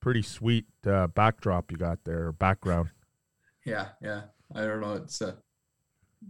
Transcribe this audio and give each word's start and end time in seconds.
pretty 0.00 0.22
sweet 0.22 0.66
uh, 0.86 1.06
backdrop 1.08 1.70
you 1.70 1.76
got 1.78 1.98
there, 2.04 2.32
background. 2.32 2.90
Yeah, 3.64 3.88
yeah. 4.02 4.22
I 4.54 4.60
don't 4.62 4.80
know. 4.80 4.94
It's 4.94 5.20
uh, 5.22 5.34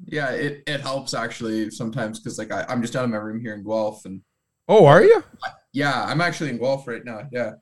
yeah, 0.07 0.31
it 0.31 0.62
it 0.67 0.81
helps 0.81 1.15
actually 1.15 1.70
sometimes 1.70 2.18
because 2.20 2.38
like 2.38 2.52
I, 2.52 2.64
I'm 2.68 2.83
just 2.83 2.94
out 2.96 3.04
of 3.04 3.10
my 3.10 3.17
room 3.17 3.41
here 3.41 3.54
in 3.54 3.64
Guelph 3.64 4.04
and 4.04 4.20
Oh, 4.68 4.86
are 4.86 5.02
you? 5.02 5.25
yeah, 5.72 6.04
I'm 6.04 6.20
actually 6.20 6.50
in 6.50 6.58
Guelph 6.58 6.86
right 6.86 7.04
now. 7.04 7.28
Yeah, 7.33 7.52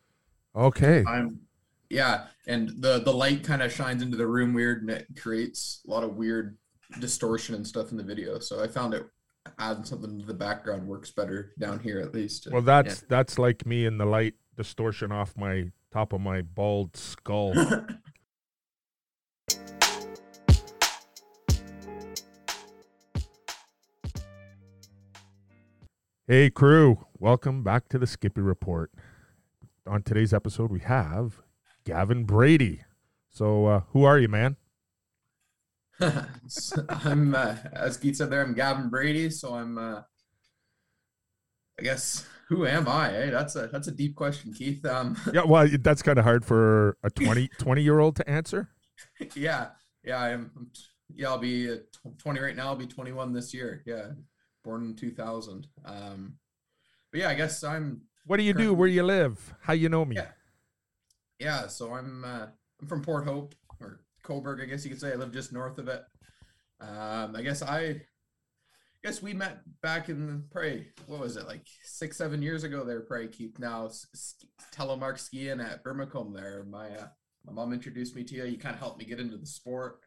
Okay. 0.54 1.04
I'm 1.06 1.40
yeah, 1.90 2.26
and 2.46 2.70
the 2.82 3.00
the 3.00 3.12
light 3.12 3.44
kind 3.44 3.62
of 3.62 3.72
shines 3.72 4.02
into 4.02 4.16
the 4.16 4.26
room 4.26 4.52
weird 4.52 4.82
and 4.82 4.90
it 4.90 5.06
creates 5.18 5.80
a 5.86 5.90
lot 5.90 6.04
of 6.04 6.16
weird 6.16 6.58
distortion 7.00 7.54
and 7.54 7.66
stuff 7.66 7.90
in 7.92 7.96
the 7.96 8.02
video. 8.02 8.38
So 8.40 8.62
I 8.62 8.66
found 8.68 8.94
it 8.94 9.06
adding 9.58 9.84
something 9.84 10.18
to 10.20 10.26
the 10.26 10.34
background 10.34 10.86
works 10.86 11.10
better 11.10 11.52
down 11.58 11.78
here 11.80 12.00
at 12.00 12.12
least. 12.12 12.48
Well, 12.50 12.60
that's 12.62 13.00
that's 13.08 13.38
like 13.38 13.64
me 13.64 13.86
in 13.86 13.96
the 13.96 14.04
light 14.06 14.34
distortion 14.58 15.10
off 15.12 15.34
my 15.36 15.70
top 15.92 16.12
of 16.12 16.20
my 16.20 16.42
bald 16.42 16.96
skull. 16.96 17.54
hey, 26.26 26.50
crew! 26.50 27.06
Welcome 27.20 27.62
back 27.62 27.88
to 27.90 27.98
the 27.98 28.06
Skippy 28.08 28.40
Report. 28.40 28.90
On 29.86 30.02
today's 30.02 30.34
episode, 30.34 30.72
we 30.72 30.80
have 30.80 31.40
Gavin 31.84 32.24
Brady. 32.24 32.82
So, 33.30 33.66
uh, 33.66 33.82
who 33.92 34.02
are 34.02 34.18
you, 34.18 34.28
man? 34.28 34.56
I'm 36.00 37.32
uh, 37.32 37.54
as 37.72 37.96
Keith 37.96 38.16
said 38.16 38.30
there. 38.30 38.42
I'm 38.42 38.54
Gavin 38.54 38.88
Brady, 38.88 39.30
so 39.30 39.54
I'm. 39.54 39.78
Uh, 39.78 40.02
I 41.78 41.82
guess 41.84 42.26
who 42.48 42.66
am 42.66 42.88
I? 42.88 43.14
Eh? 43.14 43.30
That's 43.30 43.56
a 43.56 43.68
that's 43.68 43.88
a 43.88 43.92
deep 43.92 44.16
question, 44.16 44.52
Keith. 44.52 44.84
Um, 44.84 45.16
Yeah, 45.32 45.44
well, 45.44 45.68
that's 45.80 46.02
kind 46.02 46.18
of 46.18 46.24
hard 46.24 46.44
for 46.44 46.96
a 47.02 47.10
20, 47.10 47.48
20 47.58 47.82
year 47.82 47.98
old 47.98 48.16
to 48.16 48.28
answer. 48.28 48.70
yeah, 49.34 49.68
yeah, 50.04 50.20
I'm. 50.20 50.70
Yeah, 51.14 51.28
I'll 51.28 51.38
be 51.38 51.70
uh, 51.72 51.76
20 52.18 52.40
right 52.40 52.54
now. 52.54 52.66
I'll 52.66 52.76
be 52.76 52.86
21 52.86 53.32
this 53.32 53.54
year. 53.54 53.82
Yeah, 53.86 54.08
born 54.62 54.84
in 54.84 54.96
2000. 54.96 55.66
Um, 55.84 56.34
but 57.10 57.20
yeah, 57.20 57.30
I 57.30 57.34
guess 57.34 57.64
I'm. 57.64 58.02
What 58.26 58.36
do 58.36 58.42
you 58.42 58.52
do? 58.52 58.74
Where 58.74 58.88
you 58.88 59.02
live? 59.02 59.54
How 59.62 59.72
you 59.72 59.88
know 59.88 60.04
me? 60.04 60.16
Yeah. 60.16 60.28
Yeah, 61.38 61.66
so 61.68 61.94
I'm 61.94 62.24
uh, 62.24 62.46
I'm 62.80 62.88
from 62.88 63.02
Port 63.02 63.24
Hope 63.24 63.54
or 63.80 64.00
Cobourg, 64.24 64.60
I 64.62 64.66
guess 64.66 64.84
you 64.84 64.90
could 64.90 65.00
say. 65.00 65.12
I 65.12 65.14
live 65.14 65.32
just 65.32 65.52
north 65.52 65.78
of 65.78 65.88
it. 65.88 66.02
Um, 66.80 67.34
I 67.34 67.42
guess 67.42 67.62
I, 67.62 68.02
guess 69.04 69.22
we 69.22 69.32
met 69.32 69.60
back 69.80 70.08
in 70.08 70.44
probably 70.50 70.86
what 71.06 71.20
was 71.20 71.36
it 71.36 71.46
like 71.46 71.66
six 71.84 72.16
seven 72.16 72.42
years 72.42 72.64
ago 72.64 72.84
there, 72.84 73.00
probably 73.00 73.28
keep 73.28 73.58
Now 73.58 73.90
telemark 74.74 75.18
skiing 75.18 75.60
at 75.60 75.84
Brimacombe 75.84 76.34
there. 76.34 76.64
My 76.68 76.90
uh, 76.90 77.08
my 77.46 77.52
mom 77.52 77.72
introduced 77.72 78.16
me 78.16 78.24
to 78.24 78.34
you. 78.34 78.44
You 78.44 78.58
kind 78.58 78.74
of 78.74 78.80
helped 78.80 78.98
me 78.98 79.04
get 79.04 79.20
into 79.20 79.36
the 79.36 79.46
sport. 79.46 80.00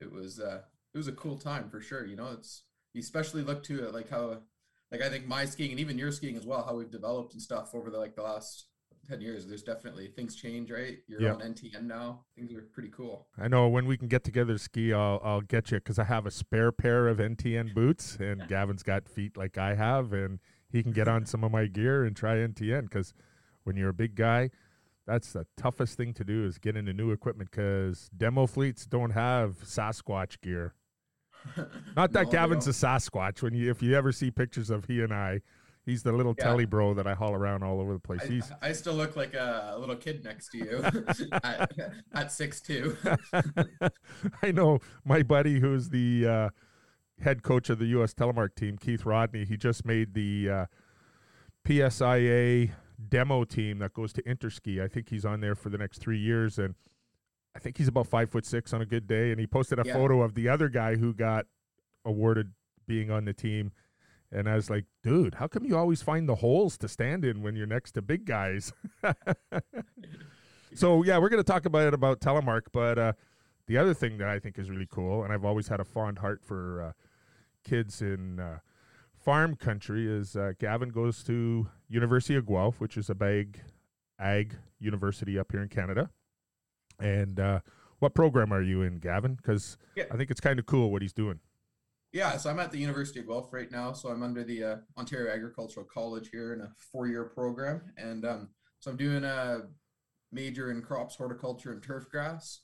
It 0.00 0.10
was 0.10 0.40
uh 0.40 0.62
it 0.94 0.98
was 0.98 1.08
a 1.08 1.12
cool 1.12 1.36
time 1.36 1.68
for 1.70 1.80
sure. 1.80 2.06
You 2.06 2.16
know, 2.16 2.30
it's 2.32 2.64
you 2.94 3.00
especially 3.00 3.42
look 3.42 3.62
to 3.64 3.84
it 3.84 3.94
like 3.94 4.10
how 4.10 4.42
like 4.90 5.02
I 5.02 5.08
think 5.08 5.26
my 5.26 5.44
skiing 5.44 5.70
and 5.70 5.80
even 5.80 5.98
your 5.98 6.12
skiing 6.12 6.36
as 6.36 6.46
well, 6.46 6.64
how 6.64 6.76
we've 6.76 6.90
developed 6.90 7.34
and 7.34 7.42
stuff 7.42 7.74
over 7.74 7.90
the 7.90 7.98
like 7.98 8.16
the 8.16 8.22
last 8.22 8.67
10 9.08 9.20
years 9.20 9.46
there's 9.46 9.62
definitely 9.62 10.08
things 10.08 10.34
change 10.36 10.70
right 10.70 10.98
you're 11.06 11.20
Yeah. 11.22 11.32
on 11.32 11.40
ntn 11.40 11.82
now 11.84 12.24
things 12.36 12.52
are 12.52 12.62
pretty 12.72 12.90
cool 12.90 13.26
I 13.40 13.48
know 13.48 13.68
when 13.68 13.86
we 13.86 13.96
can 13.96 14.08
get 14.08 14.24
together 14.24 14.52
to 14.54 14.58
ski, 14.58 14.92
I'll 14.92 15.20
I'll 15.24 15.40
get 15.40 15.70
you 15.70 15.78
because 15.78 15.98
I 15.98 16.04
have 16.04 16.26
a 16.26 16.30
spare 16.30 16.72
pair 16.72 17.08
of 17.08 17.18
NTN 17.18 17.72
boots, 17.74 18.16
and 18.20 18.46
Gavin's 18.48 18.82
got 18.82 19.08
feet 19.08 19.36
like 19.36 19.56
I 19.56 19.74
have, 19.74 20.12
and 20.12 20.40
he 20.70 20.82
can 20.82 20.92
get 20.92 21.08
on 21.08 21.24
some 21.24 21.44
of 21.44 21.52
my 21.52 21.66
gear 21.66 22.04
and 22.04 22.14
try 22.16 22.36
NTN. 22.36 22.82
Because 22.82 23.14
when 23.64 23.76
you're 23.76 23.88
a 23.90 23.94
big 23.94 24.14
guy, 24.16 24.50
that's 25.06 25.32
the 25.32 25.46
toughest 25.56 25.96
thing 25.96 26.12
to 26.14 26.24
do 26.24 26.44
is 26.44 26.58
get 26.58 26.76
into 26.76 26.92
new 26.92 27.10
equipment 27.12 27.50
because 27.50 28.10
demo 28.16 28.46
fleets 28.46 28.86
don't 28.86 29.10
have 29.12 29.58
Sasquatch 29.62 30.40
gear. 30.40 30.74
Not 31.96 32.12
that 32.12 32.26
No, 32.26 32.32
Gavin's 32.32 32.66
a 32.66 32.70
Sasquatch. 32.72 33.40
When 33.42 33.54
you 33.54 33.70
if 33.70 33.82
you 33.82 33.94
ever 33.94 34.10
see 34.12 34.30
pictures 34.30 34.68
of 34.70 34.86
he 34.86 35.00
and 35.00 35.14
I, 35.14 35.40
he's 35.88 36.02
the 36.02 36.12
little 36.12 36.34
Yeah. 36.38 36.44
telly 36.44 36.66
bro 36.66 36.94
that 36.94 37.06
I 37.06 37.14
haul 37.14 37.32
around 37.34 37.62
all 37.62 37.80
over 37.80 37.92
the 37.94 37.98
place. 37.98 38.22
He's 38.22 38.50
I, 38.62 38.68
I 38.68 38.72
still 38.72 38.94
look 38.94 39.16
like 39.16 39.34
a, 39.34 39.76
little 39.78 39.96
kid 39.96 40.22
next 40.24 40.50
to 40.50 40.58
you 40.58 40.84
at, 41.42 41.72
at 42.12 42.30
six 42.32 42.60
two 42.60 42.96
I 44.42 44.52
know 44.52 44.80
my 45.04 45.22
buddy 45.22 45.60
who's 45.60 45.88
the 45.88 46.26
uh, 46.26 46.48
head 47.20 47.42
coach 47.42 47.70
of 47.70 47.78
the 47.78 47.86
U.S. 47.86 48.12
telemark 48.14 48.54
team, 48.54 48.76
Keith 48.76 49.04
Rodney. 49.06 49.44
He 49.44 49.56
just 49.56 49.84
made 49.86 50.14
the 50.14 50.50
uh, 50.50 50.66
PSIA 51.66 52.70
demo 53.08 53.44
team 53.44 53.78
that 53.78 53.92
goes 53.92 54.12
to 54.14 54.22
Interski. 54.22 54.82
I 54.82 54.88
think 54.88 55.08
he's 55.08 55.24
on 55.24 55.40
there 55.40 55.54
for 55.54 55.68
the 55.70 55.78
next 55.78 55.98
three 55.98 56.18
years, 56.18 56.58
and 56.58 56.74
I 57.54 57.58
think 57.58 57.78
he's 57.78 57.88
about 57.88 58.06
five 58.06 58.30
foot 58.30 58.44
six 58.46 58.72
on 58.72 58.80
a 58.80 58.86
good 58.86 59.06
day. 59.06 59.30
And 59.30 59.40
he 59.40 59.46
posted 59.46 59.78
a 59.78 59.82
Yeah. 59.86 59.94
photo 59.94 60.22
of 60.22 60.34
the 60.34 60.48
other 60.48 60.68
guy 60.68 60.96
who 60.96 61.14
got 61.14 61.46
awarded 62.04 62.52
being 62.86 63.10
on 63.10 63.24
the 63.24 63.32
team. 63.32 63.72
And 64.30 64.48
I 64.48 64.56
was 64.56 64.68
like, 64.68 64.84
dude, 65.02 65.34
how 65.34 65.46
come 65.46 65.64
you 65.64 65.76
always 65.76 66.02
find 66.02 66.28
the 66.28 66.34
holes 66.36 66.76
to 66.78 66.88
stand 66.88 67.24
in 67.24 67.42
when 67.42 67.56
you're 67.56 67.66
next 67.66 67.92
to 67.92 68.02
big 68.02 68.26
guys? 68.26 68.72
so 70.74 71.02
yeah, 71.02 71.18
we're 71.18 71.28
gonna 71.30 71.42
talk 71.42 71.64
about 71.64 71.86
it 71.86 71.94
about 71.94 72.20
telemark, 72.20 72.62
but 72.72 72.98
uh, 72.98 73.12
the 73.66 73.78
other 73.78 73.94
thing 73.94 74.18
that 74.18 74.28
I 74.28 74.38
think 74.38 74.58
is 74.58 74.70
really 74.70 74.88
cool, 74.90 75.24
and 75.24 75.32
I've 75.32 75.44
always 75.44 75.68
had 75.68 75.80
a 75.80 75.84
fond 75.84 76.18
heart 76.18 76.42
for 76.44 76.82
uh, 76.82 76.92
kids 77.64 78.02
in 78.02 78.38
uh, 78.40 78.58
farm 79.16 79.56
country, 79.56 80.06
is 80.06 80.36
uh, 80.36 80.52
Gavin 80.58 80.90
goes 80.90 81.22
to 81.24 81.68
University 81.88 82.34
of 82.34 82.46
Guelph, 82.46 82.80
which 82.80 82.96
is 82.96 83.08
a 83.08 83.14
big 83.14 83.60
ag 84.18 84.56
university 84.78 85.38
up 85.38 85.52
here 85.52 85.62
in 85.62 85.68
Canada. 85.68 86.10
And 87.00 87.38
uh, 87.40 87.60
what 87.98 88.14
program 88.14 88.52
are 88.52 88.62
you 88.62 88.82
in, 88.82 88.98
Gavin? 88.98 89.34
Because 89.36 89.78
Yeah. 89.94 90.04
I 90.10 90.16
think 90.16 90.30
it's 90.30 90.40
kind 90.40 90.58
of 90.58 90.66
cool 90.66 90.90
what 90.90 91.02
he's 91.02 91.12
doing. 91.12 91.40
Yeah 92.12 92.36
so 92.36 92.50
i'm 92.50 92.58
at 92.58 92.70
the 92.70 92.78
university 92.78 93.20
of 93.20 93.26
guelph 93.26 93.52
right 93.52 93.70
now. 93.70 93.92
So 93.92 94.08
i'm 94.08 94.22
under 94.22 94.44
the 94.44 94.64
uh, 94.64 94.76
ontario 94.96 95.32
agricultural 95.32 95.86
college 95.92 96.30
here 96.32 96.54
in 96.54 96.60
a 96.60 96.72
four-year 96.92 97.24
program. 97.24 97.82
And 97.96 98.24
um, 98.24 98.48
so 98.80 98.90
i'm 98.90 98.96
doing 98.96 99.24
a 99.24 99.62
major 100.32 100.70
in 100.70 100.82
crops 100.82 101.16
horticulture 101.16 101.72
and 101.72 101.82
turf 101.82 102.08
grass. 102.10 102.60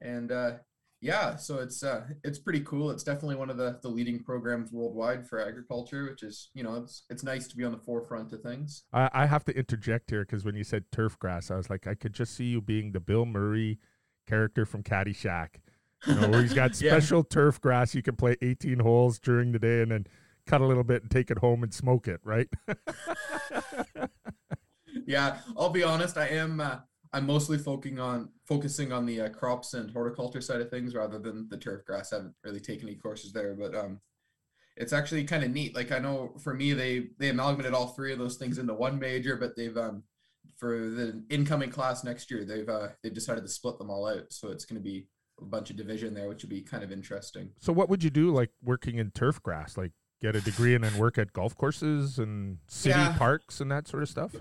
And 0.00 0.32
uh, 0.32 0.52
yeah 1.00 1.36
so 1.36 1.58
it's 1.58 1.82
uh, 1.82 2.02
it's 2.24 2.38
pretty 2.38 2.60
cool. 2.60 2.90
It's 2.90 3.02
definitely 3.02 3.36
one 3.36 3.50
of 3.50 3.56
the, 3.56 3.78
the 3.82 3.88
leading 3.88 4.22
programs 4.22 4.72
worldwide 4.72 5.26
for 5.26 5.40
agriculture 5.40 6.04
which 6.08 6.22
is 6.22 6.50
you 6.54 6.62
know 6.62 6.76
it's 6.76 7.04
it's 7.10 7.24
nice 7.24 7.48
to 7.48 7.56
be 7.56 7.64
on 7.64 7.72
the 7.72 7.78
forefront 7.78 8.32
of 8.32 8.40
things. 8.42 8.84
I, 8.92 9.10
I 9.12 9.26
have 9.26 9.44
to 9.46 9.56
interject 9.56 10.10
here 10.10 10.24
because 10.24 10.44
when 10.44 10.54
you 10.54 10.64
said 10.64 10.84
turf 10.92 11.18
grass, 11.18 11.50
I 11.50 11.56
was 11.56 11.68
like, 11.68 11.86
I 11.86 11.94
could 11.94 12.14
just 12.14 12.34
see 12.34 12.44
you 12.44 12.60
being 12.60 12.92
the 12.92 13.00
Bill 13.00 13.26
Murray 13.26 13.78
character 14.26 14.64
from 14.64 14.82
Caddyshack. 14.82 15.56
You 16.06 16.14
know, 16.14 16.28
where 16.30 16.42
he's 16.42 16.52
got 16.52 16.80
Yeah. 16.80 16.92
special 16.92 17.22
turf 17.24 17.60
grass. 17.60 17.94
You 17.94 18.02
can 18.02 18.16
play 18.16 18.36
18 18.42 18.80
holes 18.80 19.18
during 19.18 19.52
the 19.52 19.58
day 19.58 19.82
and 19.82 19.90
then 19.90 20.06
cut 20.46 20.60
a 20.60 20.66
little 20.66 20.84
bit 20.84 21.02
and 21.02 21.10
take 21.10 21.30
it 21.30 21.38
home 21.38 21.62
and 21.62 21.72
smoke 21.72 22.08
it, 22.08 22.20
right? 22.24 22.48
yeah 25.06 25.38
i'll 25.56 25.70
be 25.70 25.82
honest 25.82 26.18
i 26.18 26.26
am 26.26 26.60
uh, 26.60 26.76
i'm 27.12 27.26
mostly 27.26 27.56
focusing 27.58 27.98
on 27.98 28.28
focusing 28.46 28.92
on 28.92 29.06
the 29.06 29.22
uh, 29.22 29.28
crops 29.30 29.74
and 29.74 29.90
horticulture 29.90 30.40
side 30.40 30.60
of 30.60 30.68
things 30.70 30.94
rather 30.94 31.18
than 31.18 31.48
the 31.48 31.56
turf 31.56 31.84
grass 31.86 32.12
i 32.12 32.16
haven't 32.16 32.34
really 32.44 32.60
taken 32.60 32.88
any 32.88 32.96
courses 32.96 33.32
there 33.32 33.54
but 33.54 33.74
um 33.74 34.00
it's 34.76 34.92
actually 34.92 35.24
kind 35.24 35.44
of 35.44 35.50
neat 35.50 35.74
like 35.74 35.92
i 35.92 35.98
know 35.98 36.32
for 36.42 36.52
me 36.54 36.72
they 36.72 37.06
they 37.18 37.30
amalgamated 37.30 37.74
all 37.74 37.88
three 37.88 38.12
of 38.12 38.18
those 38.18 38.36
things 38.36 38.58
into 38.58 38.74
one 38.74 38.98
major 38.98 39.36
but 39.36 39.56
they've 39.56 39.76
um 39.76 40.02
for 40.58 40.90
the 40.90 41.22
incoming 41.30 41.70
class 41.70 42.04
next 42.04 42.30
year 42.30 42.44
they've 42.44 42.68
uh 42.68 42.88
they've 43.02 43.14
decided 43.14 43.42
to 43.42 43.48
split 43.48 43.78
them 43.78 43.90
all 43.90 44.06
out 44.06 44.30
so 44.30 44.48
it's 44.48 44.64
going 44.64 44.80
to 44.80 44.84
be 44.84 45.06
a 45.42 45.46
bunch 45.46 45.70
of 45.70 45.76
division 45.76 46.14
there 46.14 46.28
which 46.28 46.42
would 46.42 46.50
be 46.50 46.62
kind 46.62 46.82
of 46.82 46.90
interesting 46.92 47.50
so, 47.60 47.72
what 47.72 47.88
would 47.88 48.02
you 48.02 48.10
do 48.10 48.30
like 48.30 48.50
working 48.62 48.96
in 48.98 49.10
turf 49.10 49.42
grass? 49.42 49.76
Like 49.76 49.92
get 50.20 50.36
a 50.36 50.40
degree 50.40 50.74
and 50.74 50.84
then 50.84 50.96
work 50.98 51.18
at 51.18 51.32
golf 51.32 51.56
courses 51.56 52.18
and 52.18 52.58
city 52.68 52.98
Yeah. 52.98 53.16
parks 53.18 53.60
and 53.60 53.70
that 53.70 53.88
sort 53.88 54.02
of 54.04 54.08
stuff? 54.08 54.34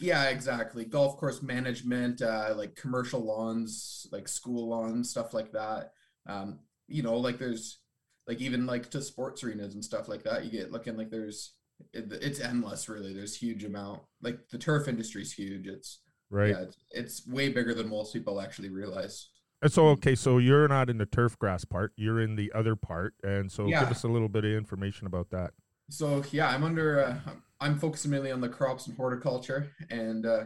Yeah, 0.00 0.24
exactly. 0.30 0.84
Golf 0.84 1.16
course 1.16 1.42
management, 1.42 2.22
uh, 2.22 2.54
like 2.56 2.74
commercial 2.74 3.20
lawns, 3.20 4.06
like 4.10 4.26
school 4.26 4.68
lawns, 4.68 5.10
stuff 5.10 5.32
like 5.32 5.52
that. 5.52 5.92
Um, 6.26 6.58
you 6.88 7.02
know, 7.04 7.16
like 7.18 7.38
there's 7.38 7.78
like 8.26 8.40
even 8.40 8.66
like 8.66 8.90
to 8.90 9.00
sports 9.02 9.44
arenas 9.44 9.74
and 9.74 9.84
stuff 9.84 10.08
like 10.08 10.24
that. 10.24 10.44
You 10.44 10.50
get 10.50 10.72
looking 10.72 10.96
like 10.96 11.10
there's 11.10 11.54
it, 11.92 12.12
it's 12.20 12.40
endless, 12.40 12.88
really. 12.88 13.12
There's 13.12 13.36
huge 13.36 13.64
amount. 13.64 14.02
Like 14.22 14.48
the 14.50 14.58
turf 14.58 14.88
industry 14.88 15.22
is 15.22 15.32
huge. 15.32 15.66
It's 15.68 16.00
Right. 16.30 16.48
yeah, 16.50 16.62
it's, 16.62 16.76
it's 16.90 17.26
way 17.28 17.50
bigger 17.50 17.74
than 17.74 17.88
most 17.90 18.12
people 18.14 18.40
actually 18.40 18.70
realize. 18.70 19.28
And 19.62 19.72
so, 19.72 19.88
okay, 19.90 20.16
so 20.16 20.38
you're 20.38 20.66
not 20.66 20.90
in 20.90 20.98
the 20.98 21.06
turf 21.06 21.38
grass 21.38 21.64
part, 21.64 21.92
you're 21.96 22.20
in 22.20 22.34
the 22.34 22.52
other 22.52 22.74
part. 22.74 23.14
And 23.22 23.50
so, 23.50 23.68
Yeah. 23.68 23.80
give 23.80 23.90
us 23.92 24.02
a 24.02 24.08
little 24.08 24.28
bit 24.28 24.44
of 24.44 24.50
information 24.52 25.06
about 25.06 25.30
that. 25.30 25.52
So 25.88 26.24
yeah, 26.32 26.48
I'm 26.48 26.64
under. 26.64 27.04
Uh, 27.04 27.18
I'm 27.60 27.78
focusing 27.78 28.10
mainly 28.10 28.32
on 28.32 28.40
the 28.40 28.48
crops 28.48 28.86
and 28.86 28.96
horticulture, 28.96 29.70
and 29.90 30.24
uh, 30.24 30.44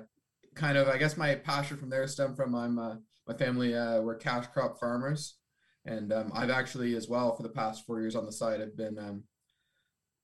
kind 0.54 0.76
of 0.76 0.88
I 0.88 0.98
guess 0.98 1.16
my 1.16 1.34
passion 1.36 1.76
from 1.76 1.88
there 1.88 2.06
stem 2.08 2.34
from 2.34 2.54
I'm 2.54 2.78
uh, 2.78 2.96
my 3.28 3.34
family 3.34 3.74
uh, 3.74 4.00
we're 4.00 4.16
cash 4.16 4.46
crop 4.48 4.80
farmers, 4.80 5.38
and 5.84 6.12
um, 6.12 6.32
I've 6.34 6.50
actually 6.50 6.96
as 6.96 7.08
well 7.08 7.36
for 7.36 7.42
the 7.44 7.48
past 7.48 7.86
four 7.86 8.00
years 8.00 8.16
on 8.16 8.26
the 8.26 8.32
side 8.32 8.60
I've 8.60 8.76
been 8.76 8.98
um, 8.98 9.22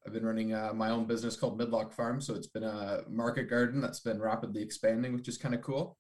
I've 0.05 0.13
been 0.13 0.27
running 0.27 0.53
uh, 0.55 0.73
my 0.75 0.91
own 0.91 1.05
business 1.05 1.37
called 1.37 1.59
Midlock 1.61 1.93
Farm. 1.93 2.21
So 2.21 2.35
it's 2.35 2.49
been 2.49 2.65
a 2.65 3.03
market 3.09 3.45
garden 3.49 3.81
that's 3.81 4.01
been 4.01 4.21
rapidly 4.21 4.61
expanding, 4.63 5.15
which 5.15 5.29
is 5.29 5.39
kind 5.39 5.55
of 5.55 5.61
cool. 5.63 5.97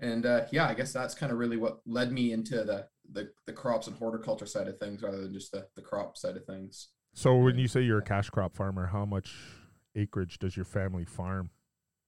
And 0.00 0.26
uh, 0.26 0.42
yeah, 0.50 0.66
I 0.66 0.74
guess 0.74 0.92
that's 0.92 1.14
kind 1.14 1.30
of 1.30 1.38
really 1.38 1.56
what 1.56 1.80
led 1.86 2.10
me 2.10 2.32
into 2.32 2.64
the, 2.64 2.86
the 3.12 3.30
the 3.46 3.52
crops 3.52 3.86
and 3.86 3.96
horticulture 3.96 4.46
side 4.46 4.66
of 4.66 4.78
things 4.78 5.02
rather 5.02 5.20
than 5.20 5.32
just 5.32 5.52
the 5.52 5.66
the 5.76 5.82
crop 5.82 6.16
side 6.16 6.36
of 6.36 6.44
things. 6.44 6.88
So 7.12 7.36
when 7.36 7.58
you 7.58 7.68
say 7.68 7.82
you're 7.82 7.98
a 7.98 8.02
cash 8.02 8.30
crop 8.30 8.56
farmer, 8.56 8.86
how 8.86 9.04
much 9.04 9.34
acreage 9.94 10.38
does 10.38 10.56
your 10.56 10.64
family 10.64 11.04
farm? 11.04 11.50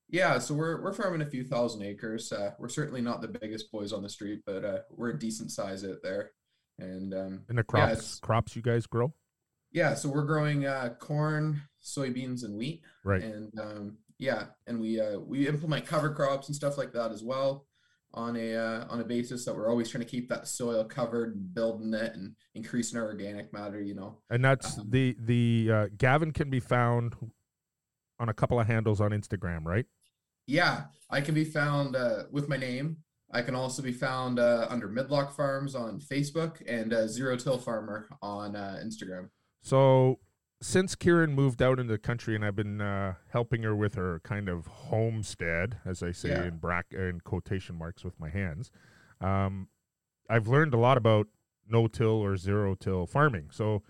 Yeah, 0.08 0.38
so 0.38 0.54
we're 0.54 0.82
we're 0.82 0.92
farming 0.92 1.22
a 1.22 1.26
few 1.26 1.44
thousand 1.44 1.82
acres. 1.82 2.32
Uh, 2.32 2.52
we're 2.58 2.68
certainly 2.68 3.02
not 3.02 3.20
the 3.20 3.28
biggest 3.28 3.70
boys 3.70 3.92
on 3.92 4.02
the 4.02 4.08
street, 4.08 4.40
but 4.46 4.64
uh, 4.64 4.78
we're 4.90 5.10
a 5.10 5.18
decent 5.18 5.50
size 5.50 5.84
out 5.84 5.98
there. 6.02 6.32
And 6.78 7.12
um, 7.12 7.42
and 7.48 7.58
the 7.58 7.64
crops 7.64 8.20
yeah, 8.20 8.26
crops 8.26 8.56
you 8.56 8.62
guys 8.62 8.86
grow? 8.86 9.12
Yeah, 9.70 9.94
so 9.94 10.08
we're 10.08 10.24
growing 10.24 10.66
uh, 10.66 10.94
corn, 10.98 11.62
soybeans, 11.82 12.44
and 12.44 12.56
wheat. 12.56 12.82
Right. 13.04 13.22
And 13.22 13.58
um, 13.58 13.98
yeah, 14.18 14.44
and 14.66 14.80
we 14.80 15.00
uh, 15.00 15.18
we 15.18 15.48
implement 15.48 15.86
cover 15.86 16.10
crops 16.14 16.48
and 16.48 16.56
stuff 16.56 16.78
like 16.78 16.92
that 16.92 17.10
as 17.10 17.22
well 17.22 17.66
on 18.14 18.36
a 18.36 18.54
uh, 18.54 18.84
on 18.88 19.00
a 19.00 19.04
basis 19.04 19.44
that 19.44 19.54
we're 19.54 19.68
always 19.68 19.88
trying 19.88 20.04
to 20.04 20.08
keep 20.08 20.28
that 20.28 20.46
soil 20.46 20.84
covered 20.84 21.34
and 21.34 21.54
building 21.54 21.94
it 21.94 22.14
and 22.14 22.34
increasing 22.54 22.98
our 22.98 23.06
organic 23.06 23.52
matter 23.52 23.80
you 23.80 23.94
know. 23.94 24.18
And 24.30 24.44
that's 24.44 24.78
um, 24.78 24.86
the 24.90 25.16
the 25.18 25.70
uh, 25.72 25.86
gavin 25.96 26.32
can 26.32 26.50
be 26.50 26.60
found 26.60 27.14
on 28.18 28.28
a 28.28 28.34
couple 28.34 28.60
of 28.60 28.66
handles 28.66 29.00
on 29.00 29.10
instagram 29.10 29.64
right? 29.64 29.86
Yeah 30.46 30.84
i 31.10 31.20
can 31.20 31.34
be 31.34 31.44
found 31.44 31.94
uh, 31.94 32.24
with 32.30 32.48
my 32.48 32.56
name. 32.56 32.96
I 33.34 33.40
can 33.40 33.54
also 33.54 33.80
be 33.80 33.92
found 33.92 34.38
uh, 34.38 34.66
under 34.68 34.88
midlock 34.88 35.34
farms 35.34 35.74
on 35.74 36.00
facebook 36.00 36.62
and 36.66 36.92
uh, 36.92 37.06
zero 37.06 37.36
till 37.36 37.58
farmer 37.58 38.08
on 38.20 38.56
uh, 38.56 38.78
instagram. 38.84 39.30
So 39.62 40.18
since 40.62 40.94
Kieran 40.94 41.34
moved 41.34 41.60
out 41.60 41.78
into 41.80 41.92
the 41.92 41.98
country, 41.98 42.36
and 42.36 42.44
I've 42.44 42.54
been 42.54 42.80
uh, 42.80 43.14
helping 43.32 43.64
her 43.64 43.74
with 43.74 43.96
her 43.96 44.20
kind 44.22 44.48
of 44.48 44.66
homestead, 44.66 45.78
as 45.84 46.02
I 46.02 46.12
say 46.12 46.30
yeah. 46.30 46.44
in 46.44 46.58
brack 46.58 46.86
in 46.92 47.20
quotation 47.20 47.76
marks 47.76 48.04
with 48.04 48.18
my 48.20 48.30
hands, 48.30 48.70
um, 49.20 49.68
I've 50.30 50.46
learned 50.46 50.72
a 50.72 50.78
lot 50.78 50.96
about 50.96 51.26
no-till 51.68 52.06
or 52.06 52.36
zero-till 52.36 53.06
farming. 53.06 53.48
So 53.50 53.82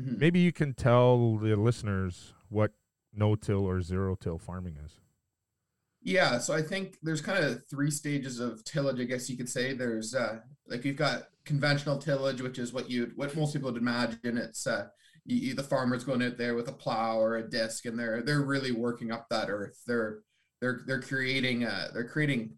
mm-hmm. 0.00 0.18
maybe 0.18 0.38
you 0.38 0.52
can 0.52 0.72
tell 0.72 1.36
the 1.36 1.56
listeners 1.56 2.32
what 2.48 2.72
no-till 3.12 3.64
or 3.64 3.82
zero-till 3.82 4.38
farming 4.38 4.76
is. 4.84 5.00
Yeah, 6.02 6.38
so 6.38 6.54
I 6.54 6.62
think 6.62 6.96
there's 7.02 7.20
kind 7.20 7.44
of 7.44 7.66
three 7.68 7.90
stages 7.90 8.40
of 8.40 8.64
tillage, 8.64 9.00
I 9.00 9.04
guess 9.04 9.28
you 9.28 9.36
could 9.36 9.48
say. 9.48 9.74
There's 9.74 10.14
uh, 10.14 10.38
like 10.66 10.84
you've 10.84 10.96
got 10.96 11.24
conventional 11.44 11.98
tillage, 11.98 12.40
which 12.40 12.58
is 12.58 12.72
what 12.72 12.88
you 12.88 13.12
what 13.16 13.36
most 13.36 13.52
people 13.52 13.70
would 13.70 13.82
imagine. 13.82 14.38
It's 14.38 14.66
uh, 14.66 14.86
you, 15.34 15.54
the 15.54 15.62
farmer's 15.62 16.04
going 16.04 16.22
out 16.22 16.38
there 16.38 16.54
with 16.54 16.68
a 16.68 16.72
plow 16.72 17.18
or 17.18 17.36
a 17.36 17.48
disc 17.48 17.86
and 17.86 17.98
they're 17.98 18.22
they're 18.22 18.42
really 18.42 18.72
working 18.72 19.12
up 19.12 19.26
that 19.30 19.50
earth. 19.50 19.80
They're 19.86 20.20
they're 20.60 20.80
they're 20.86 21.02
creating 21.02 21.64
uh 21.64 21.88
they're 21.92 22.08
creating 22.08 22.52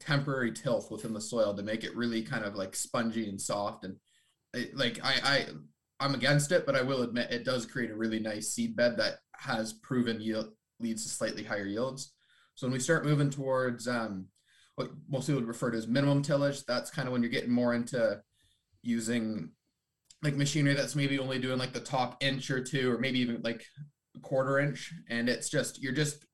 temporary 0.00 0.52
tilth 0.52 0.90
within 0.90 1.12
the 1.14 1.20
soil 1.20 1.54
to 1.54 1.62
make 1.62 1.84
it 1.84 1.96
really 1.96 2.22
kind 2.22 2.44
of 2.44 2.54
like 2.54 2.76
spongy 2.76 3.28
and 3.28 3.40
soft 3.40 3.84
and 3.84 3.96
it, 4.52 4.76
like 4.76 4.98
i 5.02 5.14
i 5.22 5.46
i'm 6.00 6.14
against 6.14 6.52
it 6.52 6.66
but 6.66 6.74
i 6.74 6.82
will 6.82 7.02
admit 7.02 7.30
it 7.30 7.44
does 7.44 7.64
create 7.64 7.90
a 7.90 7.96
really 7.96 8.18
nice 8.18 8.50
seed 8.50 8.76
bed 8.76 8.96
that 8.98 9.14
has 9.36 9.72
proven 9.72 10.20
yield 10.20 10.50
leads 10.80 11.02
to 11.04 11.08
slightly 11.08 11.42
higher 11.44 11.66
yields. 11.66 12.12
So 12.54 12.66
when 12.66 12.72
we 12.72 12.80
start 12.80 13.04
moving 13.04 13.30
towards 13.30 13.88
um 13.88 14.26
what 14.76 14.90
most 15.08 15.26
people 15.26 15.40
would 15.40 15.48
refer 15.48 15.70
to 15.70 15.78
as 15.78 15.86
minimum 15.86 16.22
tillage 16.22 16.64
that's 16.66 16.90
kind 16.90 17.06
of 17.06 17.12
when 17.12 17.22
you're 17.22 17.30
getting 17.30 17.50
more 17.50 17.74
into 17.74 18.20
using 18.82 19.50
like 20.24 20.34
machinery 20.34 20.74
that's 20.74 20.96
maybe 20.96 21.18
only 21.18 21.38
doing 21.38 21.58
like 21.58 21.72
the 21.72 21.80
top 21.80 22.16
inch 22.22 22.50
or 22.50 22.60
two 22.60 22.90
or 22.90 22.98
maybe 22.98 23.20
even 23.20 23.40
like 23.42 23.64
a 24.16 24.20
quarter 24.20 24.58
inch 24.58 24.92
and 25.10 25.28
it's 25.28 25.50
just 25.50 25.82
you're 25.82 25.92
just 25.92 26.24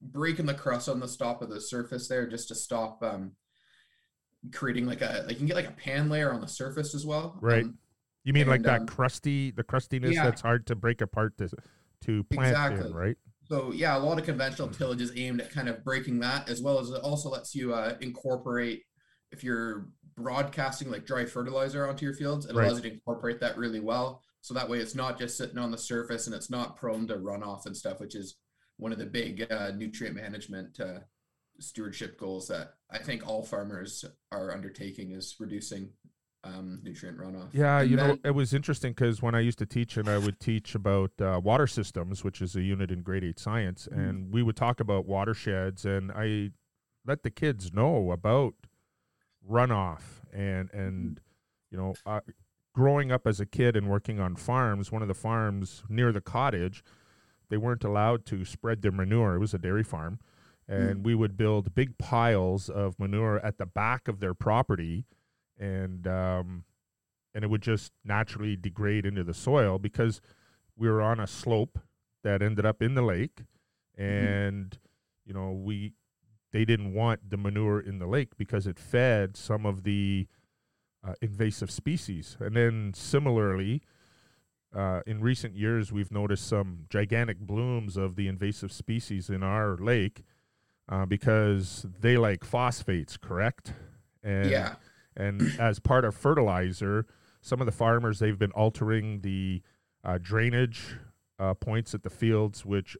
breaking 0.00 0.46
the 0.46 0.54
crust 0.54 0.88
on 0.88 1.00
the 1.00 1.06
top 1.08 1.42
of 1.42 1.50
the 1.50 1.60
surface 1.60 2.08
there 2.08 2.26
just 2.26 2.48
to 2.48 2.54
stop 2.54 3.02
um 3.02 3.32
creating 4.52 4.86
like 4.86 5.02
a 5.02 5.24
like 5.26 5.32
you 5.32 5.36
can 5.38 5.46
get 5.46 5.56
like 5.56 5.68
a 5.68 5.72
pan 5.72 6.08
layer 6.08 6.32
on 6.32 6.40
the 6.40 6.48
surface 6.48 6.94
as 6.94 7.04
well 7.04 7.36
right 7.40 7.64
um, 7.64 7.76
you 8.24 8.32
mean 8.32 8.42
and, 8.42 8.50
like 8.50 8.62
that 8.62 8.80
um, 8.80 8.86
crusty 8.86 9.50
the 9.50 9.62
crustiness 9.62 10.14
yeah. 10.14 10.24
that's 10.24 10.40
hard 10.40 10.66
to 10.66 10.74
break 10.74 11.00
apart 11.00 11.36
to 11.36 11.48
to 12.00 12.24
plant 12.24 12.50
exactly. 12.50 12.86
in 12.86 12.94
right 12.94 13.16
so 13.48 13.72
yeah 13.72 13.96
a 13.96 13.98
lot 13.98 14.18
of 14.18 14.24
conventional 14.24 14.68
tillage 14.68 15.00
is 15.00 15.12
aimed 15.16 15.40
at 15.40 15.50
kind 15.50 15.68
of 15.68 15.84
breaking 15.84 16.18
that 16.20 16.48
as 16.48 16.62
well 16.62 16.78
as 16.78 16.90
it 16.90 17.02
also 17.02 17.28
lets 17.28 17.54
you 17.54 17.74
uh, 17.74 17.94
incorporate 18.00 18.82
if 19.32 19.42
you're 19.42 19.86
broadcasting 20.16 20.90
like 20.90 21.06
dry 21.06 21.24
fertilizer 21.24 21.88
onto 21.88 22.04
your 22.04 22.14
fields, 22.14 22.46
it 22.46 22.54
right. 22.54 22.64
allows 22.66 22.78
you 22.78 22.88
to 22.88 22.94
incorporate 22.94 23.40
that 23.40 23.56
really 23.56 23.80
well. 23.80 24.22
So 24.40 24.54
that 24.54 24.68
way 24.68 24.78
it's 24.78 24.94
not 24.94 25.18
just 25.18 25.36
sitting 25.36 25.58
on 25.58 25.70
the 25.70 25.78
surface 25.78 26.26
and 26.26 26.34
it's 26.34 26.50
not 26.50 26.76
prone 26.76 27.06
to 27.08 27.16
runoff 27.16 27.66
and 27.66 27.76
stuff, 27.76 28.00
which 28.00 28.14
is 28.14 28.36
one 28.76 28.92
of 28.92 28.98
the 28.98 29.06
big 29.06 29.46
uh, 29.50 29.70
nutrient 29.76 30.16
management 30.16 30.80
uh, 30.80 31.00
stewardship 31.60 32.18
goals 32.18 32.48
that 32.48 32.74
I 32.90 32.98
think 32.98 33.26
all 33.26 33.42
farmers 33.42 34.04
are 34.32 34.52
undertaking 34.52 35.12
is 35.12 35.36
reducing 35.38 35.90
um, 36.44 36.80
nutrient 36.82 37.18
runoff. 37.18 37.50
Yeah, 37.52 37.80
and 37.80 37.90
you 37.90 37.96
then, 37.96 38.08
know, 38.08 38.18
it 38.24 38.34
was 38.34 38.52
interesting 38.52 38.92
because 38.92 39.22
when 39.22 39.34
I 39.34 39.40
used 39.40 39.58
to 39.58 39.66
teach 39.66 39.96
and 39.96 40.08
I 40.08 40.18
would 40.18 40.40
teach 40.40 40.74
about 40.74 41.12
uh, 41.20 41.40
water 41.42 41.66
systems, 41.68 42.24
which 42.24 42.42
is 42.42 42.56
a 42.56 42.62
unit 42.62 42.90
in 42.90 43.02
grade 43.02 43.24
eight 43.24 43.38
science, 43.38 43.86
mm-hmm. 43.90 44.00
and 44.00 44.32
we 44.32 44.42
would 44.42 44.56
talk 44.56 44.80
about 44.80 45.06
watersheds, 45.06 45.84
and 45.84 46.10
I 46.10 46.50
let 47.06 47.22
the 47.22 47.30
kids 47.30 47.72
know 47.72 48.10
about 48.10 48.54
runoff 49.48 50.02
and 50.32 50.70
and 50.72 51.20
you 51.70 51.78
know 51.78 51.94
uh, 52.06 52.20
growing 52.74 53.12
up 53.12 53.26
as 53.26 53.40
a 53.40 53.46
kid 53.46 53.76
and 53.76 53.88
working 53.88 54.20
on 54.20 54.36
farms 54.36 54.90
one 54.92 55.02
of 55.02 55.08
the 55.08 55.14
farms 55.14 55.82
near 55.88 56.12
the 56.12 56.20
cottage 56.20 56.82
they 57.50 57.56
weren't 57.56 57.84
allowed 57.84 58.24
to 58.24 58.44
spread 58.44 58.82
their 58.82 58.92
manure 58.92 59.34
it 59.34 59.40
was 59.40 59.54
a 59.54 59.58
dairy 59.58 59.84
farm 59.84 60.18
and 60.68 61.00
mm. 61.00 61.04
we 61.04 61.14
would 61.14 61.36
build 61.36 61.74
big 61.74 61.98
piles 61.98 62.68
of 62.68 62.98
manure 62.98 63.38
at 63.44 63.58
the 63.58 63.66
back 63.66 64.08
of 64.08 64.20
their 64.20 64.34
property 64.34 65.04
and 65.58 66.06
um, 66.06 66.64
and 67.34 67.44
it 67.44 67.50
would 67.50 67.62
just 67.62 67.92
naturally 68.04 68.56
degrade 68.56 69.06
into 69.06 69.24
the 69.24 69.34
soil 69.34 69.78
because 69.78 70.20
we 70.76 70.88
were 70.88 71.02
on 71.02 71.20
a 71.20 71.26
slope 71.26 71.78
that 72.22 72.42
ended 72.42 72.64
up 72.64 72.82
in 72.82 72.94
the 72.94 73.02
lake 73.02 73.42
mm-hmm. 73.98 74.02
and 74.02 74.70
mm. 74.70 74.78
you 75.26 75.34
know 75.34 75.50
we 75.50 75.92
they 76.52 76.64
didn't 76.64 76.92
want 76.92 77.30
the 77.30 77.36
manure 77.36 77.80
in 77.80 77.98
the 77.98 78.06
lake 78.06 78.36
because 78.36 78.66
it 78.66 78.78
fed 78.78 79.36
some 79.36 79.66
of 79.66 79.84
the 79.84 80.26
uh, 81.06 81.14
invasive 81.20 81.70
species. 81.70 82.36
And 82.38 82.54
then 82.54 82.92
similarly, 82.94 83.82
uh, 84.74 85.00
in 85.06 85.20
recent 85.20 85.56
years, 85.56 85.90
we've 85.90 86.12
noticed 86.12 86.46
some 86.46 86.86
gigantic 86.88 87.38
blooms 87.40 87.96
of 87.96 88.16
the 88.16 88.28
invasive 88.28 88.70
species 88.70 89.30
in 89.30 89.42
our 89.42 89.76
lake 89.76 90.22
uh, 90.88 91.06
because 91.06 91.86
they 92.00 92.16
like 92.16 92.44
phosphates, 92.44 93.16
correct? 93.16 93.72
And, 94.22 94.50
yeah. 94.50 94.74
And 95.16 95.42
as 95.58 95.78
part 95.78 96.04
of 96.04 96.14
fertilizer, 96.14 97.06
some 97.40 97.60
of 97.60 97.66
the 97.66 97.72
farmers 97.72 98.18
they've 98.18 98.38
been 98.38 98.52
altering 98.52 99.20
the 99.20 99.62
uh, 100.04 100.18
drainage 100.20 100.96
uh, 101.38 101.54
points 101.54 101.94
at 101.94 102.02
the 102.02 102.10
fields, 102.10 102.64
which 102.64 102.96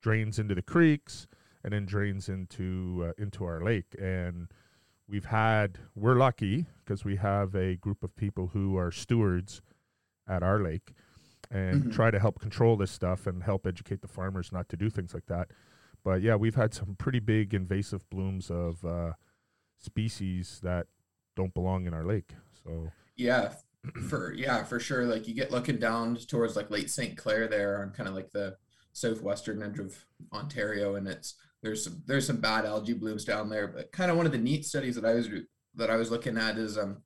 drains 0.00 0.38
into 0.38 0.54
the 0.54 0.62
creeks 0.62 1.26
and 1.68 1.74
then 1.74 1.84
drains 1.84 2.30
into 2.30 3.04
uh, 3.06 3.22
into 3.22 3.44
our 3.44 3.62
lake. 3.62 3.94
And 4.00 4.48
we've 5.06 5.26
had 5.26 5.78
we're 5.94 6.14
lucky 6.14 6.64
because 6.82 7.04
we 7.04 7.16
have 7.16 7.54
a 7.54 7.76
group 7.76 8.02
of 8.02 8.16
people 8.16 8.46
who 8.54 8.78
are 8.78 8.90
stewards 8.90 9.60
at 10.26 10.42
our 10.42 10.62
lake 10.62 10.94
and 11.50 11.82
mm-hmm. 11.82 11.90
try 11.90 12.10
to 12.10 12.18
help 12.18 12.40
control 12.40 12.78
this 12.78 12.90
stuff 12.90 13.26
and 13.26 13.42
help 13.42 13.66
educate 13.66 14.00
the 14.00 14.08
farmers 14.08 14.50
not 14.50 14.70
to 14.70 14.78
do 14.78 14.88
things 14.88 15.12
like 15.12 15.26
that. 15.26 15.50
But 16.02 16.22
yeah, 16.22 16.36
we've 16.36 16.54
had 16.54 16.72
some 16.72 16.96
pretty 16.98 17.20
big 17.20 17.52
invasive 17.52 18.08
blooms 18.08 18.50
of 18.50 18.82
uh, 18.82 19.12
species 19.76 20.60
that 20.62 20.86
don't 21.36 21.52
belong 21.52 21.86
in 21.86 21.92
our 21.92 22.06
lake. 22.06 22.32
So 22.64 22.92
yeah, 23.14 23.52
for 24.08 24.32
yeah 24.32 24.64
for 24.64 24.80
sure. 24.80 25.04
Like 25.04 25.28
you 25.28 25.34
get 25.34 25.50
looking 25.50 25.76
down 25.76 26.16
towards 26.16 26.56
like 26.56 26.70
Lake 26.70 26.88
St. 26.88 27.14
Clair 27.14 27.46
there 27.46 27.82
on 27.82 27.90
kind 27.90 28.08
of 28.08 28.14
like 28.14 28.30
the 28.30 28.56
southwestern 28.94 29.62
edge 29.62 29.78
of 29.78 30.06
Ontario, 30.32 30.94
and 30.94 31.06
it's 31.06 31.34
there's 31.62 31.84
some 31.84 32.02
there's 32.06 32.26
some 32.26 32.40
bad 32.40 32.64
algae 32.64 32.94
blooms 32.94 33.24
down 33.24 33.48
there. 33.48 33.68
But 33.68 33.92
kind 33.92 34.10
of 34.10 34.16
one 34.16 34.26
of 34.26 34.32
the 34.32 34.38
neat 34.38 34.64
studies 34.64 34.94
that 34.96 35.04
I 35.04 35.14
was 35.14 35.28
that 35.74 35.90
I 35.90 35.96
was 35.96 36.10
looking 36.10 36.38
at 36.38 36.58
is 36.58 36.78
um 36.78 37.02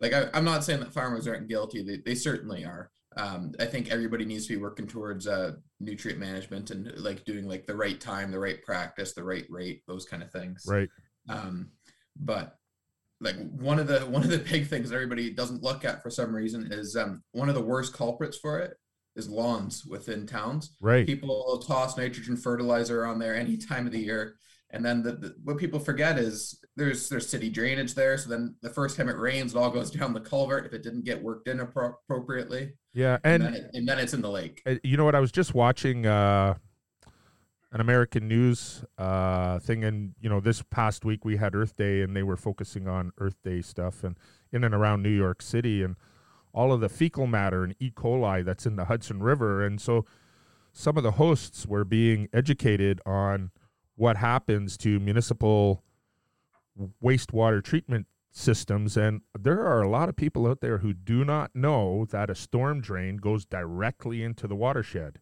like 0.00 0.12
I, 0.12 0.28
am 0.34 0.44
not 0.44 0.64
saying 0.64 0.80
that 0.80 0.92
farmers 0.92 1.26
aren't 1.26 1.48
guilty. 1.48 1.82
They 1.82 1.98
they 2.04 2.14
certainly 2.14 2.64
are. 2.64 2.90
Um, 3.16 3.52
I 3.58 3.64
think 3.64 3.90
everybody 3.90 4.26
needs 4.26 4.46
to 4.46 4.54
be 4.54 4.62
working 4.62 4.86
towards 4.86 5.26
uh, 5.26 5.52
nutrient 5.80 6.20
management 6.20 6.70
and 6.70 6.92
like 6.98 7.24
doing 7.24 7.48
like 7.48 7.66
the 7.66 7.74
right 7.74 7.98
time, 7.98 8.30
the 8.30 8.38
right 8.38 8.62
practice, 8.62 9.14
the 9.14 9.24
right 9.24 9.46
rate, 9.48 9.82
those 9.88 10.04
kind 10.04 10.22
of 10.22 10.30
things. 10.30 10.64
Right. 10.68 10.88
Um, 11.30 11.70
but 12.14 12.56
like 13.22 13.36
one 13.52 13.78
of 13.78 13.86
the 13.86 14.00
one 14.00 14.22
of 14.22 14.28
the 14.28 14.38
big 14.50 14.68
things 14.68 14.92
everybody 14.92 15.30
doesn't 15.30 15.62
look 15.62 15.84
at 15.84 16.02
for 16.02 16.10
some 16.10 16.34
reason 16.34 16.70
is 16.70 16.94
um, 16.94 17.22
one 17.32 17.48
of 17.48 17.54
the 17.54 17.62
worst 17.62 17.94
culprits 17.94 18.36
for 18.36 18.58
it 18.58 18.76
is 19.16 19.28
lawns 19.28 19.84
within 19.84 20.26
towns. 20.26 20.76
Right. 20.80 21.06
People 21.06 21.28
will 21.28 21.58
toss 21.58 21.96
nitrogen 21.96 22.36
fertilizer 22.36 23.06
on 23.06 23.18
there 23.18 23.34
any 23.34 23.56
time 23.56 23.86
of 23.86 23.92
the 23.92 23.98
year. 23.98 24.36
And 24.70 24.84
then 24.84 25.02
the, 25.02 25.12
the, 25.12 25.34
what 25.44 25.58
people 25.58 25.78
forget 25.78 26.18
is 26.18 26.62
there's 26.76 27.08
there's 27.08 27.28
city 27.28 27.48
drainage 27.48 27.94
there. 27.94 28.18
So 28.18 28.28
then 28.28 28.56
the 28.62 28.70
first 28.70 28.96
time 28.96 29.08
it 29.08 29.16
rains, 29.16 29.54
it 29.54 29.58
all 29.58 29.70
goes 29.70 29.90
down 29.90 30.12
the 30.12 30.20
culvert 30.20 30.66
if 30.66 30.72
it 30.72 30.82
didn't 30.82 31.04
get 31.04 31.22
worked 31.22 31.48
in 31.48 31.58
appro- 31.58 31.94
appropriately. 32.04 32.72
Yeah, 32.92 33.18
and 33.24 33.42
and 33.42 33.54
then, 33.54 33.62
it, 33.62 33.70
and 33.74 33.88
then, 33.88 33.98
it's 33.98 34.12
in 34.12 34.22
the 34.22 34.30
lake. 34.30 34.62
Uh, 34.66 34.74
you 34.82 34.96
know 34.96 35.04
what? 35.04 35.14
I 35.14 35.20
was 35.20 35.32
just 35.32 35.54
watching. 35.54 36.06
Uh, 36.06 36.54
an 37.72 37.80
American 37.80 38.26
news 38.26 38.84
uh, 38.96 39.58
thing, 39.58 39.84
and 39.84 40.14
you 40.20 40.30
know, 40.30 40.40
this 40.40 40.62
past 40.70 41.04
week 41.04 41.26
we 41.26 41.36
had 41.36 41.54
Earth 41.54 41.76
Day, 41.76 42.00
and 42.00 42.16
they 42.16 42.22
were 42.22 42.36
focusing 42.36 42.88
on 42.88 43.12
Earth 43.18 43.36
Day 43.42 43.60
stuff, 43.60 44.02
and 44.02 44.16
in 44.50 44.64
and 44.64 44.74
around 44.74 45.02
New 45.02 45.10
York 45.10 45.42
City, 45.42 45.82
and 45.82 45.96
all 46.56 46.72
of 46.72 46.80
the 46.80 46.88
fecal 46.88 47.26
matter 47.26 47.62
and 47.62 47.76
E. 47.78 47.90
coli 47.90 48.42
that's 48.44 48.64
in 48.64 48.76
the 48.76 48.86
Hudson 48.86 49.22
River, 49.22 49.64
and 49.64 49.80
so 49.80 50.06
some 50.72 50.96
of 50.96 51.02
the 51.02 51.12
hosts 51.12 51.66
were 51.66 51.84
being 51.84 52.28
educated 52.32 53.00
on 53.06 53.50
what 53.94 54.16
happens 54.16 54.76
to 54.78 54.98
municipal 54.98 55.82
wastewater 57.02 57.62
treatment 57.62 58.06
systems. 58.30 58.96
And 58.96 59.22
there 59.38 59.64
are 59.64 59.82
a 59.82 59.88
lot 59.88 60.08
of 60.08 60.16
people 60.16 60.46
out 60.46 60.60
there 60.60 60.78
who 60.78 60.92
do 60.92 61.24
not 61.24 61.54
know 61.54 62.06
that 62.10 62.30
a 62.30 62.34
storm 62.34 62.80
drain 62.80 63.16
goes 63.16 63.44
directly 63.46 64.22
into 64.22 64.46
the 64.46 64.56
watershed. 64.56 65.20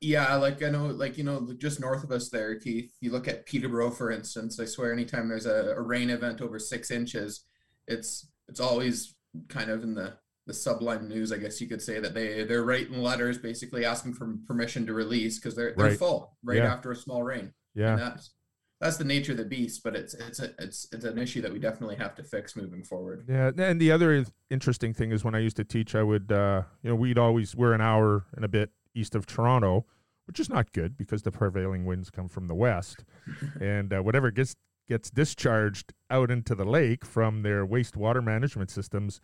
Yeah, 0.00 0.34
like 0.34 0.62
I 0.62 0.70
know, 0.70 0.86
like 0.86 1.16
you 1.16 1.24
know, 1.24 1.48
just 1.56 1.80
north 1.80 2.04
of 2.04 2.10
us 2.10 2.28
there, 2.28 2.58
Keith. 2.58 2.92
You 3.00 3.10
look 3.10 3.26
at 3.26 3.46
Peterborough, 3.46 3.92
for 3.92 4.10
instance. 4.10 4.60
I 4.60 4.66
swear, 4.66 4.92
anytime 4.92 5.28
there's 5.28 5.46
a, 5.46 5.74
a 5.76 5.80
rain 5.80 6.10
event 6.10 6.42
over 6.42 6.58
six 6.58 6.90
inches, 6.90 7.44
it's 7.86 8.28
it's 8.48 8.60
always 8.60 9.14
kind 9.48 9.70
of 9.70 9.82
in 9.82 9.94
the 9.94 10.18
the 10.46 10.54
sublime 10.54 11.08
news, 11.08 11.32
I 11.32 11.38
guess 11.38 11.60
you 11.60 11.66
could 11.68 11.80
say 11.82 12.00
that 12.00 12.14
they 12.14 12.44
they're 12.44 12.64
writing 12.64 12.98
letters 12.98 13.38
basically 13.38 13.84
asking 13.84 14.14
for 14.14 14.34
permission 14.46 14.86
to 14.86 14.92
release 14.94 15.38
because 15.38 15.54
they're 15.56 15.74
they're 15.76 15.86
Right. 15.88 15.98
full 15.98 16.36
right 16.42 16.58
Yeah. 16.58 16.72
after 16.72 16.90
a 16.90 16.96
small 16.96 17.22
rain. 17.22 17.52
Yeah. 17.74 17.92
And 17.92 17.98
that's 18.00 18.34
that's 18.80 18.96
the 18.98 19.04
nature 19.04 19.32
of 19.32 19.38
the 19.38 19.44
beast, 19.46 19.82
but 19.82 19.96
it's 19.96 20.12
it's 20.14 20.40
a, 20.40 20.50
it's 20.58 20.86
it's 20.92 21.04
an 21.04 21.18
issue 21.18 21.40
that 21.40 21.52
we 21.52 21.58
definitely 21.58 21.96
have 21.96 22.14
to 22.16 22.22
fix 22.22 22.56
moving 22.56 22.82
forward. 22.84 23.24
Yeah, 23.28 23.52
and 23.56 23.80
the 23.80 23.90
other 23.90 24.24
interesting 24.50 24.92
thing 24.92 25.12
is 25.12 25.24
when 25.24 25.34
I 25.34 25.38
used 25.38 25.56
to 25.56 25.64
teach, 25.64 25.94
I 25.94 26.02
would, 26.02 26.30
uh, 26.30 26.62
you 26.82 26.90
know, 26.90 26.96
we'd 26.96 27.18
always 27.18 27.54
we're 27.56 27.72
an 27.72 27.80
hour 27.80 28.26
and 28.34 28.44
a 28.44 28.48
bit 28.48 28.70
east 28.94 29.14
of 29.14 29.24
Toronto, 29.26 29.86
which 30.26 30.38
is 30.38 30.50
not 30.50 30.72
good 30.72 30.96
because 30.98 31.22
the 31.22 31.32
prevailing 31.32 31.86
winds 31.86 32.10
come 32.10 32.28
from 32.28 32.46
the 32.48 32.54
west, 32.54 33.04
and 33.60 33.92
uh, 33.94 34.00
whatever 34.02 34.30
gets 34.30 34.54
gets 34.86 35.08
discharged 35.08 35.94
out 36.10 36.30
into 36.30 36.54
the 36.54 36.66
lake 36.66 37.06
from 37.06 37.42
their 37.42 37.66
wastewater 37.66 38.22
management 38.22 38.70
systems 38.70 39.18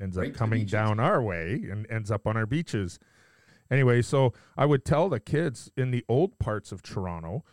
ends 0.00 0.16
Right 0.16 0.30
up 0.30 0.34
coming 0.34 0.66
down 0.66 1.00
our 1.00 1.22
way 1.22 1.66
and 1.70 1.86
ends 1.90 2.10
up 2.10 2.26
on 2.26 2.36
our 2.36 2.46
beaches. 2.46 2.98
Anyway, 3.70 4.02
so 4.02 4.32
I 4.56 4.66
would 4.66 4.84
tell 4.84 5.08
the 5.08 5.20
kids 5.20 5.70
in 5.76 5.90
the 5.90 6.04
old 6.08 6.38
parts 6.38 6.72
of 6.72 6.82
Toronto, 6.82 7.44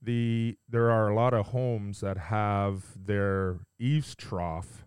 the 0.00 0.56
there 0.68 0.90
are 0.90 1.08
a 1.08 1.14
lot 1.14 1.34
of 1.34 1.48
homes 1.48 2.00
that 2.00 2.18
have 2.18 2.84
their 2.96 3.60
eaves 3.78 4.14
trough 4.14 4.84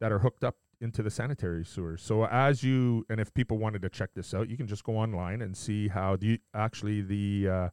that 0.00 0.10
are 0.10 0.18
hooked 0.20 0.42
up 0.42 0.56
into 0.80 1.02
the 1.02 1.10
sanitary 1.10 1.64
sewers. 1.64 2.02
So 2.02 2.26
as 2.26 2.62
you 2.62 3.06
and 3.08 3.20
if 3.20 3.32
people 3.32 3.58
wanted 3.58 3.82
to 3.82 3.88
check 3.88 4.10
this 4.14 4.34
out, 4.34 4.48
you 4.48 4.56
can 4.56 4.66
just 4.66 4.84
go 4.84 4.96
online 4.96 5.40
and 5.42 5.56
see 5.56 5.88
how 5.88 6.16
the 6.16 6.40
actually 6.54 7.02
the 7.02 7.48
uh, 7.48 7.68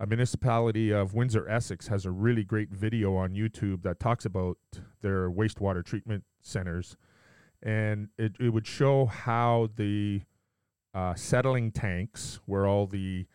a 0.00 0.06
municipality 0.06 0.92
of 0.92 1.14
Windsor 1.14 1.48
Essex 1.48 1.86
has 1.88 2.04
a 2.04 2.10
really 2.10 2.42
great 2.44 2.70
video 2.70 3.16
on 3.16 3.34
YouTube 3.34 3.82
that 3.82 4.00
talks 4.00 4.24
about 4.24 4.58
their 5.02 5.30
wastewater 5.30 5.84
treatment 5.84 6.24
centers, 6.40 6.96
and 7.62 8.08
it, 8.18 8.34
it 8.40 8.50
would 8.50 8.66
show 8.66 9.06
how 9.06 9.68
the 9.76 10.22
uh, 10.92 11.14
settling 11.14 11.70
tanks, 11.70 12.40
where 12.46 12.66
all 12.66 12.86
the 12.86 13.26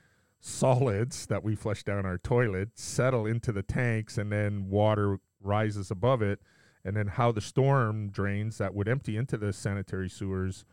solids 0.42 1.26
that 1.28 1.44
we 1.44 1.56
flush 1.56 1.84
down 1.84 2.06
our 2.06 2.18
toilet 2.18 2.70
settle 2.76 3.26
into 3.26 3.52
the 3.52 3.64
tanks, 3.64 4.18
and 4.18 4.32
then 4.32 4.70
water 4.70 5.20
rises 5.42 5.90
above 5.90 6.22
it, 6.22 6.42
and 6.84 6.96
then 6.96 7.08
how 7.08 7.32
the 7.32 7.42
storm 7.42 8.10
drains 8.10 8.58
that 8.58 8.74
would 8.74 8.88
empty 8.88 9.16
into 9.16 9.38
the 9.38 9.54
sanitary 9.54 10.10
sewers 10.10 10.66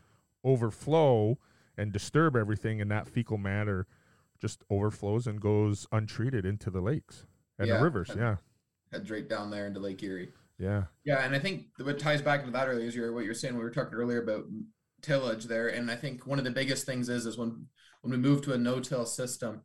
overflow 0.43 1.37
and 1.77 1.93
disturb 1.93 2.35
everything, 2.35 2.81
and 2.81 2.91
that 2.91 3.07
fecal 3.07 3.37
matter 3.37 3.87
just 4.39 4.63
overflows 4.69 5.27
and 5.27 5.41
goes 5.41 5.87
untreated 5.91 6.45
into 6.45 6.69
the 6.69 6.81
lakes 6.81 7.25
and 7.59 7.67
Yeah. 7.67 7.77
the 7.77 7.83
rivers. 7.83 8.11
Yeah, 8.15 8.37
Heads 8.91 9.09
right 9.11 9.27
down 9.27 9.49
there 9.51 9.67
into 9.67 9.79
Lake 9.79 10.01
Erie. 10.03 10.31
yeah, 10.57 10.85
Yeah, 11.03 11.25
and 11.25 11.35
I 11.35 11.39
think 11.39 11.67
what 11.79 11.99
ties 11.99 12.21
back 12.21 12.39
into 12.41 12.51
that 12.53 12.67
earlier 12.67 12.85
is 12.87 12.95
your, 12.95 13.11
what 13.13 13.23
you 13.23 13.29
were 13.29 13.33
saying. 13.33 13.55
We 13.55 13.63
were 13.63 13.71
talking 13.71 13.93
earlier 13.95 14.21
about 14.21 14.45
tillage 15.01 15.45
there, 15.45 15.67
and 15.69 15.91
I 15.91 15.95
think 15.95 16.25
one 16.25 16.39
of 16.39 16.45
the 16.45 16.51
biggest 16.51 16.85
things 16.85 17.09
is 17.09 17.25
is 17.25 17.37
when 17.37 17.67
when 18.01 18.11
we 18.11 18.17
move 18.17 18.41
to 18.43 18.53
a 18.53 18.57
no-till 18.57 19.05
system, 19.05 19.61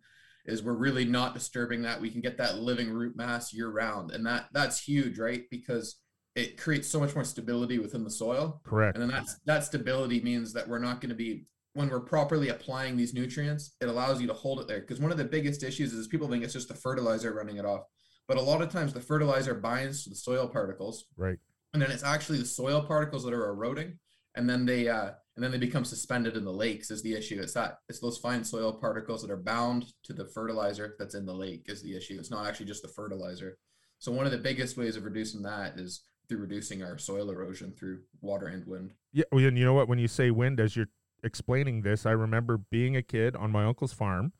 is 0.46 0.62
we're 0.62 0.72
really 0.72 1.04
not 1.04 1.34
disturbing 1.34 1.82
that. 1.82 2.00
We 2.00 2.10
can 2.10 2.20
get 2.20 2.38
that 2.38 2.58
living 2.58 2.90
root 2.90 3.14
mass 3.16 3.52
year 3.54 3.68
round, 3.70 4.10
and 4.10 4.26
that 4.26 4.46
that's 4.52 4.80
huge, 4.82 5.18
right? 5.18 5.44
Because 5.50 5.96
it 6.34 6.58
creates 6.60 6.88
so 6.88 6.98
much 6.98 7.14
more 7.14 7.24
stability 7.24 7.78
within 7.78 8.04
the 8.04 8.10
soil, 8.10 8.60
correct. 8.64 8.96
and 8.96 9.02
then 9.02 9.10
that's 9.10 9.36
that 9.44 9.64
stability 9.64 10.20
means 10.22 10.52
that 10.54 10.66
we're 10.66 10.78
not 10.78 11.00
going 11.00 11.10
to 11.10 11.14
be 11.14 11.46
when 11.74 11.88
we're 11.88 12.00
properly 12.00 12.48
applying 12.50 12.96
these 12.96 13.14
nutrients. 13.14 13.74
It 13.80 13.88
allows 13.88 14.20
you 14.20 14.26
to 14.26 14.34
hold 14.34 14.60
it 14.60 14.68
there 14.68 14.80
because 14.80 15.00
one 15.00 15.10
of 15.12 15.18
the 15.18 15.24
biggest 15.24 15.62
issues 15.62 15.92
is 15.92 16.06
people 16.08 16.28
think 16.28 16.44
it's 16.44 16.52
just 16.52 16.68
the 16.68 16.74
fertilizer 16.74 17.32
running 17.32 17.56
it 17.56 17.64
off, 17.64 17.82
but 18.28 18.36
a 18.36 18.42
lot 18.42 18.62
of 18.62 18.70
times 18.70 18.92
the 18.92 19.00
fertilizer 19.00 19.54
binds 19.54 20.04
to 20.04 20.10
the 20.10 20.16
soil 20.16 20.48
particles 20.48 21.06
Right. 21.16 21.38
and 21.72 21.80
then 21.82 21.90
it's 21.90 22.04
actually 22.04 22.38
the 22.38 22.44
soil 22.44 22.82
particles 22.82 23.24
that 23.24 23.32
are 23.32 23.48
eroding 23.48 23.98
and 24.36 24.48
then 24.48 24.64
they 24.66 24.88
uh 24.88 25.10
and 25.34 25.42
then 25.42 25.50
they 25.50 25.58
become 25.58 25.84
suspended 25.84 26.36
in 26.36 26.44
the 26.44 26.52
lakes 26.52 26.90
is 26.90 27.02
the 27.02 27.14
issue 27.14 27.40
it's 27.40 27.54
that 27.54 27.78
it's 27.88 28.00
those 28.00 28.18
fine 28.18 28.44
soil 28.44 28.72
particles 28.72 29.22
that 29.22 29.30
are 29.30 29.36
bound 29.42 29.86
to 30.04 30.12
the 30.12 30.26
fertilizer 30.26 30.94
that's 30.98 31.14
in 31.14 31.24
the 31.26 31.32
lake 31.34 31.64
is 31.68 31.82
the 31.82 31.96
issue 31.96 32.16
it's 32.18 32.30
not 32.30 32.46
actually 32.46 32.66
just 32.66 32.82
the 32.82 32.88
fertilizer 32.88 33.56
so 33.98 34.12
one 34.12 34.26
of 34.26 34.32
the 34.32 34.38
biggest 34.38 34.76
ways 34.76 34.96
of 34.96 35.04
reducing 35.04 35.42
that 35.42 35.78
is 35.78 36.04
through 36.28 36.38
reducing 36.38 36.82
our 36.82 36.98
soil 36.98 37.30
erosion 37.30 37.72
through 37.78 38.00
water 38.20 38.46
and 38.46 38.66
wind 38.66 38.92
Yeah, 39.12 39.24
well, 39.32 39.44
and 39.46 39.58
you 39.58 39.64
know 39.64 39.74
what? 39.74 39.88
When 39.88 39.98
you 39.98 40.08
say 40.08 40.30
wind, 40.30 40.60
as 40.60 40.76
you're 40.76 40.88
explaining 41.22 41.82
this, 41.82 42.04
I 42.06 42.10
remember 42.12 42.56
being 42.58 42.96
a 42.96 43.02
kid 43.02 43.36
on 43.36 43.50
my 43.50 43.64
uncle's 43.64 43.92
farm 43.92 44.32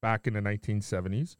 back 0.00 0.26
in 0.26 0.34
the 0.34 0.40
1970s. 0.40 1.36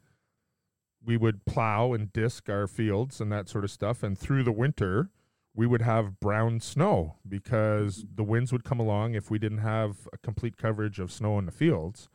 We 1.05 1.17
would 1.17 1.45
plow 1.45 1.93
and 1.93 2.13
disc 2.13 2.49
our 2.49 2.67
fields 2.67 3.21
and 3.21 3.31
that 3.33 3.49
sort 3.49 3.65
of 3.65 3.71
stuff, 3.71 4.03
and 4.03 4.17
through 4.19 4.43
the 4.45 4.53
winter, 4.53 5.11
we 5.55 5.67
would 5.67 5.83
have 5.83 6.19
brown 6.19 6.61
snow 6.61 7.17
because 7.29 8.05
the 8.13 8.25
winds 8.25 8.53
would 8.53 8.65
come 8.65 8.81
along. 8.81 9.15
If 9.15 9.31
we 9.31 9.39
didn't 9.39 9.59
have 9.59 10.09
a 10.13 10.19
complete 10.19 10.57
coverage 10.57 10.99
of 10.99 11.13
snow 11.13 11.39
in 11.39 11.47
the 11.47 11.53
fields, 11.53 12.09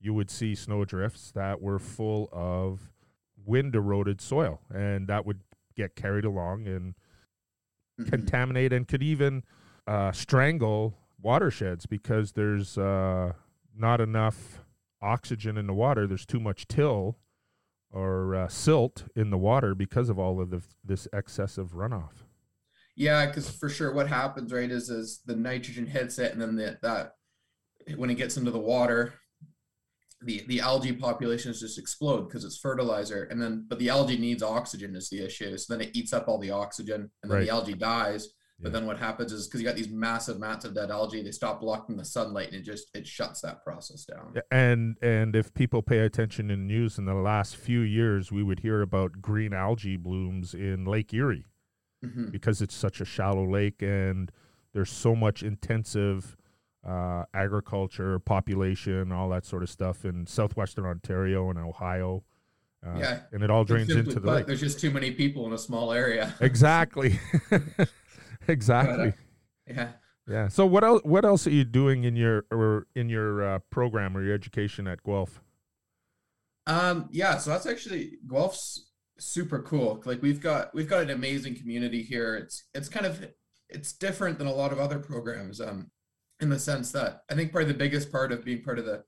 you 0.00 0.14
would 0.14 0.30
see 0.30 0.54
snow 0.54 0.84
drifts 0.84 1.32
that 1.32 1.60
were 1.60 1.78
full 1.78 2.28
of 2.30 2.92
wind 3.44 3.74
eroded 3.74 4.20
soil, 4.20 4.60
and 4.72 5.08
that 5.08 5.24
would 5.26 5.40
get 5.74 5.96
carried 5.96 6.24
along 6.24 6.66
and 6.68 6.94
Mhm. 7.98 8.08
contaminate 8.10 8.72
and 8.72 8.86
could 8.86 9.02
even 9.02 9.42
uh, 9.88 10.12
strangle 10.12 10.96
watersheds 11.20 11.86
because 11.86 12.32
there's 12.32 12.78
uh, 12.78 13.32
not 13.76 14.00
enough 14.00 14.60
oxygen 15.00 15.56
in 15.56 15.66
the 15.66 15.74
water. 15.74 16.06
There's 16.06 16.26
too 16.26 16.40
much 16.40 16.66
till 16.68 17.18
or 17.90 18.34
uh, 18.34 18.48
silt 18.48 19.04
in 19.16 19.30
the 19.30 19.38
water 19.38 19.74
because 19.74 20.08
of 20.08 20.18
all 20.18 20.40
of 20.40 20.50
the, 20.50 20.62
this 20.84 21.08
excessive 21.12 21.70
runoff. 21.72 22.24
Yeah, 22.96 23.26
because 23.26 23.48
for 23.50 23.68
sure, 23.68 23.92
what 23.94 24.08
happens 24.08 24.52
right 24.52 24.70
is 24.70 24.90
is 24.90 25.20
the 25.24 25.36
nitrogen 25.36 25.86
hits 25.86 26.18
it, 26.18 26.32
and 26.32 26.42
then 26.42 26.56
the, 26.56 26.78
that 26.82 27.12
when 27.96 28.10
it 28.10 28.16
gets 28.16 28.36
into 28.36 28.50
the 28.50 28.58
water, 28.58 29.14
the 30.20 30.44
the 30.48 30.60
algae 30.60 30.92
populations 30.92 31.60
just 31.60 31.78
explode 31.78 32.22
because 32.24 32.44
it's 32.44 32.58
fertilizer, 32.58 33.24
and 33.30 33.40
then 33.40 33.64
but 33.68 33.78
the 33.78 33.88
algae 33.88 34.18
needs 34.18 34.42
oxygen 34.42 34.96
is 34.96 35.08
the 35.08 35.24
issue. 35.24 35.56
So 35.56 35.72
then 35.72 35.80
it 35.86 35.94
eats 35.96 36.12
up 36.12 36.26
all 36.26 36.38
the 36.38 36.50
oxygen, 36.50 37.08
and 37.22 37.30
then 37.30 37.38
Right. 37.38 37.44
the 37.46 37.52
algae 37.52 37.74
dies. 37.74 38.28
But 38.60 38.68
Yeah. 38.68 38.72
then 38.80 38.86
what 38.86 38.98
happens 38.98 39.32
is 39.32 39.46
because 39.46 39.60
you 39.60 39.66
got 39.66 39.76
these 39.76 39.88
massive 39.88 40.40
mats 40.40 40.64
of 40.64 40.74
dead 40.74 40.90
algae, 40.90 41.22
they 41.22 41.30
stop 41.30 41.60
blocking 41.60 41.96
the 41.96 42.04
sunlight, 42.04 42.48
and 42.48 42.56
it 42.56 42.62
just 42.62 42.88
it 42.94 43.06
shuts 43.06 43.40
that 43.42 43.62
process 43.62 44.04
down. 44.04 44.34
And 44.50 44.96
and 45.00 45.36
if 45.36 45.54
people 45.54 45.80
pay 45.82 46.00
attention 46.00 46.50
in 46.50 46.66
news 46.66 46.98
in 46.98 47.04
the 47.04 47.14
last 47.14 47.56
few 47.56 47.80
years, 47.80 48.32
we 48.32 48.42
would 48.42 48.60
hear 48.60 48.82
about 48.82 49.22
green 49.22 49.52
algae 49.52 49.96
blooms 49.96 50.54
in 50.54 50.84
Lake 50.84 51.14
Erie 51.14 51.46
Mhm. 52.04 52.32
because 52.32 52.60
it's 52.60 52.74
such 52.74 53.00
a 53.00 53.04
shallow 53.04 53.48
lake 53.48 53.80
and 53.80 54.32
there's 54.72 54.90
so 54.90 55.14
much 55.14 55.42
intensive 55.42 56.36
uh, 56.84 57.24
agriculture, 57.34 58.18
population, 58.20 59.10
all 59.12 59.28
that 59.28 59.44
sort 59.44 59.62
of 59.62 59.68
stuff 59.68 60.04
in 60.04 60.26
southwestern 60.26 60.86
Ontario 60.86 61.50
and 61.50 61.58
Ohio. 61.58 62.24
Uh, 62.86 62.96
Yeah. 62.98 63.20
and 63.32 63.42
it 63.42 63.50
all 63.50 63.64
drains 63.64 63.90
into 63.90 64.18
the 64.20 64.30
lake. 64.30 64.46
There's 64.46 64.60
just 64.60 64.78
too 64.80 64.90
many 64.92 65.10
people 65.10 65.44
in 65.46 65.52
a 65.52 65.58
small 65.58 65.92
area. 65.92 66.32
Exactly. 66.40 67.18
exactly. 68.48 69.12
yeah. 69.66 69.92
Yeah. 70.28 70.48
So 70.48 70.66
what 70.66 70.84
else? 70.84 71.00
What 71.04 71.24
else 71.24 71.46
are 71.46 71.50
you 71.50 71.64
doing 71.64 72.04
in 72.04 72.14
your 72.14 72.44
or 72.50 72.86
in 72.94 73.08
your 73.08 73.42
uh, 73.42 73.58
program 73.70 74.16
or 74.16 74.22
your 74.22 74.34
education 74.34 74.86
at 74.86 75.02
Guelph? 75.02 75.40
Um, 76.66 77.08
yeah, 77.10 77.38
so 77.38 77.50
that's 77.50 77.64
actually 77.64 78.18
Guelph's 78.26 78.90
super 79.18 79.62
cool. 79.62 80.02
Like 80.04 80.20
we've 80.20 80.40
got 80.40 80.74
we've 80.74 80.88
got 80.88 81.02
an 81.02 81.10
amazing 81.10 81.54
community 81.54 82.02
here. 82.02 82.36
It's 82.36 82.64
it's 82.74 82.90
kind 82.90 83.06
of 83.06 83.26
it's 83.70 83.92
different 83.92 84.38
than 84.38 84.46
a 84.46 84.52
lot 84.52 84.70
of 84.70 84.78
other 84.78 84.98
programs. 84.98 85.60
Um, 85.60 85.90
in 86.40 86.50
the 86.50 86.58
sense 86.58 86.92
that 86.92 87.22
I 87.30 87.34
think 87.34 87.52
probably 87.52 87.72
the 87.72 87.78
biggest 87.78 88.12
part 88.12 88.32
of 88.32 88.44
being 88.44 88.62
part 88.62 88.78
of 88.78 88.84
the 88.84 89.04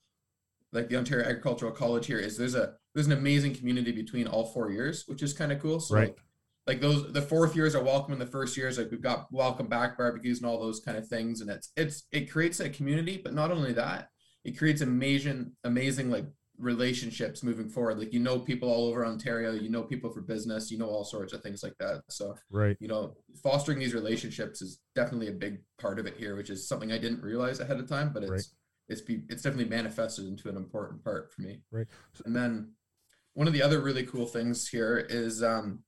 like 0.73 0.89
the 0.89 0.97
Ontario 0.97 1.27
Agricultural 1.27 1.73
College 1.73 2.07
here 2.07 2.19
is 2.19 2.37
there's 2.37 2.55
a 2.55 2.75
there's 2.95 3.07
an 3.07 3.13
amazing 3.13 3.55
community 3.55 3.93
between 3.93 4.27
all 4.27 4.47
four 4.47 4.71
years, 4.71 5.05
which 5.07 5.23
is 5.23 5.33
kind 5.33 5.53
of 5.53 5.61
cool. 5.61 5.81
So 5.81 5.95
Right. 5.95 6.15
Like, 6.71 6.81
those 6.81 7.13
the 7.13 7.23
fourth 7.23 7.55
years 7.57 7.75
are 7.75 7.83
welcome 7.83 8.13
and 8.13 8.21
the 8.21 8.27
first 8.27 8.57
years 8.57 8.79
like 8.79 8.91
we've 8.91 9.03
got 9.03 9.27
welcome 9.33 9.67
back 9.67 9.99
barbecues 9.99 10.39
and 10.39 10.47
all 10.49 10.61
those 10.61 10.81
kind 10.81 10.97
of 10.97 11.07
things 11.07 11.41
and 11.41 11.51
it's 11.51 11.73
it's 11.77 12.05
it 12.13 12.31
creates 12.31 12.61
a 12.61 12.69
community 12.69 13.21
but 13.23 13.35
not 13.35 13.51
only 13.51 13.73
that 13.73 14.09
it 14.45 14.59
creates 14.59 14.81
amazing 14.81 15.53
amazing 15.65 16.11
like 16.11 16.27
relationships 16.61 17.43
moving 17.43 17.69
forward. 17.69 17.99
Like 17.99 18.13
you 18.13 18.21
know 18.21 18.39
people 18.39 18.69
all 18.69 18.89
over 18.89 19.05
Ontario, 19.05 19.53
you 19.53 19.71
know 19.71 19.83
people 19.83 20.11
for 20.13 20.21
business, 20.21 20.71
you 20.71 20.79
know 20.79 20.89
all 20.89 21.05
sorts 21.05 21.33
of 21.33 21.43
things 21.43 21.63
like 21.63 21.77
that. 21.81 22.03
So 22.09 22.37
right. 22.51 22.77
you 22.81 22.89
know, 22.89 23.17
fostering 23.43 23.79
these 23.79 23.95
relationships 23.95 24.63
is 24.63 24.81
definitely 24.95 25.29
a 25.29 25.33
big 25.33 25.59
part 25.81 25.99
of 25.99 26.07
it 26.07 26.17
here, 26.17 26.37
which 26.37 26.51
is 26.51 26.69
something 26.69 26.93
I 26.93 26.99
didn't 26.99 27.23
realize 27.23 27.61
ahead 27.61 27.81
of 27.81 27.89
time, 27.89 28.13
but 28.13 28.23
it's 28.23 28.31
Right. 28.31 28.43
it's 28.89 29.01
be 29.01 29.23
it's 29.29 29.43
definitely 29.43 29.71
manifested 29.71 30.27
into 30.27 30.49
an 30.49 30.57
important 30.57 31.03
part 31.03 31.33
for 31.33 31.43
me. 31.43 31.63
Right. 31.71 31.87
And 32.25 32.37
then 32.37 32.73
one 33.35 33.47
of 33.47 33.53
the 33.53 33.63
other 33.63 33.81
really 33.81 34.05
cool 34.05 34.27
things 34.27 34.69
here 34.69 34.99
is 34.99 35.43
um 35.43 35.83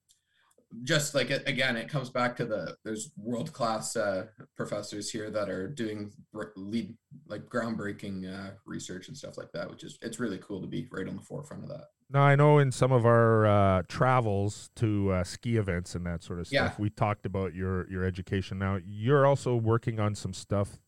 just 0.85 1.14
like 1.14 1.31
again 1.31 1.76
it 1.76 1.88
comes 1.88 2.09
back 2.11 2.37
to 2.37 2.45
the 2.45 2.76
there's 2.85 3.12
world 3.17 3.52
class 3.52 3.95
uh, 3.97 4.26
professors 4.57 5.11
here 5.11 5.31
that 5.31 5.49
are 5.49 5.69
doing 5.69 6.11
lead 6.57 6.95
like 7.26 7.43
groundbreaking 7.49 8.25
uh, 8.26 8.52
research 8.67 9.09
and 9.09 9.17
stuff 9.17 9.37
like 9.37 9.52
that 9.52 9.71
which 9.71 9.85
is 9.85 9.99
it's 10.02 10.19
really 10.19 10.38
cool 10.38 10.61
to 10.61 10.67
be 10.67 10.88
right 10.91 11.09
on 11.09 11.17
the 11.17 11.23
forefront 11.23 11.62
of 11.62 11.69
that 11.69 11.87
Now 12.11 12.23
I 12.23 12.37
know 12.37 12.59
in 12.59 12.73
some 12.73 12.91
of 12.93 13.05
our 13.05 13.47
uh, 13.47 13.83
travels 13.88 14.71
to 14.76 15.11
uh, 15.12 15.25
ski 15.25 15.57
events 15.57 15.95
and 15.95 16.07
that 16.07 16.23
sort 16.23 16.41
of 16.41 16.47
stuff 16.47 16.75
Yeah. 16.79 16.83
we 16.83 16.91
talked 16.91 17.26
about 17.26 17.55
your 17.55 17.91
your 17.91 18.05
education. 18.05 18.59
Now 18.59 18.79
you're 18.85 19.26
also 19.26 19.55
working 19.57 20.00
on 20.00 20.14
some 20.14 20.33
stuff. 20.35 20.79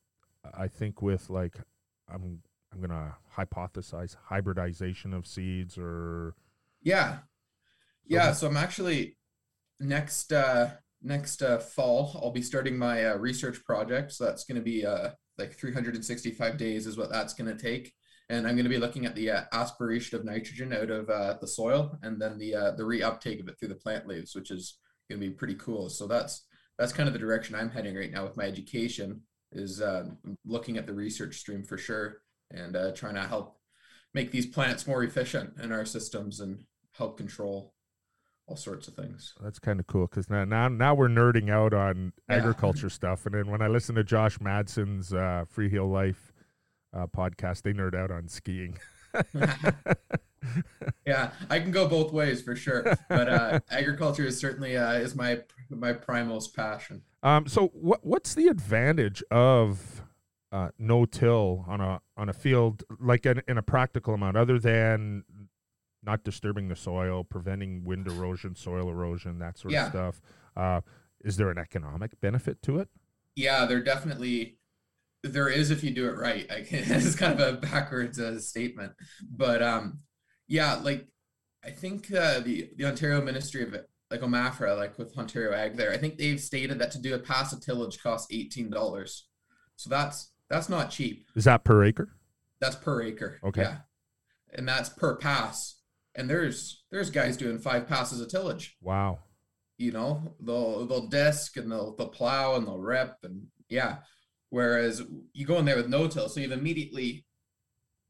I 0.56 0.68
think 0.68 1.02
with 1.02 1.28
like 1.30 1.56
I'm 2.08 2.42
I'm 2.72 2.80
gonna 2.80 3.16
hypothesize 3.36 4.16
hybridization 4.30 5.12
of 5.14 5.26
seeds 5.26 5.76
or 5.78 6.34
yeah 6.82 7.18
yeah 8.06 8.32
so 8.32 8.46
i'm 8.46 8.56
actually 8.56 9.16
next 9.80 10.32
uh 10.32 10.70
next 11.02 11.42
uh 11.42 11.58
fall 11.58 12.18
i'll 12.22 12.30
be 12.30 12.42
starting 12.42 12.76
my 12.76 13.06
uh, 13.06 13.16
research 13.16 13.62
project. 13.64 14.12
So 14.12 14.24
that's 14.24 14.44
going 14.44 14.56
to 14.56 14.62
be 14.62 14.84
uh 14.86 15.10
like 15.38 15.52
365 15.52 16.56
days 16.56 16.86
is 16.86 16.96
what 16.96 17.10
that's 17.10 17.34
going 17.34 17.54
to 17.54 17.62
take. 17.62 17.92
And 18.30 18.46
i'm 18.46 18.54
going 18.54 18.64
to 18.64 18.70
be 18.70 18.78
looking 18.78 19.06
at 19.06 19.14
the 19.14 19.30
uh, 19.30 19.42
aspiration 19.52 20.18
of 20.18 20.24
nitrogen 20.24 20.72
out 20.72 20.90
of 20.90 21.10
uh, 21.10 21.34
the 21.40 21.46
soil 21.46 21.98
and 22.02 22.20
then 22.20 22.38
the 22.38 22.54
uh, 22.54 22.70
the 22.72 22.84
reuptake 22.84 23.40
of 23.40 23.48
it 23.48 23.58
through 23.58 23.68
the 23.68 23.74
plant 23.74 24.06
leaves 24.06 24.34
which 24.34 24.50
is 24.50 24.78
going 25.10 25.20
to 25.20 25.26
be 25.26 25.34
pretty 25.34 25.54
cool. 25.54 25.90
So 25.90 26.06
that's 26.06 26.46
that's 26.78 26.92
kind 26.92 27.06
of 27.08 27.12
the 27.12 27.18
direction 27.18 27.54
i'm 27.54 27.70
heading 27.70 27.94
right 27.94 28.10
now 28.10 28.24
with 28.24 28.36
my 28.36 28.44
education 28.44 29.20
is 29.52 29.80
uh, 29.80 30.04
looking 30.44 30.76
at 30.76 30.86
the 30.86 30.92
research 30.92 31.36
stream 31.36 31.62
for 31.62 31.78
sure 31.78 32.22
and 32.50 32.76
uh, 32.76 32.92
trying 32.92 33.14
to 33.14 33.22
help 33.22 33.56
make 34.12 34.30
these 34.30 34.46
plants 34.46 34.86
more 34.86 35.04
efficient 35.04 35.52
in 35.62 35.72
our 35.72 35.84
systems 35.84 36.40
and 36.40 36.58
help 36.92 37.16
control 37.16 37.73
all 38.46 38.56
sorts 38.56 38.88
of 38.88 38.94
things 38.94 39.32
that's 39.42 39.58
kind 39.58 39.80
of 39.80 39.86
cool 39.86 40.06
because 40.06 40.28
now, 40.28 40.44
now 40.44 40.68
now 40.68 40.94
we're 40.94 41.08
nerding 41.08 41.50
out 41.50 41.72
on 41.72 42.12
Yeah. 42.28 42.36
agriculture 42.36 42.90
stuff. 43.00 43.24
And 43.26 43.34
then 43.34 43.48
when 43.50 43.62
I 43.62 43.68
listen 43.68 43.94
to 43.94 44.04
Josh 44.04 44.38
Madson's 44.40 45.12
uh, 45.14 45.44
Free 45.48 45.70
Heel 45.70 45.88
Life 45.88 46.32
uh, 46.94 47.06
podcast, 47.06 47.62
they 47.62 47.72
nerd 47.72 47.94
out 47.94 48.10
on 48.10 48.28
skiing. 48.28 48.78
yeah 51.06 51.30
i 51.48 51.58
can 51.58 51.70
go 51.70 51.88
both 51.88 52.12
ways 52.12 52.42
for 52.42 52.54
sure 52.54 52.82
but 53.08 53.28
uh, 53.28 53.60
agriculture 53.70 54.24
is 54.26 54.38
certainly 54.38 54.76
uh, 54.76 54.92
is 54.92 55.14
my 55.14 55.40
my 55.70 55.92
primal's 55.92 56.48
passion 56.48 57.00
Um, 57.22 57.46
so 57.46 57.68
what 57.68 58.04
what's 58.04 58.34
the 58.34 58.48
advantage 58.48 59.22
of 59.30 60.02
uh, 60.52 60.68
no 60.78 61.04
till 61.06 61.64
on 61.66 61.80
a 61.80 62.00
on 62.16 62.28
a 62.28 62.32
field 62.34 62.82
like 63.00 63.24
in, 63.24 63.40
in 63.48 63.56
a 63.56 63.62
practical 63.62 64.12
amount 64.14 64.36
other 64.36 64.58
than 64.58 65.24
not 66.04 66.25
disturbing 66.25 66.68
the 66.68 66.76
soil, 66.76 67.25
preventing 67.25 67.84
wind 67.84 68.06
erosion, 68.06 68.54
soil 68.54 68.88
erosion, 68.90 69.38
that 69.38 69.58
sort 69.58 69.73
Yeah. 69.73 69.84
of 69.87 69.90
stuff? 69.90 70.20
Uh, 70.56 70.80
is 71.25 71.37
there 71.37 71.50
an 71.50 71.58
economic 71.58 72.20
benefit 72.20 72.62
to 72.62 72.78
it? 72.78 72.88
yeah 73.37 73.66
there 73.66 73.82
definitely 73.82 74.58
there 75.25 75.49
is 75.49 75.73
if 75.73 75.82
you 75.82 75.90
do 75.90 76.06
it 76.06 76.16
right 76.16 76.49
i 76.52 76.61
can 76.61 76.84
it's 76.87 77.16
kind 77.16 77.32
of 77.40 77.40
a 77.54 77.56
backwards 77.58 78.20
uh, 78.20 78.38
statement 78.38 78.92
but 79.28 79.61
um 79.61 79.99
yeah 80.46 80.75
like 80.76 81.08
i 81.64 81.70
think 81.70 82.12
uh, 82.14 82.38
the 82.38 82.70
the 82.76 82.84
ontario 82.84 83.20
ministry 83.20 83.64
of 83.64 83.73
like 84.08 84.20
omafra 84.20 84.76
like 84.76 84.96
with 84.99 85.18
ontario 85.18 85.52
ag 85.52 85.76
there 85.76 85.90
i 85.92 85.96
think 85.96 86.16
they've 86.16 86.40
stated 86.40 86.78
that 86.78 86.92
to 86.92 87.00
do 87.00 87.12
a 87.16 87.18
pass 87.18 87.52
of 87.52 87.61
tillage 87.61 88.00
costs 88.00 88.32
$18 88.32 89.20
so 89.74 89.90
that's 89.90 90.31
that's 90.48 90.68
not 90.68 90.90
cheap 90.90 91.26
Is 91.35 91.42
that 91.46 91.64
per 91.64 91.83
acre? 91.83 92.11
that's 92.61 92.76
per 92.76 93.02
acre 93.02 93.40
Okay. 93.42 93.62
yeah 93.62 93.78
and 94.52 94.68
that's 94.68 94.90
per 94.90 95.16
pass 95.16 95.73
and 96.14 96.29
there's 96.29 96.85
there's 96.90 97.11
guys 97.11 97.37
doing 97.37 97.59
five 97.59 97.88
passes 97.88 98.20
of 98.20 98.29
tillage. 98.29 98.77
Wow. 98.81 99.18
you 99.79 99.90
know 99.92 100.35
they'll 100.40 100.87
they'll 100.87 101.09
disc 101.09 101.57
and 101.57 101.70
they'll 101.70 101.94
they'll 101.96 102.09
plow 102.09 102.55
and 102.57 102.66
they'll 102.66 102.79
rip 102.79 103.16
and 103.22 103.46
yeah. 103.68 103.96
Whereas 104.50 105.03
you 105.33 105.46
go 105.46 105.59
in 105.59 105.64
there 105.64 105.77
with 105.77 105.88
no 105.88 106.07
till 106.07 106.29
so 106.29 106.38
you've 106.40 106.53
immediately 106.53 107.27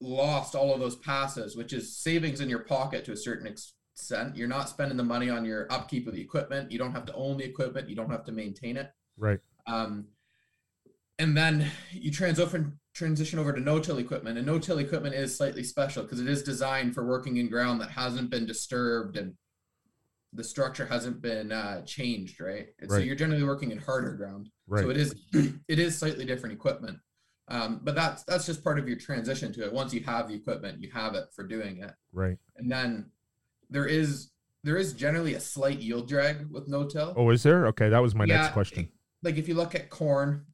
lost 0.01 0.55
all 0.55 0.75
of 0.75 0.81
those 0.81 0.97
passes 0.97 1.57
which 1.57 1.73
is 1.73 1.97
savings 1.97 2.41
in 2.41 2.51
your 2.51 2.59
pocket 2.59 3.05
to 3.07 3.13
a 3.13 3.17
certain 3.17 3.47
extent. 3.47 4.37
You're 4.37 4.49
not 4.49 4.69
spending 4.69 4.99
the 4.99 5.05
money 5.05 5.31
on 5.31 5.45
your 5.47 5.67
upkeep 5.73 6.07
of 6.07 6.15
the 6.15 6.21
equipment. 6.21 6.71
You 6.71 6.79
don't 6.79 6.93
have 6.93 7.07
to 7.07 7.15
own 7.15 7.39
the 7.39 7.45
equipment. 7.45 7.89
You 7.89 7.97
don't 7.97 8.11
have 8.11 8.25
to 8.25 8.33
maintain 8.33 8.77
it. 8.77 8.91
Right. 9.17 9.41
um, 9.67 10.09
and 11.19 11.37
then 11.37 11.71
you 11.93 12.11
transition 12.11 12.79
transition 12.99 13.39
over 13.39 13.53
to 13.53 13.61
no-till 13.61 13.99
equipment 13.99 14.39
and 14.39 14.47
no-till 14.47 14.79
equipment 14.79 15.15
is 15.15 15.37
slightly 15.37 15.65
special 15.65 16.05
because 16.05 16.21
it 16.21 16.29
is 16.29 16.43
designed 16.43 16.95
for 16.95 17.05
working 17.05 17.37
in 17.39 17.49
ground 17.51 17.81
that 17.81 17.91
hasn't 17.91 18.31
been 18.31 18.47
disturbed 18.47 19.17
and 19.17 19.35
the 20.33 20.45
structure 20.45 20.87
hasn't 20.87 21.21
been 21.21 21.53
uh, 21.53 21.83
changed 21.83 22.41
right, 22.41 22.69
And 22.81 22.91
so 22.91 22.99
you're 22.99 23.15
generally 23.17 23.45
working 23.45 23.71
in 23.73 23.79
harder 23.79 24.15
ground 24.15 24.49
Right. 24.67 24.83
so 24.83 24.91
it 24.91 24.97
is 24.97 25.15
it 25.69 25.79
is 25.79 25.99
slightly 25.99 26.25
different 26.25 26.55
equipment 26.55 26.99
um, 27.49 27.81
but 27.83 27.95
that's 27.95 28.23
that's 28.25 28.47
just 28.47 28.65
part 28.65 28.79
of 28.79 28.89
your 28.89 28.97
transition 28.97 29.53
to 29.53 29.65
it 29.65 29.73
once 29.73 29.93
you 29.93 30.01
have 30.05 30.29
the 30.29 30.35
equipment 30.35 30.81
you 30.81 30.91
have 30.93 31.15
it 31.15 31.25
for 31.35 31.45
doing 31.45 31.79
it 31.79 31.93
right. 32.13 32.39
and 32.57 32.71
then 32.71 33.11
there 33.71 33.87
is 33.87 34.31
there 34.63 34.77
is 34.77 34.93
generally 34.95 35.35
a 35.35 35.41
slight 35.41 35.81
yield 35.81 36.09
drag 36.09 36.51
with 36.51 36.69
no-till 36.69 37.13
Oh, 37.17 37.29
is 37.31 37.43
there? 37.43 37.67
Okay, 37.67 37.89
that 37.91 37.99
was 38.01 38.15
my 38.15 38.25
yeah, 38.25 38.37
next 38.43 38.53
question. 38.55 38.89
Like 39.23 39.37
if 39.37 39.47
you 39.47 39.53
look 39.55 39.75
at 39.75 39.91
corn, 39.91 40.47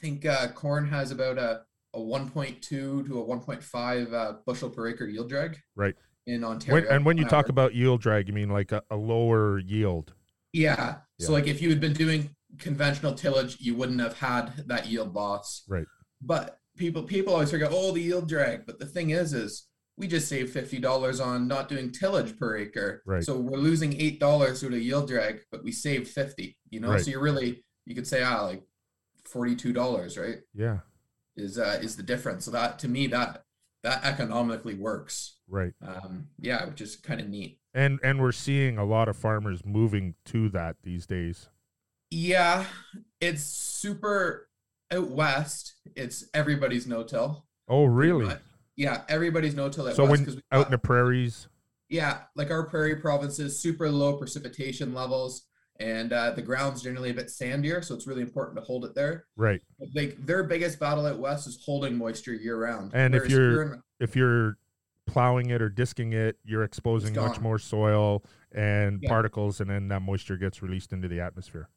think 0.00 0.24
uh, 0.26 0.48
corn 0.48 0.86
has 0.88 1.10
about 1.10 1.38
a, 1.38 1.62
a 1.94 1.98
1.2 1.98 2.60
to 2.60 3.20
a 3.20 3.24
1.5 3.24 4.12
uh, 4.12 4.32
bushel 4.46 4.70
per 4.70 4.88
acre 4.88 5.06
yield 5.06 5.28
drag. 5.28 5.58
Right. 5.76 5.94
In 6.26 6.44
Ontario. 6.44 6.82
When, 6.82 6.92
and 6.92 7.04
when 7.06 7.16
you 7.16 7.24
on 7.24 7.30
talk 7.30 7.48
about 7.48 7.74
yield 7.74 8.00
drag, 8.02 8.28
you 8.28 8.34
mean 8.34 8.50
like 8.50 8.72
a, 8.72 8.82
a 8.90 8.96
lower 8.96 9.58
yield? 9.58 10.12
yeah. 10.52 10.96
Yeah. 11.18 11.26
So 11.26 11.32
like 11.32 11.46
if 11.46 11.60
you 11.60 11.68
had 11.70 11.80
been 11.80 11.94
doing 11.94 12.30
conventional 12.58 13.14
tillage, 13.14 13.56
you 13.60 13.74
wouldn't 13.74 14.00
have 14.00 14.16
had 14.18 14.52
that 14.68 14.86
yield 14.86 15.14
loss. 15.14 15.64
Right. 15.68 15.86
But 16.22 16.58
people 16.76 17.02
people 17.02 17.32
always 17.32 17.50
forget, 17.50 17.70
oh, 17.72 17.92
the 17.92 18.00
yield 18.00 18.28
drag. 18.28 18.66
But 18.66 18.78
the 18.78 18.86
thing 18.86 19.10
is, 19.10 19.32
is 19.32 19.66
we 19.96 20.06
just 20.06 20.28
saved 20.28 20.52
fifty 20.52 20.78
dollars 20.78 21.18
on 21.18 21.48
not 21.48 21.68
doing 21.68 21.90
tillage 21.90 22.38
per 22.38 22.56
acre. 22.56 23.02
Right. 23.04 23.24
So 23.24 23.36
we're 23.38 23.58
losing 23.58 23.98
eight 24.00 24.20
dollars 24.20 24.60
due 24.60 24.70
to 24.70 24.78
yield 24.78 25.08
drag, 25.08 25.40
but 25.50 25.64
we 25.64 25.72
saved 25.72 26.06
fifty. 26.08 26.56
You 26.70 26.80
know, 26.80 26.90
Right. 26.90 27.00
so 27.00 27.10
you're 27.10 27.22
really 27.22 27.64
you 27.86 27.94
could 27.96 28.06
say 28.06 28.22
ah 28.22 28.44
like 28.44 28.62
forty 29.30 29.54
two 29.54 29.72
dollars, 29.72 30.18
right? 30.18 30.38
Yeah. 30.54 30.78
Is 31.36 31.58
uh 31.58 31.78
is 31.82 31.96
the 31.96 32.02
difference. 32.02 32.44
So 32.44 32.50
that 32.50 32.78
to 32.80 32.88
me 32.88 33.06
that 33.08 33.44
that 33.82 34.04
economically 34.04 34.74
works. 34.74 35.38
Right. 35.48 35.72
Um, 35.86 36.28
yeah, 36.38 36.64
which 36.66 36.80
is 36.80 36.96
kind 36.96 37.20
of 37.20 37.28
neat. 37.28 37.58
And 37.74 38.00
and 38.02 38.20
we're 38.20 38.32
seeing 38.32 38.78
a 38.78 38.84
lot 38.84 39.08
of 39.08 39.16
farmers 39.16 39.62
moving 39.64 40.14
to 40.26 40.48
that 40.50 40.76
these 40.82 41.06
days. 41.06 41.48
Yeah, 42.10 42.64
it's 43.20 43.42
super 43.42 44.48
out 44.90 45.10
west. 45.10 45.74
It's 45.94 46.24
everybody's 46.34 46.86
no 46.86 47.02
till. 47.02 47.44
Oh, 47.68 47.84
really? 47.84 48.26
much. 48.26 48.40
Yeah, 48.76 49.02
everybody's 49.08 49.54
no 49.54 49.68
till 49.68 49.88
out 49.88 49.94
So 49.94 50.04
west 50.04 50.24
when 50.26 50.34
we've 50.34 50.42
out 50.52 50.66
in 50.66 50.70
the 50.70 50.78
prairies, 50.78 51.48
yeah, 51.88 52.20
like 52.36 52.50
our 52.50 52.64
prairie 52.64 52.96
provinces, 52.96 53.58
super 53.58 53.90
low 53.90 54.16
precipitation 54.16 54.94
levels, 54.94 55.47
and 55.80 56.12
uh, 56.12 56.32
the 56.32 56.42
ground's 56.42 56.82
generally 56.82 57.10
a 57.10 57.14
bit 57.14 57.26
sandier, 57.28 57.84
so 57.84 57.94
it's 57.94 58.06
really 58.06 58.22
important 58.22 58.56
to 58.56 58.62
hold 58.64 58.84
it 58.84 58.94
there. 58.94 59.26
right? 59.36 59.60
Like 59.94 60.16
their 60.24 60.42
biggest 60.44 60.80
battle 60.80 61.06
at 61.06 61.18
west 61.18 61.46
is 61.46 61.62
holding 61.64 61.96
moisture 61.96 62.34
year 62.34 62.56
round. 62.58 62.92
And 62.94 63.14
if 63.14 63.28
you're- 63.30 63.62
in- 63.74 63.82
If 64.00 64.14
you're 64.16 64.56
plowing 65.06 65.50
it 65.50 65.62
or 65.62 65.68
disking 65.68 66.12
it, 66.12 66.38
you're 66.44 66.62
exposing 66.64 67.14
much 67.14 67.40
more 67.40 67.58
soil 67.58 68.24
and 68.52 69.00
Yeah. 69.02 69.08
particles, 69.08 69.60
and 69.60 69.70
then 69.70 69.88
that 69.88 70.02
moisture 70.02 70.36
gets 70.36 70.62
released 70.62 70.92
into 70.92 71.08
the 71.08 71.20
atmosphere. 71.20 71.68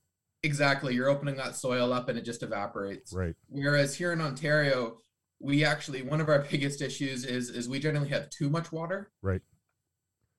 exactly, 0.43 0.95
you're 0.95 1.07
opening 1.07 1.35
that 1.35 1.55
soil 1.55 1.93
up 1.93 2.09
and 2.09 2.17
it 2.17 2.23
just 2.23 2.41
evaporates. 2.41 3.13
Right. 3.13 3.35
Whereas 3.49 3.93
here 3.95 4.11
in 4.11 4.19
Ontario, 4.21 4.97
we 5.39 5.63
actually 5.63 6.01
one 6.01 6.19
of 6.19 6.29
our 6.29 6.39
biggest 6.51 6.81
issues 6.81 7.25
is 7.25 7.51
is 7.51 7.69
we 7.69 7.77
generally 7.79 8.09
have 8.09 8.27
too 8.31 8.49
much 8.49 8.71
water. 8.71 9.11
Right. 9.21 9.41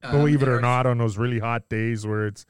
Um, 0.02 0.10
Believe 0.10 0.42
it 0.42 0.48
or 0.48 0.60
not, 0.60 0.86
on 0.86 0.98
those 0.98 1.16
really 1.18 1.38
hot 1.38 1.68
days 1.68 2.04
where 2.04 2.26
it's, 2.26 2.44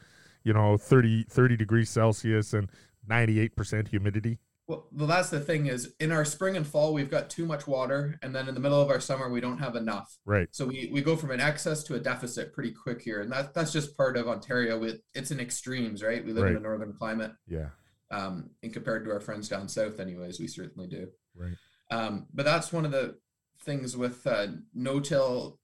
you 0.44 0.52
know, 0.52 0.76
30, 0.76 1.24
30 1.24 1.56
degrees 1.56 1.90
Celsius 1.90 2.52
and 2.52 2.68
98% 3.08 3.88
humidity. 3.88 4.38
Well, 4.68 4.86
that's 4.92 5.28
the 5.28 5.40
thing 5.40 5.66
is 5.66 5.92
in 5.98 6.12
our 6.12 6.24
spring 6.24 6.56
and 6.56 6.66
fall 6.66 6.94
we've 6.94 7.10
got 7.10 7.28
too 7.28 7.44
much 7.44 7.66
water, 7.66 8.18
and 8.22 8.34
then 8.34 8.48
in 8.48 8.54
the 8.54 8.60
middle 8.60 8.80
of 8.80 8.90
our 8.90 9.00
summer 9.00 9.28
we 9.28 9.40
don't 9.40 9.58
have 9.58 9.74
enough. 9.74 10.16
Right. 10.24 10.48
So 10.52 10.66
we, 10.66 10.88
we 10.92 11.02
go 11.02 11.16
from 11.16 11.32
an 11.32 11.40
excess 11.40 11.82
to 11.84 11.96
a 11.96 11.98
deficit 11.98 12.52
pretty 12.52 12.70
quick 12.70 13.02
here, 13.02 13.20
and 13.20 13.30
that 13.32 13.54
that's 13.54 13.72
just 13.72 13.96
part 13.96 14.16
of 14.16 14.28
Ontario. 14.28 14.78
With 14.78 15.00
it's 15.14 15.32
in 15.32 15.40
extremes, 15.40 16.02
right? 16.02 16.24
We 16.24 16.32
live 16.32 16.46
in 16.46 16.56
a 16.56 16.60
northern 16.60 16.92
climate, 16.92 17.32
Yeah. 17.48 17.70
um, 18.12 18.50
and 18.62 18.72
compared 18.72 19.04
to 19.04 19.10
our 19.10 19.20
friends 19.20 19.48
down 19.48 19.68
south, 19.68 19.98
anyways, 19.98 20.38
we 20.38 20.46
certainly 20.46 20.86
do. 20.86 21.08
Right. 21.34 21.56
Um, 21.90 22.26
but 22.32 22.44
that's 22.46 22.72
one 22.72 22.84
of 22.84 22.92
the 22.92 23.16
things 23.64 23.96
with 23.96 24.26
uh, 24.26 24.46
no-till 24.74 25.58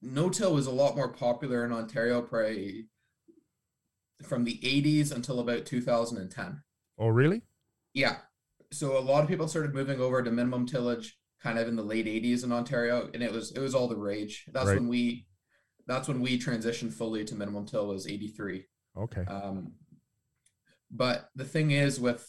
no-till 0.00 0.54
was 0.54 0.66
a 0.66 0.70
lot 0.72 0.96
more 0.96 1.08
popular 1.12 1.64
in 1.66 1.72
Ontario 1.72 2.22
probably 2.22 2.86
from 4.22 4.44
the 4.44 4.58
80s 4.62 5.12
until 5.14 5.40
about 5.40 5.66
2010. 5.66 6.62
Oh, 6.98 7.08
really? 7.08 7.42
Yeah. 7.94 8.16
So 8.72 8.98
a 8.98 9.00
lot 9.00 9.22
of 9.22 9.28
people 9.28 9.48
started 9.48 9.74
moving 9.74 10.00
over 10.00 10.22
to 10.22 10.30
minimum 10.30 10.66
tillage 10.66 11.16
kind 11.42 11.58
of 11.58 11.68
in 11.68 11.76
the 11.76 11.82
late 11.82 12.06
80s 12.06 12.42
in 12.44 12.52
Ontario 12.52 13.08
and 13.14 13.22
it 13.22 13.32
was 13.32 13.52
it 13.52 13.60
was 13.60 13.74
all 13.74 13.88
the 13.88 13.96
rage. 13.96 14.44
That's 14.52 14.66
Right. 14.66 14.78
when 14.78 14.88
we 14.88 15.26
that's 15.86 16.08
when 16.08 16.20
we 16.20 16.38
transitioned 16.38 16.92
fully 16.92 17.24
to 17.24 17.34
minimum 17.34 17.64
till 17.64 17.86
was 17.86 18.06
83. 18.06 18.66
Okay. 18.96 19.24
Um, 19.24 19.72
but 20.90 21.30
the 21.34 21.44
thing 21.44 21.70
is 21.70 22.00
with 22.00 22.28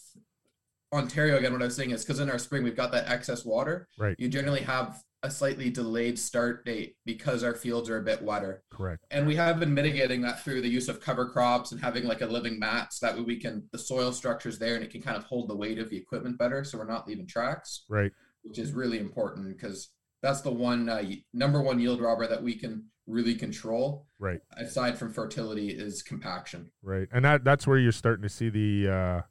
Ontario 0.93 1.37
again, 1.37 1.51
what 1.53 1.61
I 1.61 1.65
was 1.65 1.75
saying 1.75 1.91
is 1.91 2.03
because 2.05 2.19
in 2.19 2.29
our 2.29 2.39
spring 2.39 2.63
we've 2.63 2.75
got 2.75 2.91
that 2.91 3.09
excess 3.09 3.43
water. 3.43 3.87
Right. 3.97 4.15
You 4.19 4.29
generally 4.29 4.61
have 4.61 5.01
a 5.21 5.29
slightly 5.29 5.69
delayed 5.69 6.17
start 6.17 6.63
date 6.65 6.95
because 7.05 7.43
our 7.43 7.53
fields 7.53 7.89
are 7.89 7.97
a 7.97 8.01
bit 8.03 8.21
wetter. 8.21 8.63
Correct. 8.71 9.03
And 9.11 9.27
we 9.27 9.35
have 9.35 9.59
been 9.59 9.73
mitigating 9.73 10.21
that 10.21 10.43
through 10.43 10.61
the 10.61 10.69
use 10.69 10.87
of 10.87 11.01
cover 11.01 11.27
crops 11.27 11.71
and 11.73 11.81
having 11.81 12.05
like 12.05 12.21
a 12.21 12.25
living 12.25 12.57
mat 12.57 12.93
so 12.93 13.05
that 13.05 13.15
way 13.17 13.23
we 13.23 13.35
can 13.37 13.67
the 13.73 13.77
soil 13.77 14.11
structure's 14.13 14.59
there 14.59 14.75
and 14.75 14.83
it 14.83 14.91
can 14.91 15.01
kind 15.01 15.17
of 15.17 15.25
hold 15.25 15.49
the 15.49 15.55
weight 15.55 15.77
of 15.77 15.89
the 15.89 15.97
equipment 15.97 16.37
better 16.37 16.63
so 16.63 16.77
we're 16.77 16.85
not 16.85 17.07
leaving 17.07 17.27
tracks, 17.27 17.83
Right. 17.89 18.11
which 18.43 18.57
is 18.57 18.71
really 18.71 18.97
important 18.99 19.49
because 19.49 19.89
that's 20.21 20.41
the 20.41 20.51
one 20.51 20.87
uh, 20.87 21.03
number 21.33 21.61
one 21.61 21.79
yield 21.79 21.99
robber 21.99 22.25
that 22.27 22.41
we 22.43 22.55
can 22.55 22.85
really 23.05 23.35
control 23.35 24.05
Right. 24.19 24.39
aside 24.57 24.97
from 24.97 25.11
fertility 25.11 25.69
is 25.69 26.01
compaction. 26.01 26.71
Right. 26.81 27.09
And 27.11 27.25
that 27.25 27.43
that's 27.43 27.67
where 27.67 27.77
you're 27.77 27.91
starting 27.91 28.23
to 28.23 28.29
see 28.29 28.49
the 28.49 28.89
uh, 28.89 29.21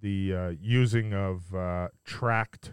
the 0.00 0.34
uh, 0.34 0.48
using 0.60 1.12
of 1.12 1.54
uh, 1.54 1.88
tracked 2.04 2.72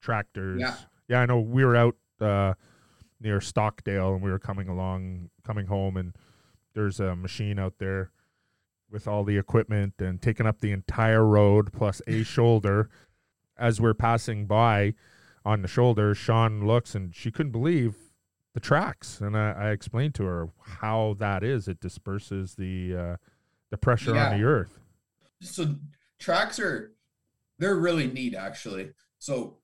tractors. 0.00 0.60
Yeah. 0.60 0.74
Yeah, 1.08 1.20
I 1.20 1.26
know 1.26 1.40
we 1.40 1.64
were 1.64 1.76
out 1.76 1.96
uh, 2.20 2.54
near 3.20 3.40
Stockdale 3.40 4.14
and 4.14 4.22
we 4.22 4.30
were 4.30 4.38
coming 4.38 4.68
along, 4.68 5.30
coming 5.44 5.66
home, 5.66 5.96
and 5.96 6.14
there's 6.74 7.00
a 7.00 7.14
machine 7.16 7.58
out 7.58 7.74
there 7.78 8.10
with 8.90 9.08
all 9.08 9.24
the 9.24 9.36
equipment 9.36 9.94
and 9.98 10.20
taking 10.20 10.46
up 10.46 10.60
the 10.60 10.72
entire 10.72 11.24
road 11.24 11.72
plus 11.72 12.00
a 12.06 12.22
shoulder. 12.24 12.90
As 13.58 13.80
we're 13.80 13.94
passing 13.94 14.46
by 14.46 14.94
on 15.44 15.62
the 15.62 15.68
shoulder, 15.68 16.14
Sean 16.14 16.66
looks 16.66 16.94
and 16.94 17.14
she 17.14 17.30
couldn't 17.30 17.52
believe 17.52 17.96
the 18.52 18.60
tracks, 18.60 19.20
and 19.20 19.36
I, 19.36 19.52
I 19.52 19.70
explained 19.70 20.14
to 20.16 20.24
her 20.24 20.48
how 20.62 21.14
that 21.18 21.44
is. 21.44 21.68
It 21.68 21.78
disperses 21.80 22.54
the 22.54 22.96
uh, 22.96 23.16
the 23.70 23.76
pressure 23.76 24.16
on 24.16 24.38
the 24.38 24.44
earth. 24.44 24.78
so 25.42 25.76
tracks 26.18 26.58
are 26.58 26.92
they're 27.58 27.76
really 27.76 28.06
neat 28.06 28.34
actually 28.34 28.90
so 29.18 29.58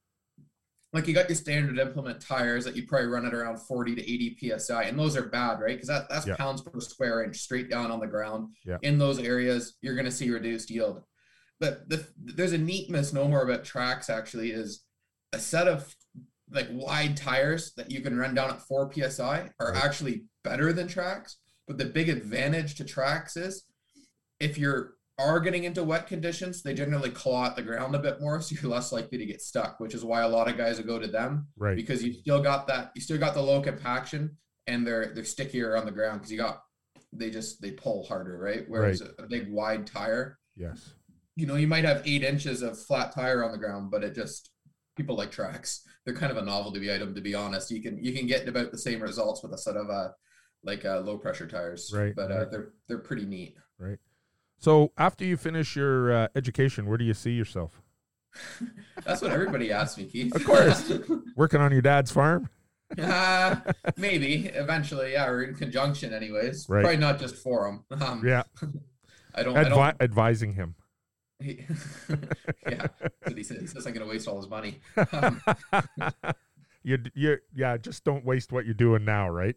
like 0.92 1.06
you 1.08 1.14
got 1.14 1.28
your 1.28 1.36
standard 1.36 1.78
implement 1.78 2.20
tires 2.20 2.64
that 2.64 2.76
you 2.76 2.86
probably 2.86 3.06
run 3.08 3.24
at 3.26 3.34
around 3.34 3.58
40 3.58 3.94
to 3.96 4.02
80 4.02 4.58
psi 4.58 4.82
and 4.84 4.98
those 4.98 5.16
are 5.16 5.22
bad 5.22 5.60
right 5.60 5.74
because 5.76 5.88
that, 5.88 6.08
that's 6.08 6.26
Yeah. 6.26 6.36
pounds 6.36 6.62
per 6.62 6.80
square 6.80 7.22
inch 7.24 7.38
straight 7.38 7.70
down 7.70 7.90
on 7.90 8.00
the 8.00 8.06
ground 8.06 8.48
Yeah. 8.64 8.78
in 8.82 8.98
those 8.98 9.18
areas 9.18 9.76
you're 9.80 9.94
going 9.94 10.04
to 10.06 10.10
see 10.12 10.30
reduced 10.30 10.70
yield 10.70 11.02
but 11.60 11.88
the, 11.88 12.06
there's 12.18 12.52
a 12.52 12.58
neat 12.58 12.90
misnomer 12.90 13.42
about 13.42 13.64
tracks 13.64 14.10
actually 14.10 14.50
is 14.52 14.84
a 15.32 15.38
set 15.38 15.68
of 15.68 15.94
like 16.50 16.68
wide 16.70 17.16
tires 17.16 17.72
that 17.76 17.90
you 17.90 18.00
can 18.00 18.16
run 18.18 18.34
down 18.34 18.50
at 18.50 18.60
4 18.62 18.92
psi 18.92 19.50
are 19.58 19.72
Right. 19.72 19.84
actually 19.84 20.24
better 20.44 20.72
than 20.72 20.88
tracks 20.88 21.38
but 21.66 21.78
the 21.78 21.84
big 21.86 22.08
advantage 22.08 22.74
to 22.76 22.84
tracks 22.84 23.36
is 23.36 23.64
if 24.40 24.58
you're 24.58 24.94
are 25.18 25.40
getting 25.40 25.64
into 25.64 25.84
wet 25.84 26.06
conditions, 26.06 26.62
they 26.62 26.74
generally 26.74 27.10
claw 27.10 27.46
at 27.46 27.56
the 27.56 27.62
ground 27.62 27.94
a 27.94 27.98
bit 27.98 28.20
more, 28.20 28.40
so 28.40 28.56
you're 28.60 28.70
less 28.70 28.92
likely 28.92 29.18
to 29.18 29.26
get 29.26 29.40
stuck, 29.42 29.78
which 29.78 29.94
is 29.94 30.04
why 30.04 30.22
a 30.22 30.28
lot 30.28 30.48
of 30.48 30.56
guys 30.56 30.78
will 30.78 30.86
go 30.86 30.98
to 30.98 31.06
them 31.06 31.46
Right. 31.56 31.76
because 31.76 32.02
you 32.02 32.12
still 32.12 32.42
got 32.42 32.66
that 32.68 32.92
you 32.94 33.00
still 33.00 33.18
got 33.18 33.34
the 33.34 33.42
low 33.42 33.60
compaction 33.60 34.36
and 34.66 34.86
they're 34.86 35.12
they're 35.14 35.24
stickier 35.24 35.76
on 35.76 35.84
the 35.84 35.92
ground 35.92 36.20
because 36.20 36.32
you 36.32 36.38
got 36.38 36.62
they 37.12 37.30
just 37.30 37.60
they 37.60 37.72
pull 37.72 38.04
harder, 38.04 38.38
right? 38.38 38.64
Whereas 38.68 39.02
a 39.18 39.26
big 39.26 39.52
wide 39.52 39.86
tire, 39.86 40.38
Yes. 40.56 40.94
you 41.36 41.46
know, 41.46 41.56
you 41.56 41.66
might 41.66 41.84
have 41.84 42.02
eight 42.06 42.22
inches 42.24 42.62
of 42.62 42.78
flat 42.80 43.12
tire 43.14 43.44
on 43.44 43.52
the 43.52 43.58
ground, 43.58 43.90
but 43.90 44.02
it 44.02 44.14
just 44.14 44.50
people 44.96 45.16
like 45.16 45.30
tracks. 45.30 45.82
They're 46.04 46.14
kind 46.14 46.32
of 46.32 46.38
a 46.38 46.44
novelty 46.44 46.92
item 46.92 47.14
to 47.14 47.20
be 47.20 47.34
honest. 47.34 47.70
You 47.70 47.82
can 47.82 48.02
you 48.02 48.12
can 48.14 48.26
get 48.26 48.48
about 48.48 48.70
the 48.72 48.78
same 48.78 49.00
results 49.02 49.42
with 49.42 49.52
a 49.52 49.58
set 49.58 49.76
of 49.76 49.90
uh 49.90 50.08
like 50.64 50.84
uh, 50.84 51.00
low 51.00 51.18
pressure 51.18 51.46
tires, 51.48 51.92
Right, 51.94 52.14
But 52.14 52.30
uh, 52.30 52.38
right. 52.38 52.50
they're 52.50 52.72
they're 52.88 52.98
pretty 52.98 53.26
neat. 53.26 53.56
So 54.62 54.92
after 54.96 55.24
you 55.24 55.36
finish 55.36 55.74
your 55.74 56.12
uh, 56.12 56.28
education, 56.36 56.86
where 56.86 56.96
do 56.96 57.04
you 57.04 57.14
see 57.14 57.32
yourself? 57.32 57.82
That's 59.04 59.20
what 59.20 59.32
everybody 59.32 59.72
asks 59.72 59.98
me, 59.98 60.04
Keith. 60.04 60.36
Of 60.36 60.44
course. 60.44 60.92
Working 61.36 61.60
on 61.60 61.72
your 61.72 61.82
dad's 61.82 62.12
farm? 62.12 62.48
uh, 63.02 63.56
maybe 63.96 64.46
eventually, 64.54 65.12
yeah, 65.12 65.26
or 65.26 65.42
in 65.42 65.56
conjunction, 65.56 66.14
anyways. 66.14 66.68
Right. 66.68 66.82
Probably 66.82 66.98
not 66.98 67.18
just 67.18 67.34
for 67.36 67.66
him. 67.66 67.84
Um, 68.00 68.22
Yeah. 68.24 68.44
I 69.34 69.42
don't. 69.42 69.56
I 69.56 69.64
don't. 69.64 70.00
advising 70.00 70.52
him. 70.52 70.76
He, 71.40 71.64
yeah, 72.68 72.86
what 73.24 73.36
he 73.36 73.42
says. 73.42 73.62
He 73.62 73.66
says 73.66 73.84
I'm 73.84 73.94
going 73.94 74.06
to 74.06 74.10
waste 74.12 74.28
all 74.28 74.36
his 74.36 74.48
money. 74.48 74.78
Um, 75.10 75.42
you 76.84 76.98
you 77.14 77.38
yeah, 77.52 77.78
just 77.78 78.04
don't 78.04 78.24
waste 78.24 78.52
what 78.52 78.64
you're 78.64 78.74
doing 78.74 79.04
now, 79.04 79.28
right? 79.28 79.56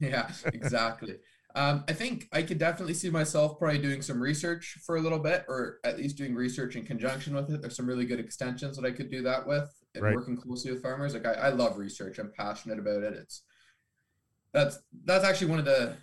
yeah, 0.00 0.30
exactly. 0.46 1.16
Um, 1.56 1.84
I 1.88 1.94
think 1.94 2.28
I 2.32 2.42
could 2.42 2.58
definitely 2.58 2.92
see 2.92 3.08
myself 3.08 3.58
probably 3.58 3.78
doing 3.78 4.02
some 4.02 4.20
research 4.22 4.76
for 4.84 4.96
a 4.96 5.00
little 5.00 5.18
bit, 5.18 5.46
or 5.48 5.78
at 5.84 5.96
least 5.96 6.18
doing 6.18 6.34
research 6.34 6.76
in 6.76 6.84
conjunction 6.84 7.34
with 7.34 7.50
it. 7.50 7.62
There's 7.62 7.74
some 7.76 7.86
really 7.86 8.04
good 8.04 8.20
extensions 8.20 8.76
that 8.76 8.84
I 8.84 8.90
could 8.90 9.10
do 9.10 9.22
that 9.22 9.46
with, 9.46 9.68
and 9.94 10.04
Right. 10.04 10.14
working 10.14 10.36
closely 10.36 10.70
with 10.70 10.82
farmers. 10.82 11.14
Like 11.14 11.24
I, 11.26 11.32
I 11.32 11.48
love 11.48 11.78
research. 11.78 12.18
I'm 12.18 12.30
passionate 12.30 12.78
about 12.78 13.02
it. 13.02 13.14
It's 13.14 13.42
that's 14.52 14.78
that's 15.04 15.24
actually 15.24 15.48
one 15.48 15.58
of 15.58 15.64
the 15.64 15.96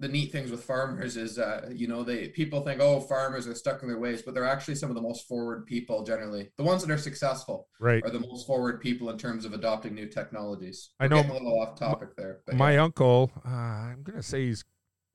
the 0.00 0.08
neat 0.08 0.32
things 0.32 0.50
with 0.50 0.64
farmers 0.64 1.16
is 1.16 1.38
uh, 1.38 1.70
you 1.72 1.86
know 1.86 2.02
they 2.02 2.28
people 2.28 2.62
think 2.62 2.80
oh 2.80 2.98
farmers 3.00 3.46
are 3.46 3.54
stuck 3.54 3.82
in 3.82 3.88
their 3.88 3.98
ways, 4.00 4.22
but 4.22 4.34
they're 4.34 4.44
actually 4.44 4.74
some 4.74 4.88
of 4.90 4.96
the 4.96 5.02
most 5.02 5.28
forward 5.28 5.66
people 5.66 6.02
generally. 6.02 6.50
The 6.56 6.64
ones 6.64 6.82
that 6.82 6.90
are 6.90 6.98
successful 6.98 7.68
Right. 7.78 8.02
are 8.04 8.10
the 8.10 8.20
most 8.20 8.46
forward 8.46 8.80
people 8.80 9.10
in 9.10 9.18
terms 9.18 9.44
of 9.44 9.52
adopting 9.52 9.94
new 9.94 10.08
technologies. 10.08 10.90
I 10.98 11.04
We're 11.04 11.08
know 11.22 11.30
a 11.30 11.32
little 11.34 11.60
off 11.60 11.78
topic 11.78 12.16
there. 12.16 12.40
But 12.46 12.56
My 12.56 12.72
yeah. 12.72 12.84
uncle, 12.84 13.30
uh, 13.46 13.50
I'm 13.50 14.02
going 14.02 14.16
to 14.16 14.22
say 14.22 14.46
he's 14.46 14.64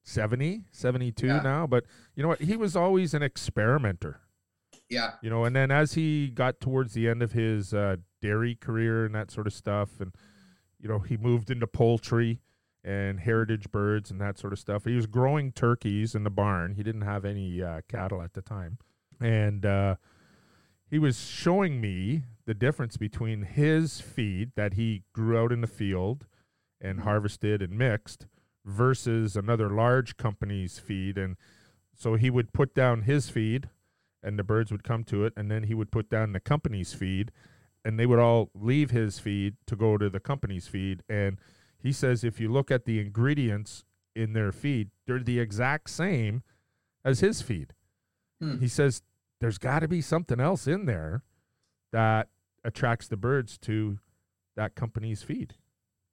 70, 0.03 0.65
72 0.71 1.27
Yeah. 1.27 1.39
now, 1.41 1.67
but 1.67 1.85
you 2.15 2.23
know 2.23 2.29
what? 2.29 2.41
He 2.41 2.55
was 2.57 2.75
always 2.75 3.13
an 3.13 3.21
experimenter. 3.23 4.21
yeah, 4.89 5.13
you 5.21 5.29
know 5.29 5.45
and 5.45 5.55
then 5.55 5.69
as 5.69 5.93
he 5.93 6.29
got 6.29 6.59
towards 6.59 6.93
the 6.93 7.07
end 7.07 7.21
of 7.21 7.31
his 7.33 7.73
uh, 7.75 7.97
dairy 8.21 8.55
career 8.55 9.05
and 9.05 9.13
that 9.13 9.29
sort 9.29 9.45
of 9.45 9.53
stuff 9.53 9.99
and 9.99 10.15
you 10.79 10.89
know 10.89 10.97
he 10.99 11.15
moved 11.15 11.51
into 11.51 11.67
poultry 11.67 12.41
and 12.83 13.19
heritage 13.19 13.69
birds 13.71 14.09
and 14.09 14.19
that 14.19 14.39
sort 14.39 14.51
of 14.51 14.57
stuff 14.57 14.85
he 14.85 14.95
was 14.95 15.05
growing 15.05 15.51
turkeys 15.51 16.15
in 16.15 16.23
the 16.23 16.29
barn 16.31 16.73
he 16.73 16.81
didn't 16.81 17.01
have 17.03 17.23
any 17.23 17.62
uh, 17.62 17.81
cattle 17.88 18.19
at 18.21 18.33
the 18.33 18.41
time 18.41 18.79
and 19.21 19.63
uh, 19.63 19.95
he 20.89 20.97
was 20.97 21.19
showing 21.19 21.79
me 21.79 22.23
the 22.47 22.55
difference 22.55 22.97
between 22.97 23.43
his 23.43 24.01
feed 24.01 24.51
that 24.55 24.73
he 24.73 25.03
grew 25.13 25.38
out 25.38 25.51
in 25.51 25.62
the 25.62 25.67
field 25.67 26.25
and 26.81 26.99
Mhm. 26.99 27.03
harvested 27.03 27.62
and 27.62 27.77
mixed 27.77 28.25
versus 28.65 29.36
another 29.36 29.69
large 29.69 30.17
company's 30.17 30.80
feed. 30.80 31.17
And 31.17 31.38
so 31.95 32.15
he 32.15 32.30
would 32.30 32.54
put 32.54 32.74
down 32.74 33.04
his 33.04 33.30
feed 33.30 33.69
and 34.22 34.38
the 34.38 34.43
birds 34.43 34.72
would 34.72 34.84
come 34.84 35.04
to 35.06 35.26
it 35.26 35.34
and 35.36 35.50
then 35.50 35.63
he 35.63 35.74
would 35.74 35.91
put 35.91 36.10
down 36.10 36.34
the 36.34 36.39
company's 36.39 36.93
feed 36.93 37.32
and 37.86 38.00
they 38.00 38.06
would 38.06 38.19
all 38.19 38.50
leave 38.54 38.91
his 38.91 39.19
feed 39.19 39.56
to 39.65 39.76
go 39.76 39.98
to 39.98 40.10
the 40.10 40.19
company's 40.19 40.67
feed. 40.67 41.04
And 41.10 41.38
he 41.82 41.91
says 41.91 42.24
if 42.24 42.39
you 42.39 42.52
look 42.52 42.69
at 42.72 42.86
the 42.86 43.00
ingredients 43.00 43.86
in 44.15 44.34
their 44.34 44.52
feed 44.52 44.89
they're 45.06 45.19
the 45.19 45.39
exact 45.39 45.89
same 45.89 46.43
as 47.06 47.22
his 47.22 47.41
feed. 47.41 47.74
Hmm. 48.41 48.60
he 48.60 48.67
says 48.67 49.02
there's 49.41 49.58
got 49.58 49.80
to 49.80 49.88
be 49.88 50.02
something 50.02 50.39
else 50.39 50.67
in 50.67 50.86
there 50.86 51.24
that 51.91 52.28
attracts 52.63 53.08
the 53.08 53.17
birds 53.17 53.58
to 53.58 54.00
that 54.56 54.76
company's 54.76 55.24
feed 55.24 55.56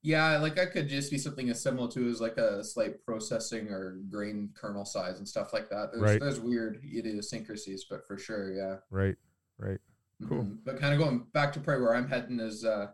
Yeah, 0.03 0.37
like 0.37 0.59
I 0.59 0.65
could 0.67 0.87
just 0.87 1.11
be 1.11 1.17
something 1.17 1.49
as 1.49 1.61
similar 1.61 1.89
to 1.91 2.09
as 2.09 2.21
like 2.21 2.37
a 2.37 2.63
slight 2.63 3.03
processing 3.03 3.67
or 3.69 3.97
grain 4.09 4.49
kernel 4.55 4.85
size 4.85 5.17
and 5.17 5.27
stuff 5.27 5.53
like 5.53 5.69
that. 5.69 5.89
There's 5.91 6.01
Right. 6.01 6.19
there's 6.19 6.39
weird 6.39 6.81
idiosyncrasies, 6.85 7.85
but 7.89 8.05
for 8.07 8.17
sure, 8.17 8.51
yeah. 8.53 8.77
right 8.91 9.15
right 9.57 9.79
Cool. 10.27 10.43
Mhm. 10.43 10.57
But 10.63 10.79
kind 10.79 10.93
of 10.93 10.99
going 10.99 11.27
back 11.33 11.53
to 11.53 11.59
probably 11.59 11.83
where 11.83 11.95
I'm 11.95 12.07
heading 12.07 12.39
is 12.39 12.63
uh 12.63 12.87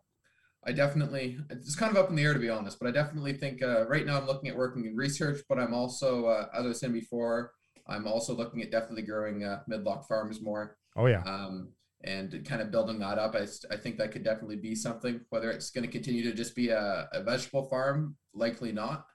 I 0.66 0.72
definitely 0.72 1.38
it's 1.50 1.76
kind 1.76 1.92
of 1.96 2.02
up 2.02 2.10
in 2.10 2.16
the 2.16 2.24
air 2.24 2.34
to 2.34 2.39
be 2.39 2.50
honest, 2.50 2.80
but 2.80 2.88
I 2.88 2.92
definitely 2.92 3.34
think 3.34 3.62
uh, 3.62 3.86
right 3.88 4.06
now 4.06 4.18
I'm 4.18 4.26
looking 4.28 4.50
at 4.50 4.56
working 4.56 4.86
in 4.86 4.96
research, 4.96 5.42
but 5.50 5.60
I'm 5.60 5.74
also 5.74 6.28
uh, 6.28 6.48
as 6.54 6.63
I 6.63 6.68
was 6.70 6.80
saying 6.80 6.94
before, 6.94 7.52
I'm 7.86 8.08
also 8.08 8.34
looking 8.34 8.62
at 8.62 8.72
definitely 8.72 9.02
growing 9.04 9.44
uh, 9.44 9.62
midlock 9.70 10.08
farms 10.08 10.42
more. 10.42 10.78
oh 10.96 11.08
yeah 11.08 11.22
um, 11.24 11.74
and 12.04 12.46
kind 12.46 12.62
of 12.62 12.72
building 12.72 13.00
that 13.00 13.18
up. 13.18 13.36
I, 13.36 13.48
I 13.72 13.78
think 13.78 13.98
that 13.98 14.12
could 14.12 14.24
definitely 14.24 14.58
be 14.58 14.76
something. 14.76 15.22
Whether 15.30 15.52
it's 15.52 15.70
going 15.70 15.86
to 15.86 15.92
continue 15.92 16.24
to 16.24 16.34
just 16.34 16.56
be 16.56 16.70
a, 16.70 17.08
a 17.13 17.24
vegetable 17.24 17.68
farm, 17.68 18.16
likely 18.34 18.72
not. 18.72 19.06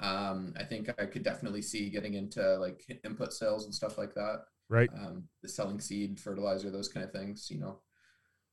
Um, 0.00 0.54
I 0.58 0.64
think 0.64 0.90
I 0.98 1.06
could 1.06 1.22
definitely 1.22 1.62
see 1.62 1.88
getting 1.88 2.14
into 2.14 2.58
like 2.58 2.84
input 3.04 3.32
sales 3.32 3.64
and 3.64 3.74
stuff 3.74 3.96
like 3.96 4.14
that. 4.14 4.42
right 4.68 4.90
Um, 4.94 5.24
the 5.42 5.48
selling 5.48 5.80
seed, 5.80 6.20
fertilizer, 6.20 6.70
those 6.70 6.88
kind 6.88 7.04
of 7.04 7.12
things. 7.12 7.48
You 7.50 7.60
know, 7.60 7.78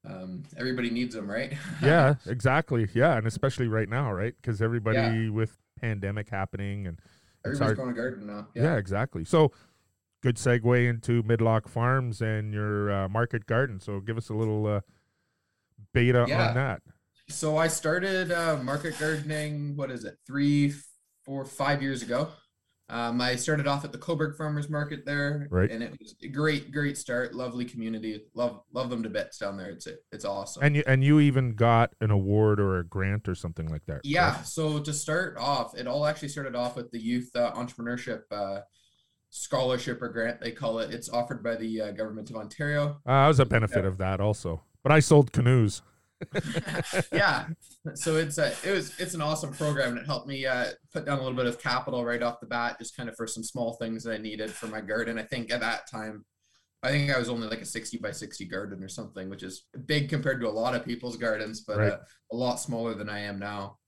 um, 0.05 0.43
everybody 0.57 0.89
needs 0.89 1.15
them, 1.15 1.29
right? 1.29 1.53
yeah, 1.81 2.15
exactly. 2.27 2.87
Yeah, 2.93 3.17
and 3.17 3.27
especially 3.27 3.67
right 3.67 3.89
now, 3.89 4.11
right? 4.11 4.33
Because 4.41 4.61
everybody 4.61 4.97
yeah. 4.97 5.29
with 5.29 5.57
pandemic 5.81 6.29
happening 6.29 6.87
and 6.87 6.99
everybody's 7.45 7.77
going 7.77 7.89
to 7.89 7.95
garden 7.95 8.27
now. 8.27 8.47
Yeah. 8.53 8.63
yeah. 8.63 8.75
exactly. 8.75 9.25
So, 9.25 9.51
good 10.23 10.37
segue 10.37 10.89
into 10.89 11.21
Midlock 11.21 11.67
Farms 11.67 12.21
and 12.21 12.53
your 12.53 12.91
uh, 12.91 13.09
market 13.09 13.45
garden. 13.45 13.79
So, 13.79 13.99
give 13.99 14.17
us 14.17 14.29
a 14.29 14.33
little 14.33 14.65
uh, 14.65 14.81
beta 15.93 16.25
yeah. 16.27 16.47
on 16.47 16.55
that. 16.55 16.81
So, 17.29 17.57
I 17.57 17.67
started 17.67 18.31
uh, 18.31 18.57
market 18.63 18.97
gardening. 18.97 19.75
What 19.75 19.91
is 19.91 20.05
it? 20.05 20.15
Three, 20.25 20.73
four, 21.25 21.45
five 21.45 21.83
years 21.83 22.01
ago. 22.01 22.29
Um, 22.89 23.21
I 23.21 23.37
started 23.37 23.65
off 23.65 23.85
at 23.85 23.91
the 23.91 23.97
Cobourg 23.97 24.35
Farmers 24.35 24.69
Market 24.69 25.05
there, 25.05 25.47
right. 25.49 25.71
and 25.71 25.81
it 25.81 25.95
was 25.99 26.15
a 26.21 26.27
great, 26.27 26.71
great 26.71 26.97
start. 26.97 27.33
Lovely 27.33 27.63
community. 27.63 28.21
Love, 28.35 28.61
love 28.73 28.89
them 28.89 29.01
to 29.03 29.09
bits 29.09 29.37
down 29.37 29.57
there. 29.57 29.69
It's 29.69 29.87
it's 30.11 30.25
awesome. 30.25 30.63
And 30.63 30.75
you 30.75 30.83
and 30.85 31.03
you 31.03 31.19
even 31.19 31.55
got 31.55 31.91
an 32.01 32.11
award 32.11 32.59
or 32.59 32.77
a 32.79 32.85
grant 32.85 33.29
or 33.29 33.35
something 33.35 33.67
like 33.69 33.85
that. 33.87 34.01
Yeah. 34.03 34.41
So 34.43 34.79
to 34.79 34.93
start 34.93 35.37
off, 35.39 35.75
it 35.77 35.87
all 35.87 36.05
actually 36.05 36.27
started 36.27 36.55
off 36.55 36.75
with 36.75 36.91
the 36.91 36.99
youth 36.99 37.29
uh, 37.35 37.53
entrepreneurship 37.53 38.23
uh, 38.31 38.59
scholarship 39.35 39.99
or 39.99 40.09
grant 40.09 40.39
they 40.39 40.51
call 40.51 40.77
it. 40.77 40.93
It's 40.93 41.09
offered 41.09 41.43
by 41.43 41.55
the 41.55 41.81
uh, 41.81 41.91
government 41.91 42.29
of 42.29 42.35
Ontario. 42.35 43.01
Uh, 43.05 43.11
I 43.11 43.27
was 43.27 43.39
a 43.39 43.45
benefit 43.45 43.83
of 43.83 43.97
that 43.97 44.21
also, 44.21 44.61
but 44.83 44.91
I 44.91 44.99
sold 44.99 45.33
canoes. 45.33 45.81
yeah. 47.11 47.47
So 47.95 48.17
it's 48.17 48.37
a 48.37 48.53
it 48.63 48.71
was 48.71 48.97
it's 48.99 49.15
an 49.15 49.21
awesome 49.21 49.51
program 49.51 49.89
and 49.89 49.97
it 49.97 50.05
helped 50.05 50.27
me 50.27 50.45
uh, 50.45 50.67
put 50.93 51.05
down 51.05 51.17
a 51.17 51.21
little 51.21 51.35
bit 51.35 51.47
of 51.47 51.59
capital 51.59 52.05
right 52.05 52.21
off 52.21 52.39
the 52.39 52.45
bat, 52.45 52.77
just 52.77 52.95
kind 52.95 53.09
of 53.09 53.15
for 53.15 53.25
some 53.25 53.43
small 53.43 53.73
things 53.73 54.03
that 54.03 54.13
I 54.13 54.17
needed 54.17 54.51
for 54.51 54.67
my 54.67 54.81
garden. 54.81 55.17
I 55.17 55.23
think 55.23 55.51
at 55.51 55.61
that 55.61 55.89
time, 55.89 56.23
I 56.83 56.89
think 56.89 57.13
I 57.13 57.17
was 57.17 57.27
only 57.27 57.47
like 57.47 57.61
a 57.61 57.65
sixty 57.65 57.97
by 57.97 58.11
sixty 58.11 58.45
garden 58.45 58.83
or 58.83 58.87
something, 58.87 59.31
which 59.31 59.41
is 59.41 59.65
big 59.87 60.09
compared 60.09 60.41
to 60.41 60.47
a 60.47 60.51
lot 60.51 60.75
of 60.75 60.85
people's 60.85 61.17
gardens, 61.17 61.61
but 61.61 61.77
right. 61.77 61.93
uh, 61.93 61.97
a 62.31 62.35
lot 62.35 62.59
smaller 62.59 62.93
than 62.93 63.09
I 63.09 63.21
am 63.21 63.39
now. 63.39 63.79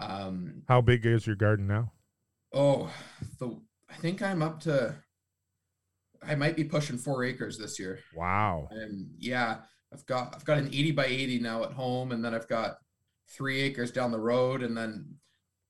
Um, 0.00 0.62
How 0.68 0.80
big 0.80 1.06
is 1.06 1.24
your 1.24 1.36
garden 1.36 1.68
now? 1.68 1.92
Oh, 2.52 2.90
the 3.38 3.60
I 3.90 3.94
think 3.94 4.22
I'm 4.22 4.42
up 4.42 4.60
to. 4.60 4.94
I 6.22 6.34
might 6.34 6.56
be 6.56 6.64
pushing 6.64 6.98
four 6.98 7.24
acres 7.24 7.58
this 7.58 7.78
year. 7.78 8.00
Wow. 8.14 8.68
And 8.70 9.08
yeah, 9.18 9.58
I've 9.92 10.04
got 10.06 10.34
I've 10.34 10.44
got 10.44 10.58
an 10.58 10.68
80 10.68 10.92
by 10.92 11.06
80 11.06 11.40
now 11.40 11.64
at 11.64 11.72
home, 11.72 12.12
and 12.12 12.24
then 12.24 12.34
I've 12.34 12.48
got 12.48 12.78
three 13.30 13.60
acres 13.60 13.90
down 13.90 14.10
the 14.10 14.20
road, 14.20 14.62
and 14.62 14.76
then 14.76 15.14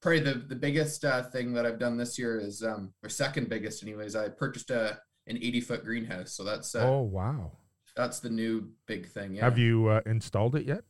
probably 0.00 0.20
the 0.20 0.35
the 0.35 0.57
biggest 0.57 1.04
uh, 1.04 1.22
thing 1.22 1.52
that 1.54 1.66
I've 1.66 1.78
done 1.78 1.96
this 1.96 2.18
year 2.18 2.38
is 2.38 2.62
um 2.62 2.92
or 3.02 3.09
second 3.09 3.48
biggest 3.48 3.83
anyways. 3.83 4.16
I 4.16 4.28
purchased 4.28 4.70
a 4.70 4.98
an 5.26 5.37
80 5.37 5.61
foot 5.61 5.85
greenhouse, 5.85 6.33
so 6.33 6.44
that's 6.44 6.74
uh, 6.74 6.88
oh 6.88 7.02
wow, 7.02 7.52
that's 7.94 8.20
the 8.20 8.31
new 8.31 8.70
big 8.87 9.09
thing. 9.09 9.35
Yeah. 9.35 9.44
Have 9.44 9.59
you 9.59 9.88
uh, 9.88 10.00
installed 10.07 10.57
it 10.57 10.66
yet? 10.66 10.83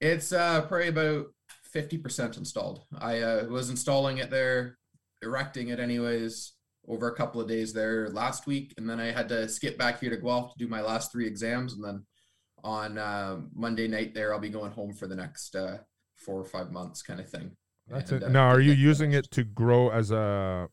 It's 0.00 0.32
uh 0.32 0.62
probably 0.62 0.88
about 0.88 1.26
50% 1.74 2.38
installed. 2.38 2.84
I 2.98 3.20
uh, 3.20 3.44
was 3.44 3.68
installing 3.68 4.18
it 4.18 4.30
there, 4.30 4.78
erecting 5.22 5.68
it 5.68 5.78
anyways 5.78 6.55
over 6.88 7.08
a 7.08 7.14
couple 7.14 7.40
of 7.40 7.48
days 7.48 7.72
there 7.72 8.08
last 8.10 8.46
week, 8.46 8.74
and 8.76 8.88
then 8.88 9.00
I 9.00 9.10
had 9.10 9.28
to 9.30 9.48
skip 9.48 9.76
back 9.78 10.00
here 10.00 10.10
to 10.10 10.16
Guelph 10.16 10.52
to 10.52 10.58
do 10.58 10.68
my 10.68 10.80
last 10.80 11.12
three 11.12 11.26
exams, 11.26 11.74
and 11.74 11.84
then 11.84 12.04
on 12.64 12.98
uh, 12.98 13.38
Monday 13.54 13.88
night 13.88 14.14
there, 14.14 14.32
I'll 14.32 14.40
be 14.40 14.48
going 14.48 14.72
home 14.72 14.92
for 14.92 15.06
the 15.06 15.16
next 15.16 15.54
uh, 15.54 15.78
four 16.16 16.40
or 16.40 16.44
five 16.44 16.70
months, 16.72 17.02
kind 17.02 17.20
of 17.20 17.28
thing. 17.28 17.52
That's 17.88 18.10
and, 18.12 18.22
it. 18.22 18.26
Uh, 18.26 18.30
now, 18.30 18.48
are 18.48 18.60
you 18.60 18.72
using 18.72 19.12
it 19.12 19.30
to 19.32 19.44
grow 19.44 19.90
as 19.90 20.10
a, 20.10 20.68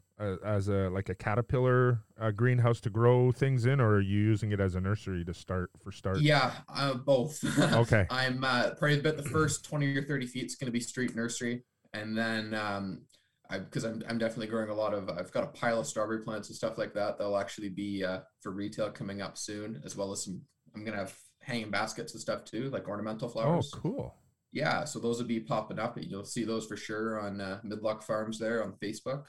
as 0.45 0.67
a 0.67 0.89
like 0.89 1.09
a 1.09 1.15
caterpillar 1.15 2.03
uh, 2.19 2.31
greenhouse 2.31 2.79
to 2.81 2.89
grow 2.89 3.31
things 3.31 3.65
in, 3.65 3.79
or 3.79 3.95
are 3.95 4.01
you 4.01 4.19
using 4.19 4.51
it 4.51 4.59
as 4.59 4.75
a 4.75 4.81
nursery 4.81 5.23
to 5.25 5.33
start 5.33 5.69
for 5.83 5.91
start? 5.91 6.21
Yeah, 6.21 6.51
uh, 6.73 6.95
both. 6.95 7.43
okay. 7.73 8.07
I'm 8.09 8.43
uh, 8.43 8.71
probably 8.71 8.99
about 8.99 9.17
the 9.17 9.23
first 9.23 9.65
twenty 9.65 9.95
or 9.95 10.03
thirty 10.03 10.25
feet 10.25 10.45
is 10.45 10.55
going 10.55 10.67
to 10.67 10.71
be 10.71 10.79
street 10.79 11.15
nursery, 11.15 11.63
and 11.93 12.17
then 12.17 12.53
um, 12.53 13.01
because 13.51 13.83
I'm 13.83 14.03
I'm 14.07 14.17
definitely 14.17 14.47
growing 14.47 14.69
a 14.69 14.75
lot 14.75 14.93
of. 14.93 15.09
I've 15.09 15.31
got 15.31 15.43
a 15.43 15.47
pile 15.47 15.79
of 15.79 15.87
strawberry 15.87 16.23
plants 16.23 16.49
and 16.49 16.55
stuff 16.55 16.77
like 16.77 16.93
that. 16.93 17.17
that'll 17.17 17.37
actually 17.37 17.69
be 17.69 18.03
uh, 18.03 18.19
for 18.41 18.51
retail 18.51 18.89
coming 18.89 19.21
up 19.21 19.37
soon, 19.37 19.81
as 19.85 19.95
well 19.95 20.11
as 20.11 20.23
some. 20.23 20.41
I'm 20.75 20.83
gonna 20.83 20.97
have 20.97 21.15
hanging 21.41 21.69
baskets 21.69 22.13
and 22.13 22.21
stuff 22.21 22.45
too, 22.45 22.69
like 22.69 22.87
ornamental 22.87 23.29
flowers. 23.29 23.71
Oh, 23.75 23.79
cool. 23.79 24.15
Yeah, 24.51 24.85
so 24.85 24.99
those 24.99 25.19
will 25.19 25.27
be 25.27 25.39
popping 25.39 25.79
up. 25.79 25.97
You'll 25.99 26.25
see 26.25 26.43
those 26.43 26.65
for 26.65 26.77
sure 26.77 27.19
on 27.19 27.41
uh, 27.41 27.59
Midlock 27.65 28.03
Farms 28.03 28.37
there 28.37 28.63
on 28.63 28.73
Facebook. 28.73 29.25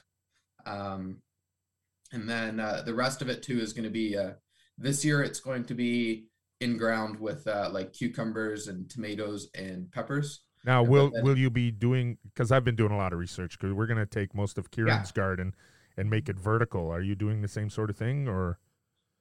Um, 0.65 1.21
and 2.11 2.29
then 2.29 2.59
uh, 2.59 2.83
the 2.85 2.93
rest 2.93 3.21
of 3.21 3.29
it 3.29 3.41
too 3.41 3.59
is 3.59 3.73
going 3.73 3.85
to 3.85 3.89
be 3.89 4.15
uh, 4.15 4.33
this 4.77 5.03
year. 5.03 5.23
It's 5.23 5.39
going 5.39 5.65
to 5.65 5.73
be 5.73 6.27
in 6.61 6.77
ground 6.77 7.19
with 7.19 7.47
uh, 7.47 7.69
like 7.71 7.93
cucumbers 7.93 8.67
and 8.67 8.89
tomatoes 8.89 9.49
and 9.55 9.91
peppers. 9.91 10.44
Now, 10.65 10.83
will 10.83 11.11
then, 11.11 11.23
will 11.23 11.37
you 11.37 11.49
be 11.49 11.71
doing? 11.71 12.17
Because 12.23 12.51
I've 12.51 12.63
been 12.63 12.75
doing 12.75 12.91
a 12.91 12.97
lot 12.97 13.13
of 13.13 13.19
research. 13.19 13.57
Because 13.59 13.73
we're 13.73 13.85
going 13.85 13.99
to 13.99 14.05
take 14.05 14.33
most 14.33 14.57
of 14.57 14.71
Kieran's 14.71 15.11
yeah. 15.15 15.21
garden 15.21 15.55
and 15.97 16.09
make 16.09 16.27
it 16.27 16.39
vertical. 16.39 16.89
Are 16.91 17.01
you 17.01 17.15
doing 17.15 17.41
the 17.41 17.47
same 17.47 17.69
sort 17.69 17.89
of 17.89 17.95
thing, 17.95 18.27
or? 18.27 18.59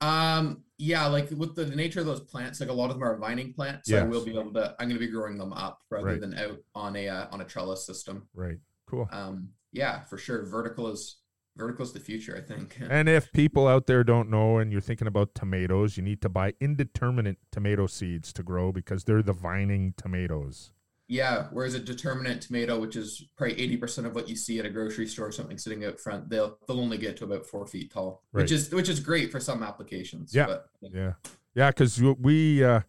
Um, 0.01 0.65
yeah, 0.79 1.07
like 1.07 1.31
with 1.31 1.55
the, 1.55 1.65
the, 1.65 1.77
nature 1.77 2.01
of 2.01 2.07
those 2.07 2.21
plants, 2.21 2.61
like 2.61 2.69
a 2.69 2.73
lot 2.73 2.91
of 2.91 2.97
them 2.97 3.05
are 3.05 3.17
vining 3.17 3.53
plants. 3.53 3.89
So 3.89 3.97
yes. 3.97 4.03
I 4.03 4.07
will 4.07 4.25
be 4.25 4.39
able 4.39 4.53
to. 4.55 4.75
I'm 4.79 4.89
going 4.89 5.01
to 5.01 5.07
be 5.07 5.13
growing 5.13 5.39
them 5.39 5.53
up 5.53 5.81
rather 5.91 6.07
right. 6.07 6.21
than 6.21 6.35
out 6.35 6.59
on 6.75 6.97
a 6.97 7.09
uh, 7.09 7.27
on 7.31 7.41
a 7.41 7.45
trellis 7.45 7.87
system. 7.87 8.27
Right. 8.35 8.59
Cool. 8.87 9.09
Um, 9.13 9.51
yeah, 9.73 10.05
for 10.05 10.19
sure. 10.19 10.45
Vertical 10.45 10.89
is 10.89 11.17
vertical 11.57 11.85
is 11.85 11.93
the 11.93 12.01
future, 12.01 12.37
I 12.37 12.41
think. 12.41 12.79
and 12.91 13.09
if 13.09 13.33
people 13.33 13.69
out 13.69 13.87
there 13.87 14.05
don't 14.05 14.31
know, 14.31 14.59
and 14.59 14.73
you're 14.73 14.81
thinking 14.81 15.07
about 15.07 15.35
tomatoes, 15.35 15.97
you 15.97 16.03
need 16.03 16.21
to 16.23 16.29
buy 16.29 16.55
indeterminate 16.61 17.39
tomato 17.53 17.87
seeds 17.87 18.33
to 18.35 18.43
grow 18.43 18.73
because 18.73 19.05
they're 19.05 19.23
the 19.23 19.33
vining 19.33 19.95
tomatoes. 19.97 20.73
Yeah, 21.07 21.49
whereas 21.53 21.75
a 21.75 21.81
determinate 21.81 22.41
tomato, 22.41 22.81
which 22.81 22.97
is 22.97 23.29
probably 23.37 23.61
eighty 23.61 23.77
percent 23.77 24.07
of 24.07 24.15
what 24.15 24.27
you 24.27 24.35
see 24.35 24.59
at 24.59 24.65
a 24.65 24.71
grocery 24.71 25.07
store 25.07 25.27
or 25.27 25.33
something 25.33 25.59
sitting 25.59 25.85
out 25.85 26.01
front, 26.01 26.31
they'll 26.31 26.59
they'll 26.67 26.81
only 26.81 26.97
get 26.97 27.19
to 27.19 27.25
about 27.25 27.45
four 27.45 27.67
feet 27.67 27.93
tall, 27.93 28.23
right. 28.33 28.43
which 28.43 28.51
is 28.51 28.73
which 28.73 28.89
is 28.89 29.01
great 29.01 29.31
for 29.31 29.39
some 29.39 29.63
applications. 29.63 30.35
Yeah, 30.35 30.47
but, 30.47 30.67
yeah, 30.81 31.13
yeah, 31.55 31.69
because 31.69 32.01
we 32.01 32.65
uh, 32.65 32.81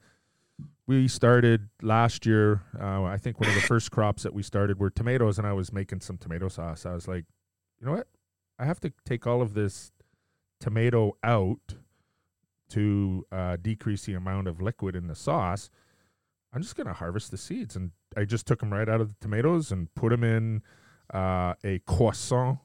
we 0.88 1.10
started 1.10 1.68
last 1.82 2.26
year. 2.26 2.62
Uh, 2.80 3.04
I 3.04 3.18
think 3.18 3.42
one 3.42 3.50
of 3.50 3.56
the 3.56 3.62
first 3.62 3.92
crops 3.92 4.24
that 4.24 4.34
we 4.34 4.44
started 4.44 4.80
were 4.80 4.90
tomatoes, 4.90 5.38
and 5.38 5.46
I 5.46 5.52
was 5.52 5.74
making 5.74 6.00
some 6.00 6.18
tomato 6.18 6.48
sauce. 6.48 6.86
I 6.86 6.94
was 6.94 7.10
like, 7.10 7.26
you 7.82 7.86
know 7.86 7.94
what, 7.94 8.08
I 8.58 8.64
have 8.64 8.80
to 8.80 8.94
take 9.06 9.28
all 9.28 9.42
of 9.42 9.56
this 9.56 9.92
tomato 10.62 11.18
out 11.22 11.76
to 12.70 13.26
uh, 13.32 13.58
decrease 13.62 14.06
the 14.06 14.14
amount 14.14 14.48
of 14.48 14.62
liquid 14.62 14.96
in 14.96 15.08
the 15.08 15.16
sauce. 15.16 15.70
I'm 16.54 16.62
just 16.62 16.78
going 16.78 16.88
to 16.88 16.94
harvest 16.94 17.32
the 17.32 17.38
seeds. 17.38 17.76
And 17.76 17.92
I 18.16 18.26
just 18.26 18.46
took 18.46 18.60
them 18.60 18.72
right 18.72 18.88
out 18.88 19.02
of 19.02 19.10
the 19.10 19.16
tomatoes 19.20 19.72
and 19.72 19.94
put 19.96 20.10
them 20.10 20.24
in 20.24 20.62
uh, 21.14 21.54
a 21.64 21.80
croissant 21.86 22.60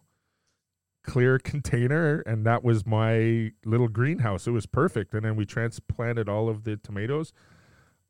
clear 1.02 1.38
container. 1.38 2.20
And 2.20 2.46
that 2.46 2.62
was 2.62 2.86
my 2.86 3.52
little 3.64 3.88
greenhouse. 3.88 4.46
It 4.46 4.52
was 4.52 4.66
perfect. 4.66 5.14
And 5.14 5.24
then 5.24 5.36
we 5.36 5.44
transplanted 5.44 6.28
all 6.28 6.48
of 6.48 6.64
the 6.64 6.76
tomatoes. 6.76 7.32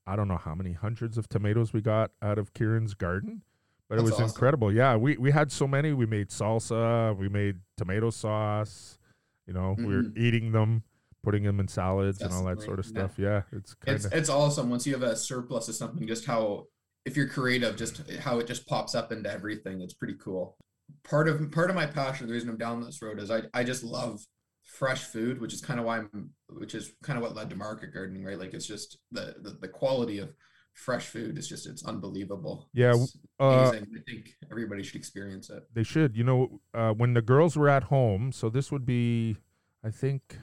I 0.06 0.16
don't 0.16 0.28
know 0.28 0.38
how 0.38 0.54
many 0.54 0.72
hundreds 0.72 1.18
of 1.18 1.28
tomatoes 1.28 1.72
we 1.72 1.80
got 1.80 2.10
out 2.20 2.38
of 2.38 2.52
Kieran's 2.52 2.94
garden, 2.94 3.42
but 3.88 3.96
That's 3.96 4.02
it 4.02 4.04
was 4.04 4.12
awesome. 4.14 4.24
incredible. 4.26 4.72
Yeah, 4.72 4.96
we, 4.96 5.16
we 5.16 5.30
had 5.30 5.52
so 5.52 5.68
many. 5.68 5.92
We 5.92 6.06
made 6.06 6.30
salsa, 6.30 7.16
we 7.16 7.28
made 7.28 7.60
tomato 7.76 8.10
sauce. 8.10 8.98
You 9.46 9.54
know, 9.54 9.74
mm-hmm. 9.74 9.86
we 9.86 9.94
were 9.94 10.02
mm-hmm. 10.02 10.22
eating 10.22 10.52
them 10.52 10.82
putting 11.22 11.42
them 11.42 11.60
in 11.60 11.68
salads 11.68 12.18
That's 12.18 12.34
and 12.34 12.48
all 12.48 12.54
that 12.54 12.62
sort 12.62 12.78
of 12.78 12.86
stuff. 12.86 13.12
Yeah, 13.18 13.42
yeah 13.52 13.58
it's 13.58 13.74
kind 13.74 13.98
of 13.98 14.04
it's, 14.06 14.14
it's 14.14 14.28
awesome 14.28 14.70
once 14.70 14.86
you 14.86 14.94
have 14.94 15.02
a 15.02 15.16
surplus 15.16 15.68
of 15.68 15.74
something. 15.74 16.06
Just 16.06 16.24
how 16.24 16.66
if 17.04 17.16
you're 17.16 17.28
creative, 17.28 17.76
just 17.76 18.02
how 18.20 18.38
it 18.38 18.46
just 18.46 18.66
pops 18.66 18.94
up 18.94 19.12
into 19.12 19.30
everything. 19.30 19.80
It's 19.80 19.94
pretty 19.94 20.16
cool. 20.22 20.56
Part 21.04 21.28
of 21.28 21.50
part 21.52 21.70
of 21.70 21.76
my 21.76 21.86
passion, 21.86 22.26
the 22.26 22.32
reason 22.32 22.48
I'm 22.48 22.58
down 22.58 22.80
this 22.82 23.02
road 23.02 23.20
is 23.20 23.30
I 23.30 23.42
I 23.54 23.64
just 23.64 23.84
love 23.84 24.20
fresh 24.64 25.04
food, 25.04 25.40
which 25.40 25.52
is 25.52 25.60
kind 25.60 25.80
of 25.80 25.86
why 25.86 25.98
I'm, 25.98 26.30
which 26.48 26.74
is 26.74 26.92
kind 27.02 27.16
of 27.16 27.22
what 27.22 27.34
led 27.34 27.50
to 27.50 27.56
market 27.56 27.92
gardening, 27.92 28.24
right? 28.24 28.38
Like 28.38 28.54
it's 28.54 28.66
just 28.66 28.98
the 29.10 29.36
the, 29.40 29.56
the 29.60 29.68
quality 29.68 30.18
of 30.18 30.34
fresh 30.74 31.06
food 31.06 31.38
is 31.38 31.48
just 31.48 31.66
it's 31.66 31.84
unbelievable. 31.84 32.68
Yeah, 32.72 32.94
it's 32.94 33.16
uh, 33.38 33.70
I 33.70 33.82
think 34.06 34.34
everybody 34.50 34.82
should 34.82 34.96
experience 34.96 35.50
it. 35.50 35.62
They 35.72 35.82
should. 35.82 36.16
You 36.16 36.24
know, 36.24 36.60
uh, 36.74 36.92
when 36.92 37.14
the 37.14 37.22
girls 37.22 37.56
were 37.56 37.68
at 37.68 37.84
home, 37.84 38.32
so 38.32 38.48
this 38.48 38.70
would 38.70 38.86
be, 38.86 39.36
I 39.84 39.90
think, 39.90 40.38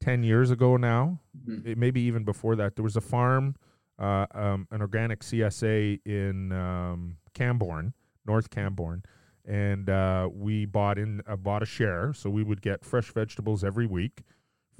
10 0.00 0.22
years 0.24 0.50
ago 0.50 0.76
now, 0.76 1.20
mm-hmm. 1.48 1.78
maybe 1.78 2.00
even 2.02 2.24
before 2.24 2.56
that, 2.56 2.76
there 2.76 2.82
was 2.82 2.96
a 2.96 3.00
farm, 3.00 3.56
uh, 4.02 4.26
um, 4.34 4.66
an 4.72 4.80
organic 4.80 5.20
CSA 5.20 6.00
in 6.04 6.52
um, 6.52 7.16
Camborne, 7.34 7.94
North 8.26 8.50
Camborne. 8.50 9.04
And 9.44 9.88
uh, 9.88 10.28
we 10.32 10.66
bought 10.66 10.98
in, 10.98 11.22
uh, 11.26 11.36
bought 11.36 11.62
a 11.62 11.66
share, 11.66 12.12
so 12.12 12.28
we 12.28 12.42
would 12.42 12.60
get 12.60 12.84
fresh 12.84 13.12
vegetables 13.12 13.64
every 13.64 13.86
week 13.86 14.22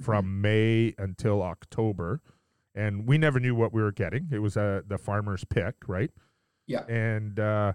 from 0.01 0.25
mm-hmm. 0.25 0.41
May 0.41 0.95
until 0.97 1.41
October, 1.41 2.21
and 2.75 3.07
we 3.07 3.17
never 3.17 3.39
knew 3.39 3.55
what 3.55 3.73
we 3.73 3.81
were 3.81 3.91
getting. 3.91 4.29
It 4.31 4.39
was 4.39 4.55
uh, 4.55 4.81
the 4.87 4.97
farmer's 4.97 5.43
pick, 5.43 5.75
right? 5.87 6.11
Yeah. 6.65 6.85
And 6.87 7.39
uh, 7.39 7.73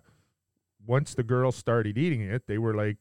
once 0.86 1.14
the 1.14 1.22
girls 1.22 1.56
started 1.56 1.98
eating 1.98 2.22
it, 2.22 2.46
they 2.46 2.58
were 2.58 2.74
like 2.74 2.96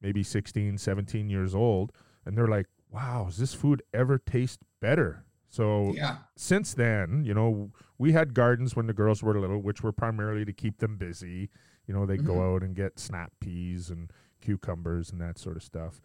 maybe 0.00 0.22
16, 0.22 0.78
17 0.78 1.30
years 1.30 1.54
old, 1.54 1.92
and 2.26 2.36
they're 2.36 2.48
like, 2.48 2.66
wow, 2.90 3.24
does 3.26 3.38
this 3.38 3.54
food 3.54 3.82
ever 3.94 4.18
taste 4.18 4.60
better? 4.80 5.24
So 5.48 5.92
Yeah. 5.94 6.18
since 6.36 6.74
then, 6.74 7.24
you 7.24 7.32
know, 7.34 7.72
we 7.96 8.12
had 8.12 8.34
gardens 8.34 8.76
when 8.76 8.86
the 8.86 8.92
girls 8.92 9.22
were 9.22 9.38
little, 9.38 9.60
which 9.62 9.82
were 9.82 9.92
primarily 9.92 10.44
to 10.44 10.52
keep 10.52 10.78
them 10.78 10.96
busy. 10.96 11.50
You 11.86 11.94
know, 11.94 12.04
they 12.04 12.16
would 12.16 12.26
go 12.26 12.54
out 12.54 12.62
and 12.62 12.74
get 12.76 12.98
snap 12.98 13.32
peas 13.40 13.88
and 13.90 14.10
cucumbers 14.40 15.10
and 15.10 15.20
that 15.20 15.38
sort 15.38 15.56
of 15.56 15.62
stuff. 15.62 16.00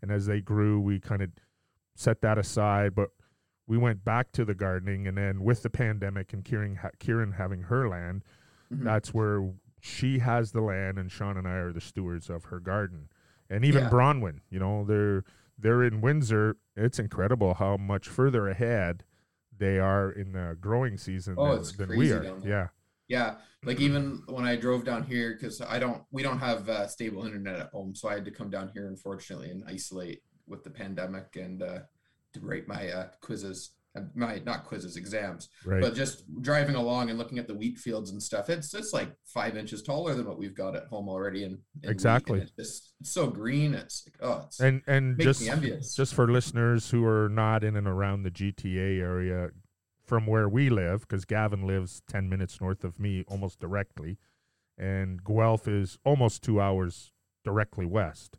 And 0.00 0.10
as 0.10 0.26
they 0.26 0.40
grew, 0.40 0.80
we 0.80 0.98
kind 0.98 1.22
of 1.22 1.30
set 1.94 2.20
that 2.22 2.38
aside, 2.38 2.94
but 2.94 3.10
we 3.66 3.76
went 3.76 4.04
back 4.04 4.32
to 4.32 4.44
the 4.44 4.54
gardening. 4.54 5.06
And 5.06 5.16
then 5.18 5.42
with 5.42 5.62
the 5.62 5.70
pandemic 5.70 6.32
and 6.32 6.44
Kieran, 6.44 6.76
ha- 6.76 6.90
Kieran 6.98 7.32
having 7.32 7.62
her 7.64 7.88
land, 7.88 8.24
Mhm. 8.72 8.82
that's 8.84 9.12
where 9.12 9.52
she 9.80 10.20
has 10.20 10.52
the 10.52 10.60
land, 10.62 10.98
and 10.98 11.10
Sean 11.12 11.36
and 11.36 11.46
I 11.46 11.56
are 11.56 11.72
the 11.72 11.80
stewards 11.80 12.30
of 12.30 12.44
her 12.46 12.60
garden. 12.60 13.08
And 13.50 13.64
even 13.64 13.84
Yeah. 13.84 13.90
Bronwyn, 13.90 14.40
you 14.50 14.58
know, 14.58 14.84
they're 14.84 15.22
they're 15.58 15.82
in 15.84 16.00
Windsor. 16.00 16.56
It's 16.76 16.98
incredible 16.98 17.54
how 17.54 17.76
much 17.76 18.08
further 18.08 18.48
ahead 18.48 19.04
they 19.56 19.78
are 19.78 20.10
in 20.10 20.32
the 20.32 20.56
growing 20.60 20.98
season 20.98 21.34
Oh, 21.38 21.50
than, 21.52 21.58
it's 21.60 21.72
than 21.76 21.88
we 21.90 21.96
crazy 21.96 22.12
are. 22.12 22.22
down 22.22 22.40
there. 22.40 22.50
Yeah, 22.50 22.68
Yeah, 23.08 23.34
like 23.64 23.80
even 23.80 24.22
when 24.26 24.44
I 24.44 24.56
drove 24.56 24.84
down 24.84 25.04
here, 25.04 25.32
because 25.32 25.60
I 25.62 25.78
don't, 25.78 26.02
we 26.10 26.22
don't 26.22 26.38
have 26.40 26.68
uh, 26.68 26.86
stable 26.88 27.24
internet 27.24 27.58
at 27.58 27.70
home, 27.70 27.94
so 27.94 28.08
I 28.08 28.14
had 28.14 28.24
to 28.26 28.30
come 28.30 28.50
down 28.50 28.70
here, 28.74 28.86
unfortunately, 28.88 29.50
and 29.50 29.64
isolate 29.66 30.22
with 30.46 30.62
the 30.62 30.70
pandemic 30.70 31.36
and 31.36 31.62
uh, 31.62 31.78
to 32.34 32.40
write 32.40 32.68
my 32.68 32.90
uh, 32.90 33.08
quizzes, 33.22 33.70
my 34.14 34.40
not 34.44 34.64
quizzes, 34.64 34.96
exams. 34.96 35.48
right. 35.64 35.80
But 35.80 35.94
just 35.94 36.24
driving 36.42 36.74
along 36.74 37.10
and 37.10 37.18
looking 37.18 37.38
at 37.38 37.46
the 37.46 37.54
wheat 37.54 37.78
fields 37.78 38.10
and 38.10 38.22
stuff, 38.22 38.50
it's 38.50 38.74
it's 38.74 38.92
like 38.92 39.10
five 39.24 39.56
inches 39.56 39.82
taller 39.82 40.14
than 40.14 40.26
what 40.26 40.38
we've 40.38 40.54
got 40.54 40.74
at 40.76 40.84
home 40.86 41.08
already. 41.08 41.44
And 41.44 41.58
Exactly. 41.82 42.40
it's 42.40 42.52
just 42.52 42.94
it's 43.00 43.12
so 43.12 43.26
green. 43.28 43.74
It's 43.74 44.06
like 44.06 44.16
oh, 44.28 44.42
it's 44.46 44.60
and 44.60 44.82
and 44.86 45.16
makes 45.16 45.24
just 45.24 45.42
me 45.42 45.48
envious. 45.50 45.94
just 45.94 46.14
for 46.14 46.26
listeners 46.30 46.90
who 46.90 47.04
are 47.06 47.28
not 47.28 47.64
in 47.64 47.76
and 47.76 47.86
around 47.86 48.22
the 48.22 48.30
GTA 48.30 49.00
area 49.00 49.50
from 50.04 50.26
where 50.26 50.48
we 50.48 50.70
live 50.70 51.00
because 51.00 51.24
Gavin 51.24 51.66
lives 51.66 52.00
10 52.08 52.28
minutes 52.28 52.60
north 52.60 52.84
of 52.84 53.00
me 53.00 53.24
almost 53.26 53.58
directly 53.58 54.18
and 54.78 55.24
Guelph 55.24 55.66
is 55.66 55.98
almost 56.04 56.42
2 56.44 56.60
hours 56.60 57.12
directly 57.44 57.86
west. 57.86 58.38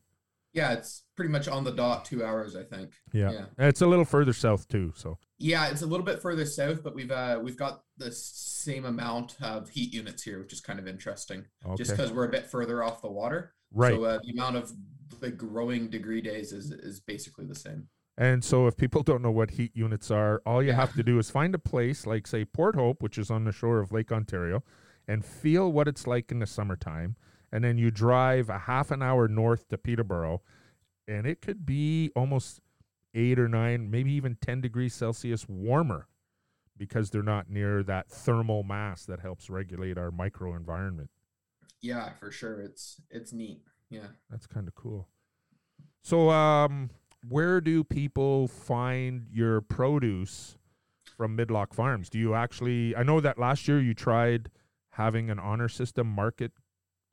Yeah, 0.58 0.74
it's 0.74 1.04
pretty 1.16 1.32
much 1.32 1.48
on 1.48 1.64
the 1.64 1.72
dot, 1.72 2.04
two 2.04 2.26
hours, 2.26 2.56
I 2.56 2.64
think. 2.64 2.92
Yeah. 3.14 3.32
Yeah. 3.32 3.46
It's 3.70 3.82
a 3.82 3.88
little 3.88 4.04
further 4.06 4.34
south 4.34 4.68
too, 4.68 4.92
so 4.96 5.18
Yeah, 5.38 5.68
it's 5.70 5.84
a 5.84 5.86
little 5.88 6.06
bit 6.06 6.22
further 6.22 6.46
south, 6.46 6.84
but 6.84 6.94
we've 6.96 7.12
uh 7.12 7.40
we've 7.42 7.58
got 7.58 7.84
the 7.98 8.12
same 8.12 8.84
amount 8.86 9.36
of 9.42 9.70
heat 9.70 9.94
units 9.94 10.24
here, 10.24 10.40
which 10.40 10.52
is 10.54 10.60
kind 10.62 10.80
of 10.80 10.88
interesting. 10.88 11.46
okay. 11.66 11.76
Just 11.78 11.92
because 11.92 12.12
we're 12.12 12.26
a 12.26 12.30
bit 12.38 12.46
further 12.48 12.84
off 12.84 13.02
the 13.02 13.12
water, 13.12 13.54
Right. 13.72 13.94
So 13.96 14.04
uh, 14.06 14.20
the 14.24 14.32
amount 14.32 14.56
of 14.58 14.72
the 15.20 15.30
growing 15.32 15.90
degree 15.90 16.22
days 16.22 16.52
is 16.52 16.72
is 16.72 17.00
basically 17.00 17.46
the 17.46 17.56
same. 17.56 17.88
And 18.20 18.44
so, 18.44 18.66
if 18.66 18.76
people 18.76 19.04
don't 19.04 19.22
know 19.22 19.30
what 19.30 19.52
heat 19.52 19.72
units 19.76 20.10
are, 20.10 20.42
all 20.44 20.64
you 20.64 20.70
Yeah. 20.70 20.76
have 20.78 20.94
to 20.96 21.04
do 21.04 21.20
is 21.20 21.30
find 21.30 21.54
a 21.54 21.60
place 21.60 22.08
like, 22.08 22.26
say, 22.26 22.46
Port 22.46 22.76
Hope, 22.76 23.04
which 23.04 23.18
is 23.20 23.30
on 23.30 23.44
the 23.44 23.52
shore 23.52 23.80
of 23.80 23.92
Lake 23.92 24.12
Ontario, 24.12 24.64
and 25.08 25.24
feel 25.24 25.72
what 25.72 25.88
it's 25.88 26.08
like 26.08 26.32
in 26.32 26.40
the 26.40 26.48
summertime. 26.48 27.16
And 27.52 27.64
then 27.64 27.78
you 27.78 27.92
drive 27.92 28.50
a 28.50 28.60
half 28.60 28.92
an 28.92 29.02
hour 29.02 29.28
north 29.28 29.70
to 29.70 29.78
Peterborough, 29.78 30.42
and 31.08 31.26
it 31.26 31.42
could 31.42 31.66
be 31.66 32.12
almost 32.16 32.60
eight 33.14 33.40
or 33.40 33.48
nine, 33.48 33.90
maybe 33.90 34.12
even 34.14 34.38
10 34.42 34.62
degrees 34.62 34.94
Celsius 34.94 35.48
warmer 35.48 36.08
because 36.78 37.10
they're 37.10 37.24
not 37.24 37.50
near 37.50 37.84
that 37.84 38.10
thermal 38.10 38.64
mass 38.64 39.06
that 39.06 39.20
helps 39.20 39.50
regulate 39.50 39.98
our 39.98 40.12
microenvironment. 40.12 41.08
Yeah, 41.82 42.12
for 42.20 42.32
sure. 42.32 42.62
It's 42.62 43.02
it's 43.10 43.34
neat. 43.34 43.62
Yeah. 43.90 44.08
That's 44.30 44.48
kind 44.48 44.68
of 44.68 44.76
cool. 44.76 45.08
So, 46.02 46.30
um, 46.30 46.90
where 47.28 47.62
do 47.62 47.84
people 47.84 48.48
find 48.48 49.28
your 49.32 49.62
produce 49.62 50.58
from 51.18 51.38
Midlock 51.38 51.74
Farms? 51.74 52.10
Do 52.10 52.20
you 52.20 52.34
actually? 52.34 52.96
I 52.96 53.04
know 53.04 53.20
that 53.20 53.38
last 53.38 53.68
year 53.68 53.80
you 53.80 53.94
tried 53.94 54.50
having 54.92 55.30
an 55.30 55.40
honor 55.40 55.70
system 55.70 56.08
market. 56.08 56.52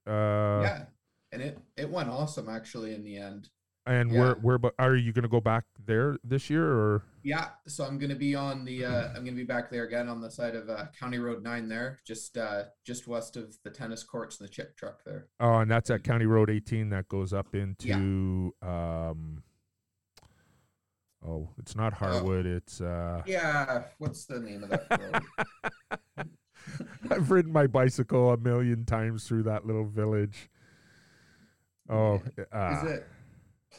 Uh, 0.06 0.60
yeah. 0.62 0.84
And 1.32 1.42
it 1.42 1.58
it 1.76 1.90
went 1.90 2.08
awesome 2.08 2.48
actually 2.48 2.94
in 2.94 3.02
the 3.04 3.16
end. 3.16 3.48
And 3.86 4.10
Yeah. 4.12 4.18
where 4.20 4.34
where 4.36 4.58
but 4.58 4.74
are 4.78 4.96
you 4.96 5.12
going 5.12 5.24
to 5.24 5.28
go 5.28 5.40
back 5.40 5.64
there 5.84 6.16
this 6.24 6.48
year 6.48 6.66
or? 6.66 7.02
Yeah, 7.22 7.48
so 7.66 7.84
I'm 7.84 7.98
gonna 7.98 8.14
be 8.14 8.34
on 8.34 8.64
the 8.64 8.84
uh, 8.84 9.08
I'm 9.08 9.24
gonna 9.24 9.32
be 9.32 9.44
back 9.44 9.70
there 9.70 9.84
again 9.84 10.08
on 10.08 10.20
the 10.20 10.30
side 10.30 10.54
of 10.54 10.68
uh, 10.70 10.86
County 10.98 11.18
Road 11.18 11.42
Nine 11.42 11.68
there, 11.68 12.00
just 12.06 12.36
uh, 12.38 12.64
just 12.84 13.06
west 13.08 13.36
of 13.36 13.56
the 13.62 13.70
tennis 13.70 14.02
courts 14.04 14.38
and 14.40 14.48
the 14.48 14.52
chip 14.52 14.76
truck 14.76 15.04
there. 15.04 15.26
Oh, 15.40 15.58
and 15.58 15.70
that's 15.70 15.88
at 15.90 16.02
County 16.04 16.26
Road 16.26 16.50
18 16.50 16.90
that 16.90 17.08
goes 17.08 17.32
up 17.32 17.54
into 17.54 18.54
um. 18.62 19.42
Oh, 21.26 21.48
it's 21.58 21.74
not 21.74 21.94
Harwood. 21.94 22.44
It's 22.44 22.80
uh. 22.82 23.22
Yeah, 23.26 23.84
what's 23.98 24.26
the 24.26 24.40
name 24.40 24.62
of 24.64 24.68
that 24.70 24.86
road? 25.90 25.98
I've 27.10 27.30
ridden 27.30 27.52
my 27.52 27.66
bicycle 27.66 28.30
a 28.32 28.36
million 28.36 28.84
times 28.84 29.24
through 29.24 29.44
that 29.44 29.66
little 29.66 29.84
village. 29.86 30.48
Oh, 31.88 32.22
uh, 32.52 32.76
Is 32.82 32.90
it 32.90 33.06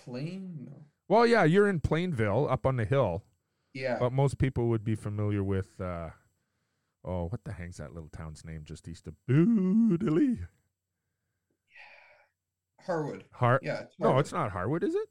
Plain? 0.04 0.68
No. 0.70 0.84
well, 1.08 1.26
yeah, 1.26 1.44
you're 1.44 1.68
in 1.68 1.80
Plainville, 1.80 2.48
up 2.50 2.66
on 2.66 2.76
the 2.78 2.86
hill, 2.86 3.24
Yeah. 3.74 3.98
but 4.00 4.12
most 4.14 4.38
people 4.38 4.68
would 4.70 4.84
be 4.84 4.96
familiar 4.96 5.44
with. 5.44 5.80
Uh, 5.82 6.10
oh, 7.04 7.26
what 7.30 7.44
the 7.46 7.52
hell's 7.54 7.78
that 7.78 7.94
little 7.94 8.10
town's 8.10 8.46
name 8.46 8.62
just 8.64 8.88
east 8.88 9.08
of 9.08 9.16
Bewdley? 9.30 10.40
Harwood. 12.86 13.24
Har. 13.32 13.60
Yeah. 13.64 13.82
It's 13.82 13.96
No, 14.00 14.20
it's 14.20 14.32
not 14.32 14.52
Harwood, 14.52 14.84
is 14.84 14.94
it? 14.94 15.10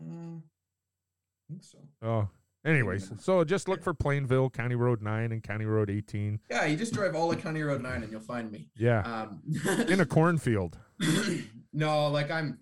Uh, 0.00 0.36
I 0.38 1.42
think 1.48 1.62
so. 1.62 1.78
Oh, 2.02 2.28
anyways, 2.64 3.12
so 3.18 3.44
just 3.44 3.68
look 3.68 3.82
for 3.82 3.94
Plainville, 3.94 4.50
County 4.50 4.74
Road 4.74 5.02
Nine, 5.02 5.32
and 5.32 5.42
County 5.42 5.64
Road 5.64 5.90
18. 5.90 6.40
Yeah, 6.50 6.64
you 6.66 6.76
just 6.76 6.92
drive 6.94 7.14
all 7.14 7.30
of 7.32 7.40
County 7.40 7.62
Road 7.62 7.82
Nine 7.82 8.02
and 8.02 8.10
you'll 8.12 8.20
find 8.20 8.50
me. 8.50 8.68
Yeah, 8.76 9.00
Um, 9.02 9.42
in 9.88 10.00
a 10.00 10.06
cornfield. 10.06 10.78
no, 11.72 12.08
like 12.08 12.30
I'm, 12.30 12.58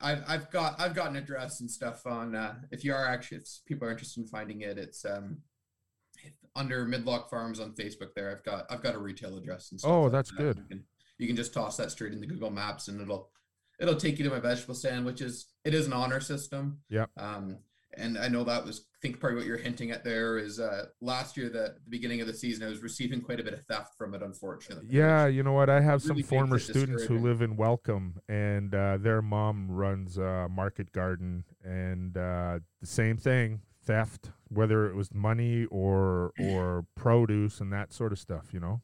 I've 0.00 0.22
I've 0.26 0.50
got 0.50 0.80
I've 0.80 0.94
got 0.94 1.10
an 1.10 1.16
address 1.16 1.60
and 1.60 1.70
stuff 1.70 2.06
on. 2.06 2.34
Uh, 2.34 2.54
if 2.70 2.84
you 2.84 2.92
are 2.92 3.06
actually, 3.06 3.38
if 3.38 3.46
people 3.66 3.86
are 3.88 3.90
interested 3.90 4.20
in 4.20 4.26
finding 4.26 4.60
it, 4.62 4.76
it's 4.78 5.04
um 5.04 5.38
under 6.56 6.86
Midlock 6.86 7.30
Farms 7.30 7.60
on 7.60 7.72
Facebook. 7.72 8.14
There, 8.14 8.30
I've 8.30 8.44
got 8.44 8.66
I've 8.70 8.82
got 8.82 8.94
a 8.94 8.98
retail 8.98 9.36
address 9.36 9.70
and 9.70 9.80
stuff. 9.80 9.90
Oh, 9.92 10.02
like 10.02 10.12
that's 10.12 10.30
that. 10.30 10.36
good. 10.38 10.56
You 10.58 10.64
can, 10.68 10.84
you 11.18 11.26
can 11.26 11.36
just 11.36 11.54
toss 11.54 11.76
that 11.76 11.90
straight 11.90 12.12
into 12.12 12.26
Google 12.26 12.50
Maps 12.50 12.88
and 12.88 13.00
it'll 13.00 13.30
it'll 13.80 13.96
take 13.96 14.18
you 14.18 14.24
to 14.24 14.30
my 14.30 14.40
vegetable 14.40 14.74
stand, 14.74 15.04
which 15.06 15.20
is 15.20 15.46
it 15.64 15.74
is 15.74 15.86
an 15.86 15.92
honor 15.92 16.20
system. 16.20 16.78
Yeah. 16.88 17.06
Um, 17.16 17.58
and 17.96 18.18
I 18.18 18.28
know 18.28 18.44
that 18.44 18.64
was 18.64 18.86
I 18.94 18.98
think 19.00 19.20
probably 19.20 19.38
what 19.38 19.46
you're 19.46 19.56
hinting 19.56 19.90
at 19.90 20.04
there 20.04 20.38
is 20.38 20.60
uh 20.60 20.86
last 21.00 21.36
year 21.36 21.48
the, 21.48 21.76
the 21.84 21.90
beginning 21.90 22.20
of 22.20 22.26
the 22.26 22.34
season 22.34 22.66
I 22.66 22.70
was 22.70 22.82
receiving 22.82 23.20
quite 23.20 23.40
a 23.40 23.42
bit 23.42 23.54
of 23.54 23.64
theft 23.64 23.94
from 23.96 24.14
it, 24.14 24.22
unfortunately. 24.22 24.86
Yeah, 24.90 25.26
you 25.26 25.42
know 25.42 25.52
what? 25.52 25.70
I 25.70 25.80
have 25.80 26.02
some 26.02 26.10
really 26.10 26.22
makes 26.22 26.30
former 26.30 26.58
students 26.58 27.04
who 27.04 27.18
live 27.18 27.42
in 27.42 27.56
Welcome, 27.56 28.20
and 28.28 28.74
uh, 28.74 28.98
their 28.98 29.22
mom 29.22 29.70
runs 29.70 30.18
a 30.18 30.48
market 30.48 30.92
garden, 30.92 31.44
and 31.62 32.16
uh, 32.16 32.58
the 32.80 32.86
same 32.86 33.16
thing 33.16 33.60
theft, 33.84 34.30
whether 34.48 34.88
it 34.88 34.94
was 34.94 35.12
money 35.12 35.66
or 35.66 36.32
or 36.40 36.86
produce 36.94 37.60
and 37.60 37.72
that 37.72 37.92
sort 37.92 38.12
of 38.12 38.18
stuff. 38.18 38.52
You 38.52 38.60
know. 38.60 38.82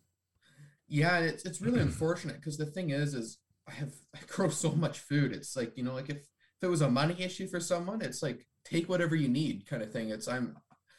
Yeah, 0.89 1.19
it's 1.19 1.45
it's 1.45 1.61
really 1.61 1.81
unfortunate 1.81 2.37
because 2.37 2.59
the 2.59 2.67
thing 2.67 2.91
is, 2.91 3.15
is 3.15 3.39
I 3.69 3.73
have 3.73 3.93
I 4.15 4.19
grow 4.29 4.49
so 4.49 4.73
much 4.73 4.99
food. 4.99 5.33
It's 5.33 5.57
like 5.57 5.77
you 5.77 5.85
know, 5.85 5.95
like 5.95 6.11
if 6.11 6.17
if 6.19 6.63
it 6.63 6.69
was 6.69 6.83
a 6.83 6.91
money 6.91 7.17
issue 7.19 7.47
for 7.47 7.61
someone, 7.61 8.03
it's 8.03 8.23
like 8.23 8.47
take 8.65 8.89
whatever 8.89 9.17
you 9.17 9.29
need 9.29 9.67
kind 9.67 9.83
of 9.83 9.93
thing. 9.93 10.11
It's 10.11 10.29
I'm 10.29 10.57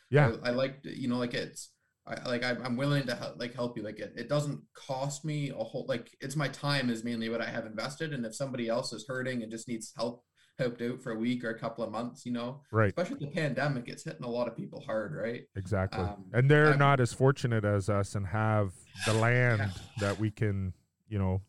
Yeah. 0.09 0.33
I, 0.43 0.49
I 0.49 0.51
like 0.51 0.79
you 0.83 1.07
know 1.07 1.17
like 1.17 1.33
it's 1.33 1.69
I 2.07 2.27
like 2.27 2.43
I'm, 2.43 2.61
I'm 2.65 2.77
willing 2.77 3.05
to 3.07 3.15
help, 3.15 3.39
like 3.39 3.53
help 3.53 3.77
you. 3.77 3.83
Like 3.83 3.99
it, 3.99 4.13
it 4.17 4.27
doesn't 4.27 4.59
cost 4.73 5.23
me 5.23 5.49
a 5.51 5.55
whole 5.63 5.85
like 5.87 6.09
it's 6.19 6.35
my 6.35 6.47
time 6.47 6.89
is 6.89 7.03
mainly 7.03 7.29
what 7.29 7.41
I 7.41 7.49
have 7.49 7.65
invested, 7.65 8.13
and 8.13 8.25
if 8.25 8.35
somebody 8.35 8.67
else 8.69 8.91
is 8.91 9.05
hurting 9.07 9.43
and 9.43 9.51
just 9.51 9.67
needs 9.67 9.93
help 9.95 10.23
helped 10.59 10.81
out 10.81 11.01
for 11.01 11.11
a 11.13 11.17
week 11.17 11.43
or 11.43 11.49
a 11.51 11.57
couple 11.57 11.83
of 11.83 11.91
months, 11.91 12.23
you 12.25 12.31
know, 12.31 12.61
Right. 12.71 12.89
especially 12.89 13.17
the 13.25 13.31
pandemic, 13.31 13.87
it's 13.87 14.03
hitting 14.03 14.23
a 14.23 14.29
lot 14.29 14.47
of 14.47 14.55
people 14.55 14.81
hard, 14.81 15.15
right? 15.15 15.43
Exactly. 15.55 16.03
Um, 16.03 16.25
and 16.33 16.51
they're 16.51 16.67
I'm- 16.71 16.77
not 16.79 16.99
as 16.99 17.13
fortunate 17.13 17.65
as 17.65 17.89
us 17.89 18.13
and 18.15 18.27
have 18.27 18.73
the 19.07 19.13
land 19.27 19.71
that 19.99 20.19
we 20.19 20.29
can, 20.29 20.73
you 21.07 21.17
know, 21.17 21.41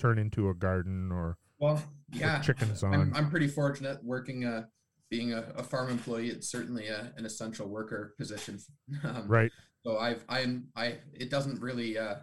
turn 0.00 0.18
into 0.18 0.48
a 0.48 0.54
garden 0.54 1.12
or 1.12 1.36
Well, 1.58 1.80
yeah, 2.12 2.40
chickens 2.40 2.82
on. 2.82 2.94
I'm, 2.94 3.14
I'm 3.14 3.30
pretty 3.30 3.46
fortunate 3.48 4.02
working 4.02 4.44
uh 4.44 4.64
being 5.10 5.32
a, 5.32 5.44
a 5.56 5.62
farm 5.62 5.90
employee 5.90 6.28
it's 6.28 6.48
certainly 6.50 6.86
a, 6.86 7.12
an 7.16 7.26
essential 7.26 7.68
worker 7.68 8.14
position 8.16 8.58
um, 9.04 9.24
right. 9.26 9.50
so 9.84 9.98
i've 9.98 10.24
i'm 10.28 10.68
i 10.76 10.94
it 11.12 11.28
doesn't 11.30 11.60
really 11.60 11.98
uh 11.98 12.14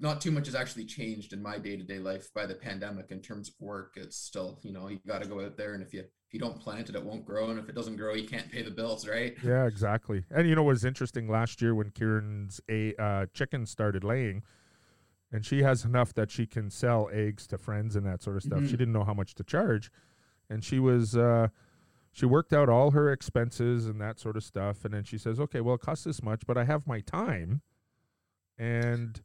not 0.00 0.20
too 0.20 0.30
much 0.30 0.46
has 0.46 0.54
actually 0.54 0.84
changed 0.84 1.32
in 1.32 1.42
my 1.42 1.58
day-to-day 1.58 1.98
life 1.98 2.28
by 2.34 2.46
the 2.46 2.54
pandemic 2.54 3.10
in 3.10 3.20
terms 3.20 3.48
of 3.48 3.54
work 3.60 3.92
it's 3.96 4.16
still 4.16 4.58
you 4.62 4.72
know 4.72 4.88
you 4.88 4.98
got 5.06 5.22
to 5.22 5.28
go 5.28 5.40
out 5.44 5.56
there 5.56 5.74
and 5.74 5.82
if 5.82 5.92
you 5.92 6.00
if 6.00 6.34
you 6.34 6.38
don't 6.40 6.60
plant 6.60 6.88
it 6.88 6.94
it 6.94 7.02
won't 7.02 7.24
grow 7.24 7.50
and 7.50 7.58
if 7.58 7.68
it 7.68 7.74
doesn't 7.74 7.96
grow 7.96 8.14
you 8.14 8.26
can't 8.28 8.50
pay 8.50 8.62
the 8.62 8.70
bills 8.70 9.06
right 9.08 9.36
Yeah, 9.42 9.66
exactly. 9.66 10.24
And 10.30 10.46
you 10.48 10.54
know 10.54 10.62
what's 10.62 10.84
interesting? 10.84 11.26
Last 11.26 11.62
year 11.62 11.74
when 11.74 11.90
Kieran's 11.90 12.60
a 12.68 12.94
uh, 13.02 13.26
chickens 13.32 13.70
started 13.70 14.04
laying, 14.04 14.42
and 15.32 15.44
she 15.46 15.62
has 15.62 15.86
enough 15.86 16.12
that 16.14 16.30
she 16.30 16.44
can 16.46 16.68
sell 16.70 17.08
eggs 17.10 17.46
to 17.46 17.56
friends 17.56 17.96
and 17.96 18.04
that 18.04 18.22
sort 18.22 18.36
of 18.36 18.42
stuff. 18.42 18.60
She 18.66 18.74
Mhm. 18.74 18.78
didn't 18.78 18.92
know 18.92 19.04
how 19.04 19.14
much 19.14 19.34
to 19.36 19.42
charge, 19.44 19.90
and 20.50 20.62
she 20.62 20.78
was 20.78 21.16
uh, 21.16 21.48
she 22.18 22.26
worked 22.26 22.52
out 22.52 22.68
all 22.68 22.90
her 22.90 23.12
expenses 23.12 23.86
and 23.86 24.00
that 24.00 24.18
sort 24.18 24.36
of 24.36 24.42
stuff, 24.42 24.84
and 24.84 24.92
then 24.92 25.04
she 25.04 25.16
says, 25.16 25.38
"Okay, 25.38 25.60
well, 25.60 25.76
it 25.76 25.80
costs 25.80 26.02
this 26.02 26.20
much, 26.20 26.42
but 26.48 26.58
I 26.58 26.64
have 26.64 26.84
my 26.84 26.98
time, 26.98 27.62
and 28.58 29.22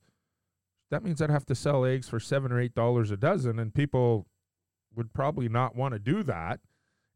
that 0.92 1.04
means 1.04 1.20
I'd 1.20 1.32
have 1.32 1.48
to 1.48 1.56
sell 1.56 1.86
eggs 1.86 2.08
for 2.08 2.20
seven 2.20 2.52
or 2.52 2.60
eight 2.60 2.76
dollars 2.76 3.10
a 3.10 3.18
dozen, 3.18 3.58
and 3.58 3.74
people 3.74 4.28
would 4.96 5.12
probably 5.12 5.50
not 5.50 5.76
want 5.76 5.94
to 5.94 6.00
do 6.00 6.22
that." 6.22 6.60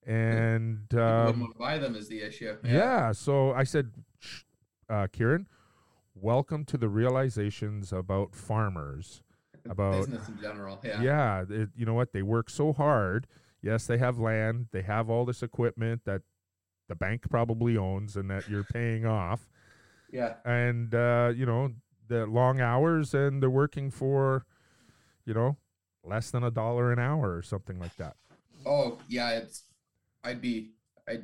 And 0.03 0.91
um, 0.95 1.53
buy 1.59 1.77
them 1.77 1.95
is 1.95 2.07
the 2.07 2.23
issue. 2.23 2.57
yeah. 2.63 3.11
So 3.11 3.51
I 3.51 3.63
said, 3.63 3.91
uh, 4.89 5.05
Kieran, 5.13 5.45
welcome 6.15 6.65
to 6.65 6.77
the 6.79 6.89
realizations 6.89 7.93
about 7.93 8.33
farmers. 8.33 9.21
About 9.69 9.97
business 9.97 10.29
in 10.29 10.39
general. 10.41 10.79
Yeah. 10.81 11.01
yeah, 11.01 11.43
it, 11.49 11.69
you 11.75 11.85
know 11.85 11.93
what? 11.93 12.13
They 12.13 12.21
work 12.21 12.49
so 12.49 12.71
hard. 12.71 13.27
Yes, 13.67 13.85
they 13.85 13.97
have 13.97 14.17
land. 14.17 14.67
They 14.71 14.81
have 14.83 15.09
all 15.09 15.25
this 15.25 15.43
equipment 15.43 16.03
that 16.05 16.21
the 16.87 16.95
bank 16.95 17.29
probably 17.29 17.75
owns 17.75 18.15
and 18.15 18.31
that 18.31 18.47
you're 18.49 18.63
paying 18.63 19.05
off. 19.05 19.49
Yeah. 20.09 20.35
And 20.45 20.95
uh, 20.95 21.33
you 21.35 21.45
know 21.45 21.73
the 22.07 22.25
long 22.27 22.61
hours, 22.61 23.13
and 23.13 23.43
they're 23.43 23.49
working 23.49 23.91
for, 23.91 24.45
you 25.25 25.33
know, 25.33 25.57
less 26.05 26.31
than 26.31 26.45
a 26.45 26.49
dollar 26.51 26.93
an 26.93 26.99
hour 26.99 27.35
or 27.35 27.41
something 27.41 27.77
like 27.77 27.97
that. 27.97 28.15
Oh 28.65 28.99
yeah, 29.09 29.31
it's 29.31 29.63
I'd 30.23 30.39
be 30.41 30.71
I 31.05 31.17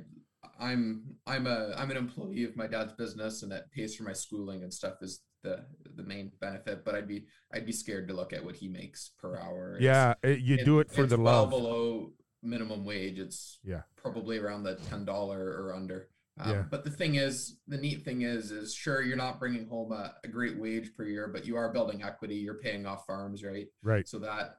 I'm 0.60 1.16
I'm 1.26 1.48
a 1.48 1.74
I'm 1.78 1.92
an 1.92 1.98
employee 1.98 2.44
of 2.44 2.58
my 2.58 2.68
dad's 2.68 2.92
business 2.92 3.42
and 3.42 3.52
that 3.54 3.72
pays 3.72 3.96
for 3.96 4.04
my 4.04 4.12
schooling 4.14 4.64
and 4.64 4.74
stuff 4.74 4.96
is 5.02 5.22
the 5.44 5.64
the 5.96 6.04
main 6.04 6.34
benefit. 6.42 6.84
But 6.84 6.96
I'd 6.96 7.08
be 7.08 7.24
I'd 7.54 7.66
be 7.66 7.72
scared 7.72 8.10
to 8.10 8.14
look 8.14 8.34
at 8.34 8.44
what 8.44 8.58
he 8.58 8.68
makes 8.68 9.12
per 9.18 9.38
hour. 9.38 9.78
It's- 9.78 9.84
Yeah, 9.84 10.16
it, 10.30 10.40
you 10.40 10.58
do 10.66 10.80
it 10.80 10.92
for 10.92 11.06
the 11.06 11.18
well 11.18 11.44
love. 11.44 11.50
below 11.50 12.12
minimum 12.44 12.84
wage. 12.86 13.20
It's 13.20 13.60
Yeah. 13.64 13.84
probably 13.96 14.38
around 14.38 14.64
the 14.64 14.76
ten 14.76 15.06
dollar 15.06 15.40
or 15.46 15.74
under. 15.74 16.10
Um, 16.40 16.50
Yeah. 16.52 16.62
But 16.70 16.84
the 16.84 16.90
thing 16.90 17.16
is, 17.16 17.58
the 17.68 17.78
neat 17.78 18.04
thing 18.04 18.22
is, 18.24 18.52
is 18.52 18.74
sure 18.74 19.02
you're 19.02 19.18
not 19.18 19.40
bringing 19.40 19.68
home 19.68 19.92
a, 19.92 20.16
a 20.24 20.28
great 20.28 20.58
wage 20.58 20.94
per 20.96 21.06
year, 21.06 21.28
but 21.28 21.46
you 21.46 21.56
are 21.58 21.72
building 21.72 22.04
equity. 22.04 22.36
You're 22.36 22.58
paying 22.60 22.86
off 22.86 23.06
farms, 23.06 23.44
right? 23.44 23.68
Right. 23.84 24.08
So 24.08 24.20
that 24.20 24.58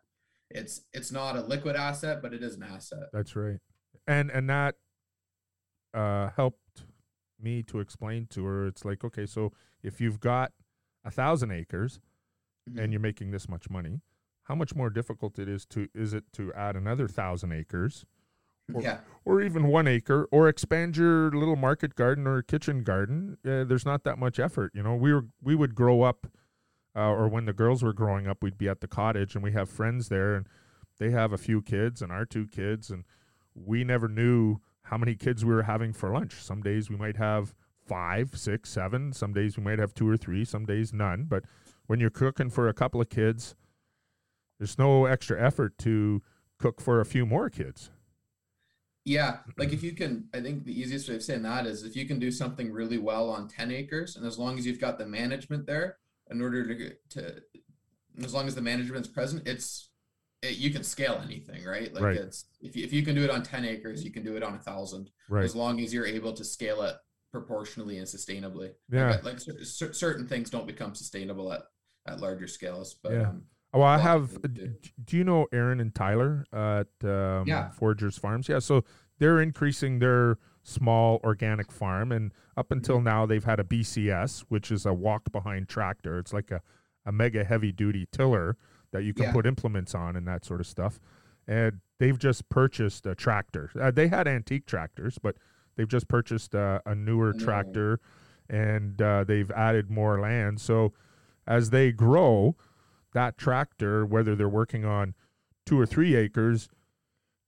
it's 0.51 0.83
it's 0.93 1.11
not 1.11 1.37
a 1.37 1.41
liquid 1.43 1.75
asset, 1.77 2.23
but 2.23 2.33
it 2.33 2.43
is 2.43 2.55
an 2.57 2.63
asset. 2.63 3.09
That's 3.13 3.35
right. 3.35 3.59
And 4.07 4.31
and 4.31 4.49
that 4.51 4.77
uh 5.93 6.31
helped 6.31 6.85
me 7.41 7.63
to 7.65 7.81
explain 7.81 8.27
to 8.29 8.45
her 8.45 8.67
it's 8.67 8.85
like, 8.85 9.05
okay, 9.05 9.27
so 9.27 9.53
if 9.83 10.01
you've 10.01 10.21
got 10.21 10.53
a 11.05 11.11
thousand 11.11 11.51
acres 11.51 12.01
Mhm. 12.71 12.79
and 12.83 12.93
you're 12.93 13.01
making 13.01 13.31
this 13.31 13.49
much 13.49 13.69
money, 13.69 14.01
how 14.45 14.55
much 14.55 14.75
more 14.75 14.91
difficult 14.91 15.39
it 15.39 15.49
is 15.49 15.65
to 15.67 15.89
is 15.95 16.15
it 16.15 16.25
to 16.33 16.53
add 16.55 16.77
another 16.77 17.09
thousand 17.09 17.53
acres 17.53 18.05
or- 18.73 18.81
yeah, 18.83 18.99
or 19.25 19.43
even 19.43 19.67
one 19.67 19.87
acre 19.87 20.27
or 20.31 20.49
expand 20.49 20.97
your 20.97 21.31
little 21.31 21.57
market 21.57 21.95
garden 21.95 22.27
or 22.27 22.41
kitchen 22.43 22.83
garden? 22.83 23.37
Uh, 23.45 23.65
there's 23.65 23.85
not 23.85 24.05
that 24.05 24.19
much 24.19 24.39
effort. 24.39 24.73
You 24.75 24.83
know, 24.83 24.95
we 24.95 25.13
were 25.13 25.27
we 25.43 25.55
would 25.55 25.75
grow 25.75 26.03
up, 26.03 26.27
uh, 26.97 27.01
or 27.11 27.29
when 27.29 27.45
the 27.45 27.53
girls 27.53 27.83
were 27.83 27.93
growing 27.93 28.27
up, 28.27 28.43
we'd 28.43 28.57
be 28.59 28.69
at 28.69 28.81
the 28.81 28.89
cottage 28.89 29.35
and 29.35 29.45
we 29.45 29.53
have 29.53 29.69
friends 29.69 30.09
there, 30.09 30.35
and 30.35 30.47
they 30.99 31.11
have 31.11 31.33
a 31.33 31.39
few 31.39 31.61
kids 31.61 32.01
and 32.01 32.11
our 32.13 32.25
two 32.25 32.47
kids, 32.47 32.91
and 32.91 33.05
we 33.55 33.85
never 33.85 34.09
knew 34.09 34.59
how 34.83 34.97
many 34.99 35.15
kids 35.15 35.45
we 35.45 35.53
were 35.55 35.63
having 35.63 35.93
for 35.93 36.11
lunch. 36.13 36.35
Some 36.35 36.63
days 36.63 36.89
we 36.91 36.97
might 36.97 37.17
have 37.17 37.55
five, 37.87 38.31
six, 38.35 38.71
seven. 38.71 39.13
Some 39.13 39.33
days 39.33 39.57
we 39.57 39.63
might 39.63 39.79
have 39.79 39.95
two 39.95 40.09
or 40.09 40.17
three. 40.17 40.45
Some 40.45 40.65
days 40.65 40.93
none. 40.93 41.25
But 41.25 41.45
when 41.87 42.01
you're 42.01 42.11
cooking 42.11 42.51
for 42.51 42.69
a 42.69 42.75
couple 42.75 43.01
of 43.01 43.09
kids, 43.11 43.55
there's 44.59 44.79
no 44.79 45.07
extra 45.07 45.41
effort 45.41 45.77
to 45.79 46.23
cook 46.59 46.81
for 46.81 47.01
a 47.01 47.05
few 47.05 47.27
more 47.27 47.51
kids. 47.51 47.91
yeah. 49.05 49.39
Like 49.59 49.73
if 49.73 49.83
you 49.83 49.93
can, 49.93 50.29
I 50.33 50.41
think 50.41 50.65
the 50.65 50.79
easiest 50.79 51.09
way 51.09 51.17
of 51.17 51.23
saying 51.23 51.43
that 51.43 51.67
is 51.67 51.83
if 51.83 51.95
you 51.97 52.07
can 52.07 52.19
do 52.19 52.31
something 52.31 52.73
really 52.73 52.99
well 52.99 53.29
on 53.31 53.49
ten 53.49 53.71
acres, 53.71 54.17
and 54.17 54.27
as 54.27 54.39
long 54.39 54.59
as 54.59 54.67
you've 54.67 54.81
got 54.81 54.99
the 54.99 55.07
management 55.07 55.67
there, 55.67 55.99
in 56.31 56.41
order 56.41 56.67
to 56.67 56.95
to, 57.11 57.43
as 58.23 58.33
long 58.33 58.47
as 58.47 58.55
the 58.55 58.63
management's 58.63 59.09
present, 59.09 59.47
it's 59.47 59.91
it, 60.43 60.57
you 60.57 60.71
can 60.71 60.85
scale 60.85 61.21
anything, 61.23 61.65
right? 61.65 61.93
Like 61.93 62.03
Right. 62.03 62.17
it's 62.17 62.47
if 62.61 62.77
you, 62.77 62.85
if 62.85 62.93
you 62.93 63.03
can 63.03 63.15
do 63.15 63.25
it 63.25 63.31
on 63.31 63.43
ten 63.43 63.65
acres, 63.65 64.05
you 64.05 64.11
can 64.13 64.25
do 64.25 64.37
it 64.37 64.43
on 64.43 64.55
a 64.55 64.59
thousand. 64.59 65.11
Right. 65.29 65.45
as 65.45 65.55
long 65.57 65.81
as 65.81 65.93
you're 65.93 66.07
able 66.07 66.33
to 66.35 66.45
scale 66.45 66.83
it 66.83 66.97
proportionally 67.33 67.99
and 67.99 68.07
sustainably. 68.07 68.73
Yeah. 68.91 69.11
Like, 69.11 69.25
like 69.25 69.41
cer- 69.41 69.65
cer- 69.65 69.93
certain 69.93 70.27
things 70.29 70.51
don't 70.51 70.67
become 70.67 70.95
sustainable 70.95 71.53
at, 71.53 71.63
at 72.07 72.21
larger 72.21 72.47
scales, 72.47 72.95
but 73.03 73.13
Yeah. 73.13 73.29
um, 73.31 73.43
Well, 73.75 73.83
I 73.83 73.99
have. 73.99 74.41
d- 74.53 74.71
Do 75.05 75.17
you 75.17 75.25
know 75.25 75.47
Aaron 75.53 75.81
and 75.81 75.95
Tyler 75.95 76.47
at 76.53 76.87
um, 77.03 77.45
Yeah. 77.47 77.71
Foragers 77.71 78.19
Farms? 78.19 78.49
Yeah, 78.49 78.61
so 78.61 78.85
they're 79.19 79.41
increasing 79.41 79.99
their 79.99 80.39
small 80.63 81.21
organic 81.25 81.71
farm, 81.73 82.11
and 82.13 82.33
up 82.57 82.71
until 82.71 82.97
Mm-hmm. 82.97 83.05
now 83.05 83.27
they've 83.27 83.45
had 83.45 83.61
a 83.61 83.65
BCS, 83.65 84.45
which 84.49 84.71
is 84.71 84.87
a 84.87 84.93
walk 84.95 85.31
behind 85.33 85.69
tractor. 85.69 86.19
It's 86.19 86.33
like 86.33 86.51
a, 86.51 86.61
a 87.05 87.13
mega 87.13 87.45
heavy 87.45 87.73
duty 87.73 88.07
tiller 88.13 88.57
that 88.93 89.03
you 89.03 89.13
can 89.13 89.25
Yeah. 89.25 89.33
put 89.33 89.45
implements 89.47 89.95
on 89.95 90.17
and 90.17 90.27
that 90.29 90.45
sort 90.45 90.61
of 90.61 90.67
stuff. 90.67 91.01
And 91.47 91.81
they've 91.99 92.19
just 92.19 92.49
purchased 92.49 93.05
a 93.07 93.15
tractor. 93.15 93.71
Uh, 93.79 93.91
they 93.91 94.09
had 94.09 94.27
antique 94.27 94.65
tractors, 94.67 95.19
but 95.19 95.37
they've 95.77 95.89
just 95.89 96.09
purchased 96.09 96.55
uh, 96.55 96.81
a 96.87 96.95
newer 96.95 97.31
A 97.31 97.35
tractor, 97.37 98.01
and 98.49 99.01
uh, 99.03 99.25
they've 99.25 99.51
added 99.51 99.91
more 99.91 100.21
land. 100.21 100.61
So 100.61 100.93
as 101.47 101.71
they 101.71 101.93
grow, 101.93 102.57
that 103.15 103.39
tractor, 103.39 104.05
whether 104.05 104.37
they're 104.37 104.49
working 104.49 104.85
on 104.85 105.15
two 105.65 105.81
or 105.81 105.87
three 105.87 106.15
acres, 106.15 106.69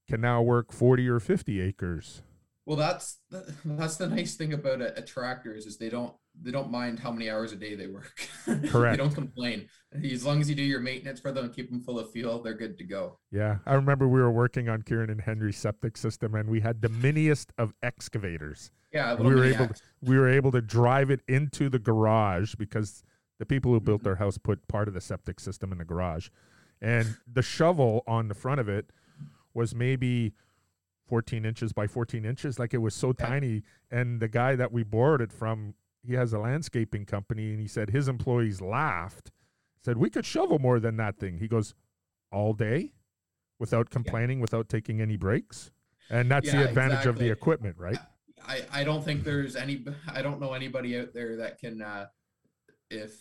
can 0.08 0.20
now 0.22 0.40
work 0.40 0.72
40 0.72 1.08
or 1.08 1.20
50 1.20 1.60
acres. 1.60 2.22
well, 2.64 2.76
that's 2.76 3.18
the, 3.30 3.54
that's 3.64 3.96
the 3.96 4.08
nice 4.08 4.34
thing 4.36 4.52
about 4.52 4.80
a, 4.80 4.98
a 4.98 5.02
tractor 5.02 5.54
is, 5.54 5.66
is 5.66 5.76
they 5.76 5.90
don't 5.90 6.14
they 6.42 6.50
don't 6.50 6.70
mind 6.70 6.98
how 6.98 7.10
many 7.10 7.30
hours 7.30 7.52
a 7.52 7.56
day 7.56 7.74
they 7.74 7.86
work. 7.86 8.12
Correct. 8.68 8.92
they 8.92 8.96
don't 9.02 9.14
complain 9.14 9.68
as 10.04 10.24
long 10.24 10.40
as 10.40 10.50
you 10.50 10.54
do 10.54 10.62
your 10.62 10.80
maintenance 10.80 11.18
for 11.18 11.32
them 11.32 11.46
and 11.46 11.54
keep 11.54 11.70
them 11.70 11.80
full 11.80 11.98
of 11.98 12.10
fuel, 12.12 12.42
they're 12.42 12.52
good 12.54 12.76
to 12.76 12.84
go. 12.84 13.18
Yeah. 13.32 13.58
I 13.64 13.72
remember 13.74 14.06
we 14.06 14.20
were 14.20 14.30
working 14.30 14.68
on 14.68 14.82
Kieran 14.82 15.08
and 15.08 15.20
Henry's 15.22 15.56
septic 15.56 15.96
system 15.96 16.34
and 16.34 16.50
we 16.50 16.60
had 16.60 16.82
the 16.82 16.90
miniest 16.90 17.52
of 17.56 17.72
excavators. 17.82 18.70
Yeah, 18.92 19.14
We 19.14 19.34
were 19.34 19.44
able 19.44 19.64
axe. 19.64 19.82
we 20.02 20.18
were 20.18 20.28
able 20.28 20.52
to 20.52 20.60
drive 20.60 21.10
it 21.10 21.20
into 21.26 21.68
the 21.70 21.78
garage 21.78 22.54
because 22.56 23.02
the 23.38 23.46
people 23.46 23.72
who 23.72 23.78
Mm-hmm. 23.78 23.84
built 23.86 24.02
their 24.02 24.16
house 24.16 24.38
put 24.38 24.66
part 24.68 24.88
of 24.88 24.94
the 24.94 25.00
septic 25.00 25.40
system 25.40 25.72
in 25.72 25.78
the 25.78 25.84
garage. 25.84 26.28
And 26.80 27.16
the 27.30 27.42
shovel 27.42 28.02
on 28.06 28.28
the 28.28 28.34
front 28.34 28.60
of 28.60 28.68
it 28.68 28.90
was 29.54 29.74
maybe 29.74 30.34
14 31.08 31.44
inches 31.44 31.72
by 31.72 31.86
14 31.86 32.24
inches. 32.24 32.58
Like 32.58 32.74
it 32.74 32.78
was 32.78 32.94
so 32.94 33.14
Yeah. 33.18 33.26
tiny. 33.26 33.62
And 33.90 34.20
the 34.20 34.28
guy 34.28 34.56
that 34.56 34.72
we 34.72 34.82
borrowed 34.82 35.20
it 35.22 35.32
from, 35.32 35.74
he 36.02 36.14
has 36.14 36.32
a 36.32 36.38
landscaping 36.38 37.06
company 37.06 37.50
and 37.50 37.60
he 37.60 37.66
said 37.68 37.90
his 37.90 38.08
employees 38.08 38.60
laughed, 38.60 39.30
said, 39.82 39.96
We 39.96 40.10
could 40.10 40.26
shovel 40.26 40.58
more 40.58 40.78
than 40.80 40.96
that 40.98 41.18
thing. 41.18 41.38
He 41.38 41.48
goes, 41.48 41.74
All 42.32 42.52
day 42.52 42.92
without 43.58 43.88
complaining, 43.88 44.40
without 44.40 44.68
taking 44.68 45.00
any 45.00 45.16
breaks. 45.16 45.70
And 46.10 46.30
that's 46.30 46.50
the 46.50 46.58
Yeah, 46.58 46.64
advantage 46.64 47.06
of 47.06 47.18
the 47.18 47.30
equipment, 47.30 47.76
right? 47.78 47.98
I, 48.46 48.62
I 48.70 48.84
don't 48.84 49.02
think 49.02 49.24
there's 49.24 49.56
any 49.56 49.82
I 50.12 50.20
don't 50.22 50.40
know 50.40 50.52
anybody 50.52 50.98
out 50.98 51.14
there 51.14 51.36
that 51.38 51.58
can 51.58 51.80
uh 51.82 52.06
if 52.90 53.12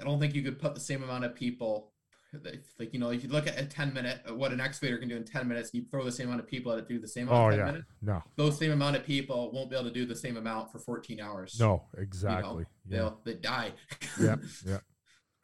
I 0.00 0.04
don't 0.04 0.18
think 0.20 0.34
you 0.34 0.42
could 0.42 0.58
put 0.58 0.74
the 0.74 0.80
same 0.80 1.02
amount 1.02 1.24
of 1.24 1.34
people 1.34 1.92
like 2.78 2.94
you 2.94 2.98
know 2.98 3.10
if 3.10 3.22
you 3.22 3.28
look 3.28 3.46
at 3.46 3.60
a 3.60 3.66
10 3.66 3.92
minute 3.92 4.22
uh, 4.26 4.34
what 4.34 4.52
an 4.52 4.60
excavator 4.60 4.96
can 4.96 5.06
do 5.06 5.16
in 5.16 5.22
10 5.24 5.46
minutes 5.46 5.68
you 5.74 5.84
throw 5.90 6.02
the 6.02 6.10
same 6.10 6.28
amount 6.28 6.40
of 6.40 6.46
people 6.46 6.72
at 6.72 6.78
it 6.78 6.88
do 6.88 6.98
the 6.98 7.06
same 7.06 7.28
amount 7.28 7.42
Oh, 7.42 7.48
in 7.50 7.58
10 7.58 7.58
yeah. 7.58 7.72
minutes 7.72 7.88
No, 8.00 8.22
those 8.36 8.58
same 8.58 8.70
amount 8.72 8.96
of 8.96 9.04
people 9.04 9.52
won't 9.52 9.68
be 9.68 9.76
able 9.76 9.88
to 9.88 9.92
do 9.92 10.06
the 10.06 10.16
same 10.16 10.38
amount 10.38 10.72
for 10.72 10.78
14 10.78 11.20
hours 11.20 11.56
no, 11.60 11.82
exactly. 11.98 12.64
Yeah. 12.88 12.96
they'll 12.96 13.20
they 13.24 13.34
die 13.34 13.72
Yeah, 14.18 14.36
yeah. 14.66 14.78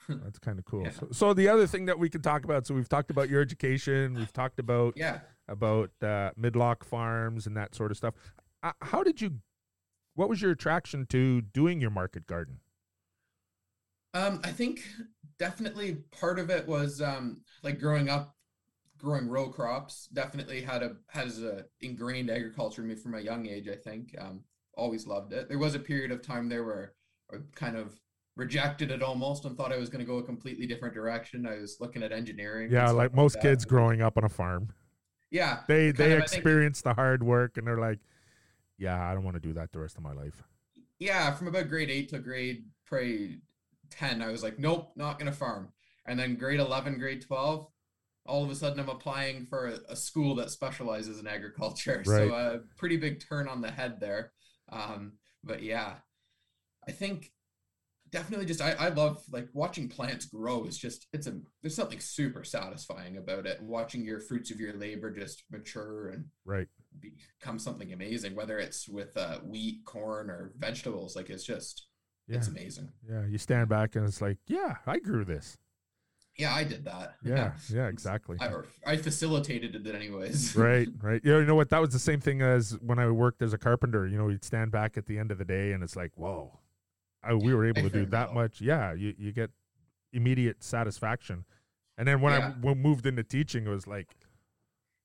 That's 0.08 0.38
kind 0.38 0.58
of 0.58 0.64
cool. 0.64 0.84
Yeah. 0.84 0.92
So, 0.92 1.08
so 1.12 1.34
the 1.34 1.48
other 1.48 1.66
thing 1.66 1.84
that 1.84 1.98
we 1.98 2.08
can 2.08 2.22
talk 2.22 2.42
about, 2.44 2.66
so 2.66 2.74
we've 2.74 2.88
talked 2.88 3.10
about 3.10 3.28
your 3.28 3.42
education, 3.42 4.14
we've 4.14 4.32
talked 4.32 4.58
about 4.58 4.94
yeah 4.96 5.18
about 5.48 5.90
uh, 6.02 6.30
midlock 6.40 6.82
farms 6.82 7.46
and 7.46 7.54
that 7.58 7.74
sort 7.74 7.90
of 7.90 7.98
stuff. 7.98 8.14
Uh, 8.62 8.72
how 8.80 9.02
did 9.02 9.20
you? 9.20 9.40
What 10.14 10.30
was 10.30 10.40
your 10.40 10.50
attraction 10.52 11.04
to 11.10 11.42
doing 11.42 11.78
your 11.82 11.90
market 11.90 12.26
garden? 12.26 12.60
Um, 14.18 14.40
I 14.44 14.50
think 14.50 14.80
definitely 15.38 15.98
part 16.10 16.38
of 16.38 16.50
it 16.50 16.66
was 16.66 17.00
um, 17.00 17.42
like 17.62 17.78
growing 17.78 18.08
up, 18.08 18.34
growing 18.98 19.28
row 19.28 19.48
crops. 19.48 20.08
Definitely 20.12 20.62
had 20.62 20.82
a 20.82 20.96
has 21.08 21.42
a 21.42 21.64
ingrained 21.80 22.30
agriculture 22.30 22.82
in 22.82 22.88
me 22.88 22.94
from 22.94 23.14
a 23.14 23.20
young 23.20 23.46
age. 23.46 23.68
I 23.68 23.76
think 23.76 24.14
um, 24.18 24.42
always 24.74 25.06
loved 25.06 25.32
it. 25.32 25.48
There 25.48 25.58
was 25.58 25.74
a 25.74 25.78
period 25.78 26.10
of 26.10 26.22
time 26.22 26.48
there 26.48 26.64
where 26.64 26.94
I 27.32 27.36
kind 27.54 27.76
of 27.76 27.94
rejected 28.36 28.90
it 28.90 29.02
almost 29.02 29.44
and 29.44 29.56
thought 29.56 29.72
I 29.72 29.76
was 29.78 29.88
going 29.88 30.04
to 30.04 30.10
go 30.10 30.18
a 30.18 30.22
completely 30.22 30.66
different 30.66 30.94
direction. 30.94 31.46
I 31.46 31.56
was 31.56 31.78
looking 31.80 32.02
at 32.02 32.12
engineering. 32.12 32.70
Yeah, 32.70 32.90
like 32.90 33.14
most 33.14 33.34
that. 33.34 33.42
kids 33.42 33.64
growing 33.64 34.00
up 34.00 34.16
on 34.16 34.24
a 34.24 34.28
farm, 34.28 34.70
Yeah, 35.30 35.60
they 35.68 35.90
they 35.92 36.12
of, 36.12 36.22
I 36.22 36.26
think- 36.26 36.32
experience 36.34 36.82
the 36.82 36.94
hard 36.94 37.22
work 37.22 37.56
and 37.56 37.66
they're 37.66 37.80
like, 37.80 37.98
yeah, 38.78 39.08
I 39.08 39.12
don't 39.14 39.24
want 39.24 39.34
to 39.34 39.40
do 39.40 39.52
that 39.54 39.72
the 39.72 39.80
rest 39.80 39.96
of 39.96 40.02
my 40.02 40.12
life. 40.12 40.42
yeah, 41.00 41.34
from 41.34 41.48
about 41.48 41.68
grade 41.68 41.90
eight 41.90 42.08
to 42.10 42.18
grade 42.20 42.64
probably 42.86 43.40
ten, 43.90 44.22
I 44.22 44.30
was 44.30 44.42
like, 44.42 44.58
nope, 44.58 44.92
not 44.96 45.18
gonna 45.18 45.32
farm. 45.32 45.72
And 46.06 46.18
then 46.18 46.36
grade 46.36 46.60
eleven, 46.60 46.98
grade 46.98 47.22
twelve, 47.22 47.68
all 48.26 48.44
of 48.44 48.50
a 48.50 48.54
sudden 48.54 48.80
I'm 48.80 48.88
applying 48.88 49.46
for 49.46 49.68
a, 49.68 49.92
a 49.92 49.96
school 49.96 50.34
that 50.36 50.50
specializes 50.50 51.18
in 51.18 51.26
agriculture. 51.26 52.02
Right. 52.06 52.28
So 52.28 52.34
a 52.34 52.60
pretty 52.76 52.96
big 52.96 53.20
turn 53.26 53.48
on 53.48 53.60
the 53.60 53.70
head 53.70 54.00
there. 54.00 54.32
Um, 54.70 55.14
but 55.42 55.62
yeah, 55.62 55.94
I 56.86 56.92
think 56.92 57.32
definitely 58.10 58.46
just 58.46 58.62
I, 58.62 58.72
I 58.72 58.88
love 58.88 59.22
like 59.30 59.48
watching 59.52 59.88
plants 59.88 60.24
grow 60.26 60.64
is 60.64 60.78
just 60.78 61.06
it's 61.12 61.26
a 61.26 61.38
there's 61.62 61.74
something 61.74 62.00
super 62.00 62.44
satisfying 62.44 63.18
about 63.18 63.46
it 63.46 63.62
watching 63.62 64.04
your 64.04 64.20
fruits 64.20 64.50
of 64.50 64.60
your 64.60 64.72
labor 64.74 65.10
just 65.10 65.44
mature 65.50 66.08
and 66.08 66.24
Right. 66.44 66.68
become 67.00 67.58
something 67.58 67.92
amazing 67.92 68.34
whether 68.34 68.58
it's 68.58 68.88
with 68.88 69.14
uh, 69.16 69.40
wheat 69.40 69.84
corn 69.84 70.30
or 70.30 70.52
vegetables 70.58 71.16
like 71.16 71.28
it's 71.28 71.44
just 71.44 71.87
Yeah. 72.28 72.36
it's 72.38 72.48
amazing 72.48 72.90
Yeah. 73.10 73.24
You 73.26 73.38
stand 73.38 73.68
back 73.68 73.96
and 73.96 74.06
it's 74.06 74.20
like, 74.20 74.38
yeah, 74.46 74.76
I 74.86 74.98
grew 74.98 75.24
this. 75.24 75.56
yeah 76.36 76.54
i 76.54 76.62
did 76.64 76.84
that 76.84 77.16
Yeah. 77.24 77.52
Yeah. 77.68 77.86
Exactly. 77.88 78.36
I, 78.40 78.50
I 78.86 78.96
facilitated 78.96 79.74
it 79.74 79.94
anyways 79.94 80.54
right. 80.68 80.88
Right. 81.00 81.20
You 81.24 81.32
know, 81.32 81.38
you 81.40 81.46
know 81.46 81.54
what? 81.54 81.70
That 81.70 81.80
was 81.80 81.90
the 81.90 81.98
same 81.98 82.20
thing 82.20 82.42
as 82.42 82.72
when 82.80 82.98
I 82.98 83.08
worked 83.10 83.42
as 83.42 83.52
a 83.52 83.58
carpenter. 83.58 84.06
You 84.06 84.18
know, 84.18 84.28
you'd 84.28 84.44
stand 84.44 84.70
back 84.70 84.96
at 84.96 85.06
the 85.06 85.18
end 85.18 85.30
of 85.30 85.38
the 85.38 85.44
day 85.44 85.72
and 85.72 85.82
it's 85.82 85.96
like, 85.96 86.12
whoa, 86.16 86.58
I, 87.22 87.34
we 87.34 87.52
were 87.54 87.66
able 87.66 87.80
I 87.80 87.88
to 87.88 87.90
do 87.90 88.06
that 88.06 88.28
out. 88.28 88.34
much. 88.34 88.60
Yeah. 88.60 88.92
You, 88.92 89.14
you 89.18 89.32
get 89.32 89.50
immediate 90.12 90.62
satisfaction. 90.62 91.44
And 91.96 92.06
then 92.06 92.20
when 92.20 92.32
I 92.32 92.38
Yeah. 92.38 92.48
w- 92.60 92.74
moved 92.76 93.06
into 93.06 93.24
teaching, 93.24 93.66
it 93.66 93.70
was 93.70 93.86
like, 93.88 94.14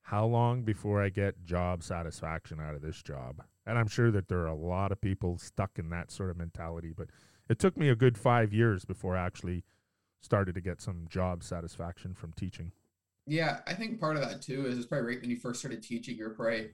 how 0.03 0.25
long 0.25 0.61
before 0.63 1.01
I 1.01 1.09
get 1.09 1.43
job 1.45 1.81
satisfaction 1.81 2.59
out 2.61 2.75
of 2.75 2.81
this 2.81 3.01
job? 3.01 3.41
And 3.65 3.77
I'm 3.77 3.87
sure 3.87 4.11
that 4.11 4.27
there 4.27 4.39
are 4.39 4.47
a 4.47 4.55
lot 4.55 4.91
of 4.91 4.99
people 4.99 5.37
stuck 5.37 5.71
in 5.77 5.89
that 5.89 6.11
sort 6.11 6.29
of 6.29 6.37
mentality, 6.37 6.91
but 6.95 7.07
it 7.49 7.59
took 7.59 7.77
me 7.77 7.89
a 7.89 7.95
good 7.95 8.17
five 8.17 8.53
years 8.53 8.85
before 8.85 9.15
I 9.15 9.25
actually 9.25 9.63
started 10.21 10.55
to 10.55 10.61
get 10.61 10.81
some 10.81 11.05
job 11.09 11.43
satisfaction 11.43 12.13
from 12.13 12.33
teaching. 12.33 12.71
Yeah, 13.25 13.59
I 13.67 13.73
think 13.73 13.99
part 13.99 14.17
of 14.17 14.23
that 14.23 14.41
too 14.41 14.65
is 14.65 14.77
it's 14.77 14.87
probably 14.87 15.07
right 15.07 15.21
when 15.21 15.29
you 15.29 15.37
first 15.37 15.59
started 15.59 15.81
teaching, 15.81 16.17
you're 16.17 16.31
probably, 16.31 16.71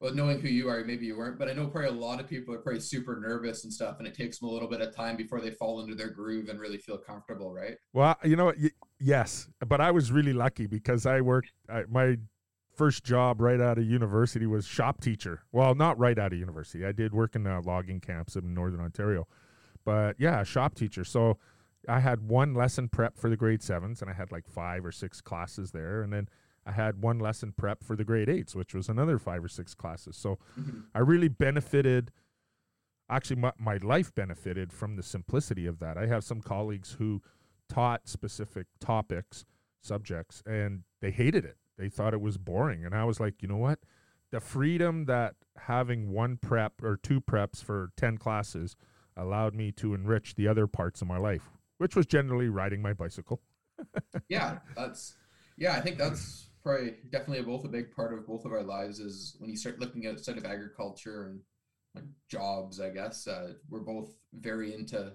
well, 0.00 0.14
knowing 0.14 0.40
who 0.40 0.48
you 0.48 0.68
are, 0.68 0.84
maybe 0.84 1.06
you 1.06 1.16
weren't, 1.16 1.38
but 1.38 1.48
I 1.48 1.52
know 1.52 1.68
probably 1.68 1.90
a 1.90 1.92
lot 1.92 2.20
of 2.20 2.28
people 2.28 2.52
are 2.54 2.58
probably 2.58 2.80
super 2.80 3.20
nervous 3.20 3.62
and 3.62 3.72
stuff, 3.72 3.96
and 3.98 4.08
it 4.08 4.14
takes 4.14 4.38
them 4.38 4.48
a 4.48 4.52
little 4.52 4.68
bit 4.68 4.80
of 4.80 4.94
time 4.94 5.16
before 5.16 5.40
they 5.40 5.52
fall 5.52 5.80
into 5.80 5.94
their 5.94 6.10
groove 6.10 6.48
and 6.48 6.58
really 6.58 6.78
feel 6.78 6.98
comfortable, 6.98 7.52
right? 7.52 7.76
Well, 7.92 8.16
you 8.24 8.34
know, 8.34 8.46
what? 8.46 8.56
yes, 8.98 9.48
but 9.66 9.80
I 9.80 9.92
was 9.92 10.10
really 10.10 10.32
lucky 10.32 10.66
because 10.66 11.06
I 11.06 11.20
worked. 11.20 11.52
I, 11.68 11.84
my 11.88 12.16
first 12.74 13.04
job 13.04 13.40
right 13.40 13.60
out 13.60 13.78
of 13.78 13.84
university 13.84 14.46
was 14.46 14.66
shop 14.66 15.00
teacher. 15.00 15.42
Well, 15.52 15.74
not 15.74 15.98
right 15.98 16.18
out 16.18 16.32
of 16.32 16.38
university. 16.38 16.84
I 16.84 16.92
did 16.92 17.12
work 17.12 17.34
in 17.36 17.46
uh, 17.46 17.60
logging 17.64 18.00
camps 18.00 18.36
in 18.36 18.54
northern 18.54 18.80
Ontario, 18.80 19.26
but 19.84 20.16
yeah, 20.18 20.42
shop 20.42 20.74
teacher. 20.74 21.04
So 21.04 21.38
I 21.88 22.00
had 22.00 22.28
one 22.28 22.54
lesson 22.54 22.88
prep 22.88 23.18
for 23.18 23.28
the 23.28 23.36
grade 23.36 23.62
sevens, 23.62 24.00
and 24.00 24.10
I 24.10 24.14
had 24.14 24.32
like 24.32 24.48
five 24.48 24.84
or 24.84 24.92
six 24.92 25.20
classes 25.20 25.72
there, 25.72 26.02
and 26.02 26.12
then 26.12 26.28
I 26.64 26.72
had 26.72 27.02
one 27.02 27.18
lesson 27.18 27.52
prep 27.56 27.82
for 27.82 27.96
the 27.96 28.04
grade 28.04 28.28
eights, 28.28 28.54
which 28.54 28.72
was 28.72 28.88
another 28.88 29.18
five 29.18 29.42
or 29.44 29.48
six 29.48 29.74
classes. 29.74 30.16
So 30.16 30.38
Mhm. 30.58 30.84
I 30.94 31.00
really 31.00 31.28
benefited. 31.28 32.12
Actually, 33.10 33.36
my, 33.36 33.52
my 33.58 33.76
life 33.78 34.14
benefited 34.14 34.72
from 34.72 34.96
the 34.96 35.02
simplicity 35.02 35.66
of 35.66 35.80
that. 35.80 35.98
I 35.98 36.06
have 36.06 36.24
some 36.24 36.40
colleagues 36.40 36.92
who 36.98 37.20
taught 37.68 38.08
specific 38.08 38.68
topics, 38.80 39.44
subjects, 39.82 40.42
and 40.46 40.84
they 41.00 41.10
hated 41.10 41.44
it. 41.44 41.56
They 41.78 41.88
thought 41.88 42.14
it 42.14 42.20
was 42.20 42.38
boring. 42.38 42.84
And 42.84 42.94
I 42.94 43.04
was 43.04 43.20
like, 43.20 43.42
you 43.42 43.48
know 43.48 43.56
what? 43.56 43.80
The 44.30 44.40
freedom 44.40 45.04
that 45.06 45.34
having 45.56 46.10
one 46.10 46.36
prep 46.36 46.82
or 46.82 46.96
two 46.96 47.20
preps 47.20 47.62
for 47.62 47.90
10 47.96 48.18
classes 48.18 48.76
allowed 49.16 49.54
me 49.54 49.72
to 49.72 49.94
enrich 49.94 50.34
the 50.34 50.48
other 50.48 50.66
parts 50.66 51.02
of 51.02 51.08
my 51.08 51.18
life, 51.18 51.50
which 51.78 51.94
was 51.94 52.06
generally 52.06 52.48
riding 52.48 52.80
my 52.82 52.92
bicycle. 52.92 53.40
Yeah, 54.28 54.58
that's, 54.76 55.16
yeah, 55.58 55.72
I 55.74 55.80
think 55.80 55.98
that's 55.98 56.46
probably 56.62 56.94
definitely 57.10 57.42
both 57.44 57.64
a 57.64 57.68
big 57.68 57.94
part 57.94 58.14
of 58.14 58.26
both 58.26 58.44
of 58.44 58.52
our 58.52 58.62
lives 58.62 59.00
is 59.00 59.36
when 59.38 59.50
you 59.50 59.56
start 59.56 59.80
looking 59.80 60.06
outside 60.06 60.38
of 60.38 60.46
agriculture 60.46 61.24
and 61.26 61.40
like 61.94 62.04
jobs, 62.30 62.80
I 62.80 62.90
guess, 62.90 63.26
uh, 63.26 63.54
we're 63.68 63.80
both 63.80 64.14
very 64.32 64.72
into 64.74 65.12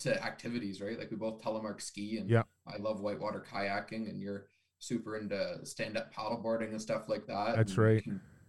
to 0.00 0.22
activities, 0.22 0.80
right? 0.80 0.98
Like 0.98 1.10
we 1.10 1.16
both 1.16 1.42
telemark 1.42 1.80
ski 1.80 2.18
and 2.18 2.28
Yeah. 2.30 2.42
I 2.66 2.76
love 2.76 3.00
whitewater 3.00 3.44
kayaking 3.50 4.08
and 4.08 4.20
you're 4.20 4.46
super 4.80 5.16
into 5.16 5.64
stand-up 5.64 6.12
paddleboarding 6.12 6.70
and 6.70 6.80
stuff 6.82 7.08
like 7.08 7.26
that. 7.26 7.54
That's 7.56 7.72
and 7.76 7.78
right. 7.78 8.04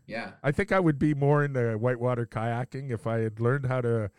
yeah. 0.08 0.32
I 0.44 0.52
think 0.52 0.72
I 0.72 0.80
would 0.80 0.98
be 0.98 1.14
more 1.14 1.44
into 1.44 1.74
whitewater 1.78 2.26
kayaking 2.26 2.90
if 2.92 3.06
I 3.06 3.20
had 3.20 3.40
learned 3.40 3.68
how 3.68 3.82
to 3.82 4.10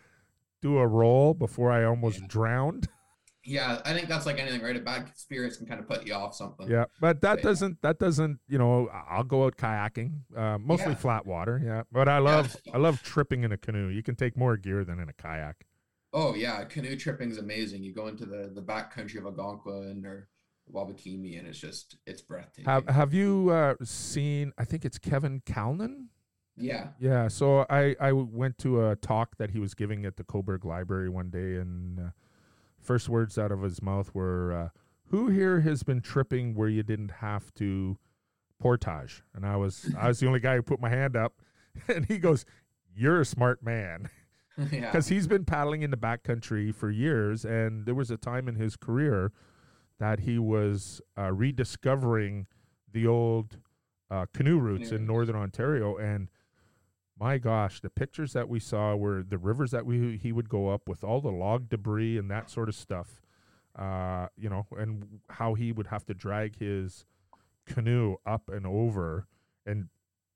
do 0.60 0.78
a 0.78 0.86
roll 0.86 1.34
before 1.34 1.72
I 1.72 1.84
almost 1.84 2.20
Yeah. 2.20 2.26
drowned. 2.28 2.88
Yeah, 3.44 3.82
I 3.84 3.92
think 3.92 4.06
that's 4.06 4.24
like 4.24 4.38
anything, 4.38 4.62
right? 4.62 4.76
A 4.76 4.78
bad 4.78 5.08
experience 5.08 5.56
can 5.56 5.66
kind 5.66 5.80
of 5.80 5.88
put 5.88 6.06
you 6.06 6.14
off 6.14 6.32
something. 6.32 6.70
Yeah, 6.70 6.84
but 7.00 7.22
that 7.22 7.38
Yeah. 7.38 7.42
doesn't 7.42 7.82
that 7.82 7.98
doesn't 7.98 8.38
you 8.46 8.56
know 8.56 8.86
I'll 8.86 9.24
go 9.24 9.46
out 9.46 9.56
kayaking, 9.56 10.20
uh, 10.36 10.58
mostly 10.58 10.92
Yeah. 10.92 10.98
flat 10.98 11.26
water. 11.26 11.60
Yeah, 11.60 11.82
but 11.90 12.08
I 12.08 12.18
love 12.18 12.54
I 12.72 12.78
love 12.78 13.02
tripping 13.02 13.42
in 13.42 13.50
a 13.50 13.56
canoe. 13.56 13.88
You 13.88 14.04
can 14.04 14.14
take 14.14 14.36
more 14.36 14.56
gear 14.56 14.84
than 14.84 15.00
in 15.00 15.08
a 15.08 15.12
kayak. 15.12 15.66
Oh 16.12 16.36
yeah, 16.36 16.62
canoe 16.66 16.94
tripping 16.94 17.32
is 17.32 17.38
amazing. 17.38 17.82
You 17.82 17.92
go 17.92 18.06
into 18.06 18.26
the 18.26 18.48
the 18.54 18.62
back 18.62 18.94
country 18.94 19.18
of 19.18 19.26
Algonquin 19.26 20.06
or 20.06 20.28
Wabakimi, 20.72 21.38
and 21.38 21.46
it's 21.46 21.58
just 21.58 21.96
it's 22.06 22.22
breathtaking. 22.22 22.64
Have 22.64 22.88
Have 22.88 23.14
you 23.14 23.50
uh, 23.50 23.74
seen? 23.82 24.52
I 24.58 24.64
think 24.64 24.84
it's 24.84 24.98
Kevin 24.98 25.42
Callan. 25.44 26.08
yeah, 26.56 26.88
Yeah, 26.98 27.28
so 27.28 27.66
I 27.68 27.96
I 28.00 28.12
went 28.12 28.58
to 28.58 28.86
a 28.88 28.96
talk 28.96 29.36
that 29.36 29.50
he 29.50 29.58
was 29.58 29.74
giving 29.74 30.04
at 30.04 30.16
the 30.16 30.24
Cobourg 30.24 30.64
Library 30.64 31.08
one 31.08 31.30
day, 31.30 31.56
and 31.56 31.98
uh, 31.98 32.10
first 32.80 33.08
words 33.08 33.38
out 33.38 33.52
of 33.52 33.62
his 33.62 33.82
mouth 33.82 34.14
were, 34.14 34.52
uh, 34.52 34.68
"Who 35.06 35.28
here 35.28 35.60
has 35.60 35.82
been 35.82 36.00
tripping 36.00 36.54
where 36.54 36.68
you 36.68 36.82
didn't 36.82 37.10
have 37.10 37.52
to 37.54 37.98
portage?" 38.58 39.22
And 39.34 39.46
I 39.46 39.56
was 39.56 39.94
I 39.98 40.08
was 40.08 40.20
the 40.20 40.26
only 40.26 40.40
guy 40.40 40.56
who 40.56 40.62
put 40.62 40.80
my 40.80 40.90
hand 40.90 41.16
up, 41.16 41.40
and 41.88 42.06
he 42.06 42.18
goes, 42.18 42.44
"You're 42.94 43.20
a 43.20 43.26
smart 43.26 43.62
man." 43.62 44.08
yeah, 44.70 44.80
because 44.80 45.08
he's 45.08 45.26
been 45.26 45.46
paddling 45.46 45.80
in 45.80 45.90
the 45.90 45.96
backcountry 45.96 46.74
for 46.74 46.90
years, 46.90 47.42
and 47.42 47.86
there 47.86 47.94
was 47.94 48.10
a 48.10 48.18
time 48.18 48.48
in 48.48 48.56
his 48.56 48.76
career 48.76 49.32
that 50.02 50.18
he 50.20 50.36
was 50.36 51.00
uh, 51.16 51.30
rediscovering 51.30 52.48
the 52.92 53.06
old 53.06 53.56
uh, 54.10 54.26
canoe 54.34 54.58
routes 54.58 54.88
Canoe 54.88 55.00
in 55.00 55.06
northern 55.06 55.36
Ontario, 55.36 55.96
and 55.96 56.28
my 57.16 57.38
gosh, 57.38 57.80
the 57.80 57.88
pictures 57.88 58.32
that 58.32 58.48
we 58.48 58.58
saw 58.58 58.96
were 58.96 59.22
the 59.22 59.38
rivers 59.38 59.70
that 59.70 59.86
we 59.86 60.16
he 60.16 60.32
would 60.32 60.48
go 60.48 60.70
up 60.70 60.88
with 60.88 61.04
all 61.04 61.20
the 61.20 61.30
log 61.30 61.68
debris 61.68 62.18
and 62.18 62.28
that 62.32 62.50
sort 62.50 62.68
of 62.68 62.74
stuff, 62.74 63.22
uh, 63.78 64.26
you 64.36 64.50
know, 64.50 64.66
and 64.76 65.20
how 65.30 65.54
he 65.54 65.70
would 65.70 65.86
have 65.86 66.04
to 66.06 66.14
drag 66.14 66.58
his 66.58 67.06
canoe 67.64 68.16
up 68.26 68.48
and 68.48 68.66
over, 68.66 69.28
and 69.64 69.88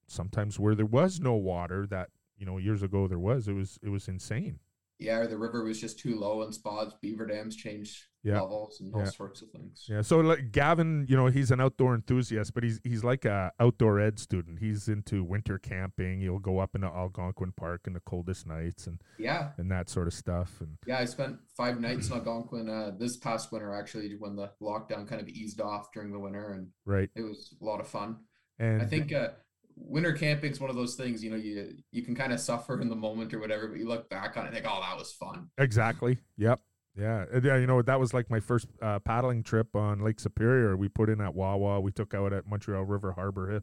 sometimes 0.06 0.60
where 0.60 0.76
there 0.76 0.86
was 0.86 1.18
no 1.18 1.34
water 1.34 1.88
that 1.88 2.10
you 2.38 2.46
know 2.46 2.56
years 2.56 2.84
ago 2.84 3.08
there 3.08 3.18
was 3.18 3.48
it 3.48 3.54
was 3.54 3.80
it 3.82 3.88
was 3.88 4.06
insane 4.06 4.60
yeah. 4.98 5.16
Or 5.18 5.26
the 5.26 5.36
river 5.38 5.62
was 5.64 5.80
just 5.80 5.98
too 5.98 6.18
low 6.18 6.42
in 6.42 6.52
spots. 6.52 6.94
Beaver 7.02 7.26
dams 7.26 7.54
changed 7.56 8.04
Yeah. 8.22 8.40
levels 8.40 8.80
and 8.80 8.92
all 8.94 9.00
Yeah. 9.02 9.10
sorts 9.10 9.40
of 9.42 9.50
things. 9.50 9.86
yeah 9.88 10.02
so 10.02 10.18
like 10.18 10.50
gavin 10.50 11.06
you 11.08 11.16
know 11.16 11.26
he's 11.26 11.52
an 11.52 11.60
outdoor 11.60 11.94
enthusiast 11.94 12.54
but 12.54 12.64
he's 12.64 12.80
he's 12.82 13.04
like 13.04 13.24
a 13.24 13.52
outdoor 13.60 14.00
ed 14.00 14.18
student 14.18 14.58
he's 14.58 14.88
into 14.88 15.22
winter 15.22 15.58
camping 15.60 16.20
he'll 16.20 16.40
go 16.40 16.58
up 16.58 16.74
into 16.74 16.88
algonquin 16.88 17.52
park 17.52 17.82
in 17.86 17.92
the 17.92 18.00
coldest 18.00 18.44
nights 18.46 18.88
and 18.88 19.00
Yeah, 19.16 19.52
and 19.58 19.70
that 19.70 19.88
sort 19.88 20.08
of 20.08 20.14
stuff 20.14 20.60
and 20.60 20.76
yeah. 20.88 20.98
I 20.98 21.04
spent 21.04 21.36
five 21.56 21.80
nights 21.80 22.08
in 22.08 22.14
Algonquin 22.14 22.68
uh, 22.68 22.90
this 22.98 23.16
past 23.16 23.52
winter 23.52 23.72
actually 23.72 24.16
when 24.18 24.34
the 24.34 24.50
lockdown 24.60 25.06
kind 25.06 25.20
of 25.20 25.28
eased 25.28 25.60
off 25.60 25.92
during 25.92 26.10
the 26.10 26.18
winter, 26.18 26.50
and 26.52 26.68
right 26.84 27.10
it 27.14 27.22
was 27.22 27.54
a 27.60 27.64
lot 27.64 27.78
of 27.80 27.86
fun. 27.86 28.16
and 28.58 28.82
I 28.82 28.86
think 28.86 29.12
uh, 29.12 29.28
winter 29.76 30.12
camping 30.12 30.50
is 30.50 30.60
one 30.60 30.70
of 30.70 30.76
those 30.76 30.94
things. 30.94 31.22
You 31.22 31.30
know, 31.30 31.36
you 31.36 31.74
you 31.92 32.02
can 32.02 32.14
kind 32.14 32.32
of 32.32 32.40
suffer 32.40 32.80
in 32.80 32.88
the 32.88 32.96
moment 32.96 33.32
or 33.34 33.38
whatever, 33.38 33.68
but 33.68 33.78
you 33.78 33.86
look 33.86 34.08
back 34.08 34.36
on 34.36 34.44
it 34.44 34.48
and 34.48 34.54
think, 34.54 34.66
"Oh, 34.68 34.80
that 34.80 34.96
was 34.96 35.12
fun." 35.12 35.50
exactly. 35.58 36.18
Yep. 36.36 36.60
Yeah. 36.96 37.26
Yeah 37.42 37.56
you 37.56 37.66
know 37.66 37.82
that 37.82 38.00
was 38.00 38.14
like 38.14 38.30
my 38.30 38.40
first 38.40 38.68
uh, 38.80 38.98
paddling 39.00 39.42
trip 39.42 39.76
on 39.76 40.00
lake 40.00 40.18
superior. 40.18 40.76
We 40.76 40.88
put 40.88 41.10
in 41.10 41.20
at 41.20 41.34
wawa. 41.34 41.80
We 41.80 41.92
took 41.92 42.14
out 42.14 42.32
at 42.32 42.46
montreal 42.46 42.84
river 42.84 43.12
harbor 43.12 43.62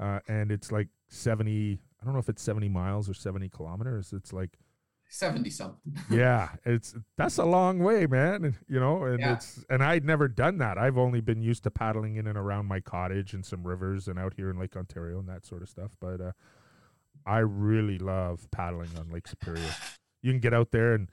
uh, 0.00 0.20
and 0.26 0.50
it's 0.50 0.72
like 0.72 0.88
70 1.08 1.78
i 2.00 2.04
don't 2.04 2.14
know 2.14 2.20
if 2.20 2.28
it's 2.28 2.42
70 2.42 2.68
miles 2.68 3.08
or 3.08 3.14
70 3.14 3.50
kilometers. 3.50 4.12
It's 4.12 4.32
like 4.32 4.58
Seventy 5.12 5.50
something. 5.50 5.92
yeah, 6.10 6.50
it's 6.64 6.94
that's 7.18 7.38
a 7.38 7.44
long 7.44 7.80
way, 7.80 8.06
man. 8.06 8.44
and, 8.44 8.54
You 8.68 8.78
know, 8.78 9.04
and 9.04 9.18
Yeah. 9.18 9.32
it's 9.34 9.64
and 9.68 9.82
I'd 9.82 10.04
never 10.04 10.28
done 10.28 10.58
that. 10.58 10.78
I've 10.78 10.96
only 10.96 11.20
been 11.20 11.42
used 11.42 11.64
to 11.64 11.70
paddling 11.70 12.14
in 12.16 12.26
and 12.28 12.38
around 12.38 12.66
my 12.66 12.78
cottage 12.80 13.34
and 13.34 13.44
some 13.44 13.66
rivers 13.66 14.06
and 14.06 14.18
out 14.20 14.34
here 14.34 14.50
in 14.50 14.58
Lake 14.58 14.76
Ontario 14.76 15.18
and 15.18 15.28
that 15.28 15.44
sort 15.44 15.62
of 15.62 15.68
stuff. 15.68 15.96
But 16.00 16.20
uh, 16.20 16.32
I 17.26 17.38
really 17.38 17.98
love 17.98 18.48
paddling 18.52 18.90
on 18.96 19.10
Lake 19.10 19.26
Superior. 19.26 19.74
You 20.22 20.32
can 20.32 20.40
get 20.40 20.54
out 20.54 20.70
there 20.70 20.94
and 20.94 21.08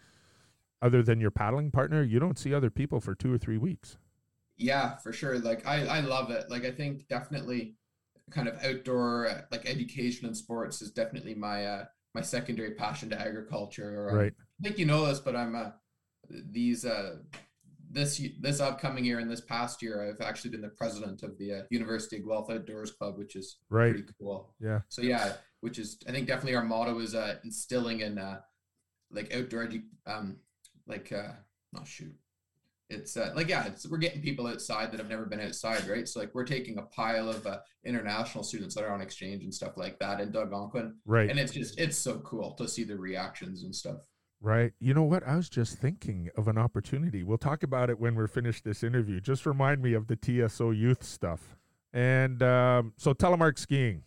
other 0.79 1.01
than 1.01 1.19
your 1.19 1.31
paddling 1.31 1.71
partner, 1.71 2.03
you 2.03 2.19
don't 2.19 2.37
see 2.37 2.53
other 2.53 2.69
people 2.69 2.99
for 2.99 3.15
two 3.15 3.33
or 3.33 3.39
three 3.39 3.57
weeks. 3.57 3.97
Yeah, 4.57 4.97
for 4.97 5.11
sure. 5.11 5.39
Like 5.39 5.65
I, 5.65 5.87
I 5.87 5.99
love 6.01 6.29
it. 6.29 6.51
Like 6.51 6.65
I 6.65 6.71
think 6.71 7.07
definitely 7.07 7.73
kind 8.29 8.47
of 8.47 8.63
outdoor 8.63 9.45
like 9.51 9.67
education 9.67 10.27
and 10.27 10.37
sports 10.37 10.81
is 10.83 10.91
definitely 10.91 11.33
my 11.33 11.65
uh 11.65 11.85
my 12.17 12.23
secondary 12.23 12.71
passion 12.71 13.09
to 13.11 13.19
agriculture. 13.21 14.07
Or, 14.09 14.17
Right. 14.17 14.33
I 14.59 14.63
think 14.63 14.79
you 14.79 14.87
know 14.87 15.05
this, 15.05 15.19
but 15.19 15.35
I'm 15.35 15.53
uh 15.55 15.69
these 16.29 16.83
uh 16.83 17.17
this 17.97 18.19
this 18.41 18.59
upcoming 18.59 19.05
year 19.05 19.19
and 19.19 19.29
this 19.29 19.41
past 19.55 19.81
year, 19.83 19.95
I've 20.03 20.25
actually 20.29 20.51
been 20.51 20.61
the 20.69 20.69
president 20.81 21.21
of 21.23 21.37
the 21.37 21.49
uh, 21.53 21.61
University 21.69 22.17
of 22.17 22.25
Guelph 22.27 22.49
Outdoors 22.49 22.91
Club, 22.91 23.17
which 23.17 23.35
is 23.35 23.47
Right. 23.69 23.91
pretty 23.93 24.09
cool. 24.19 24.55
Yeah. 24.59 24.79
So 24.89 25.01
yeah, 25.03 25.33
which 25.61 25.77
is 25.77 25.89
I 26.07 26.11
think 26.11 26.25
definitely 26.27 26.55
our 26.55 26.65
motto 26.65 26.97
is 26.99 27.13
uh, 27.13 27.35
instilling 27.43 27.99
in 28.01 28.17
uh, 28.17 28.39
like 29.11 29.33
outdoor 29.33 29.69
um 30.07 30.37
like 30.87 31.11
uh 31.11 31.33
oh 31.77 31.85
shoot 31.85 32.15
it's 32.89 33.17
uh, 33.17 33.31
like 33.35 33.49
yeah 33.49 33.65
it's 33.65 33.85
we're 33.89 33.97
getting 33.97 34.21
people 34.21 34.47
outside 34.47 34.91
that 34.91 34.99
have 34.99 35.09
never 35.09 35.25
been 35.25 35.41
outside 35.41 35.85
right 35.87 36.07
so 36.07 36.19
like 36.21 36.33
we're 36.33 36.45
taking 36.45 36.77
a 36.77 36.81
pile 36.83 37.29
of 37.29 37.45
uh, 37.45 37.57
international 37.83 38.43
students 38.43 38.75
that 38.75 38.83
are 38.85 38.91
on 38.93 39.01
exchange 39.01 39.43
and 39.43 39.53
stuff 39.53 39.75
like 39.75 39.99
that 39.99 40.21
in 40.21 40.33
Algonquin 40.35 40.95
Right. 41.05 41.29
and 41.29 41.37
it's 41.37 41.51
just 41.51 41.77
it's 41.79 41.97
so 41.97 42.19
cool 42.19 42.53
to 42.55 42.67
see 42.67 42.83
the 42.85 42.97
reactions 42.97 43.63
and 43.63 43.75
stuff 43.75 43.97
Right. 44.39 44.71
You 44.79 44.93
know 44.93 45.01
what? 45.01 45.27
I 45.27 45.35
was 45.35 45.49
just 45.49 45.79
thinking 45.79 46.29
of 46.37 46.47
an 46.47 46.59
opportunity. 46.59 47.23
We'll 47.23 47.39
talk 47.39 47.63
about 47.63 47.89
it 47.89 47.99
when 47.99 48.13
we're 48.13 48.27
finished 48.27 48.63
this 48.65 48.83
interview. 48.83 49.19
Just 49.19 49.47
remind 49.47 49.81
me 49.81 49.93
of 49.93 50.05
the 50.05 50.15
TSO 50.15 50.69
youth 50.69 51.01
stuff. 51.03 51.57
And 51.91 52.43
um, 52.43 52.93
so, 52.97 53.15
telemark 53.15 53.57
skiing. 53.57 54.03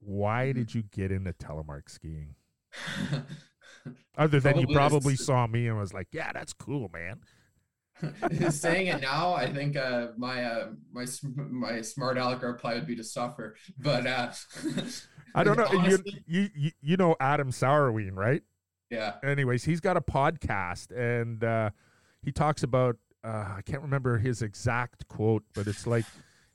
Why 0.00 0.46
Mhm. 0.46 0.54
did 0.54 0.74
you 0.74 0.84
get 0.84 1.12
into 1.12 1.34
telemark 1.34 1.90
skiing? 1.90 2.34
Other 4.16 4.40
than 4.40 4.58
you 4.58 4.66
Probably 4.68 4.74
probably 4.74 5.16
saw 5.16 5.46
me 5.46 5.66
and 5.66 5.76
was 5.76 5.92
like, 5.92 6.08
yeah, 6.12 6.32
that's 6.32 6.54
cool, 6.54 6.88
man. 6.90 7.20
saying 8.50 8.88
it 8.88 9.00
now 9.00 9.32
i 9.32 9.46
think 9.46 9.76
uh 9.76 10.08
my 10.16 10.44
uh 10.44 10.68
my 10.92 11.04
my 11.50 11.80
smart 11.80 12.18
aleck 12.18 12.42
reply 12.42 12.74
would 12.74 12.86
be 12.86 12.96
to 12.96 13.04
suffer 13.04 13.56
but 13.78 14.06
uh 14.06 14.30
I 15.36 15.42
don't 15.42 15.56
know. 15.56 15.66
You, 15.72 15.78
honestly, 15.80 16.22
you, 16.26 16.48
you, 16.54 16.70
you 16.80 16.96
know 16.96 17.16
Adam 17.18 17.50
Sauerween, 17.50 18.12
right? 18.14 18.42
yeah 18.90 19.14
anyways, 19.24 19.64
he's 19.64 19.80
got 19.80 19.96
a 19.96 20.00
podcast 20.00 20.92
and 20.96 21.42
uh, 21.42 21.70
he 22.22 22.30
talks 22.30 22.62
about 22.62 22.96
uh, 23.24 23.54
I 23.56 23.62
can't 23.64 23.82
remember 23.82 24.18
his 24.18 24.42
exact 24.42 25.08
quote, 25.08 25.44
but 25.54 25.66
it's 25.66 25.86
like 25.86 26.04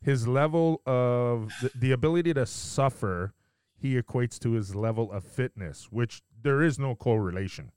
his 0.01 0.27
level 0.27 0.81
of 0.85 1.51
the, 1.61 1.71
the 1.75 1.91
ability 1.91 2.33
to 2.35 2.45
suffer. 2.45 3.33
He 3.75 3.99
equates 3.99 4.37
to 4.39 4.51
his 4.51 4.75
level 4.75 5.11
of 5.11 5.23
fitness, 5.23 5.87
which 5.89 6.21
there 6.41 6.61
is 6.61 6.77
no 6.77 6.95
correlation, 6.95 7.71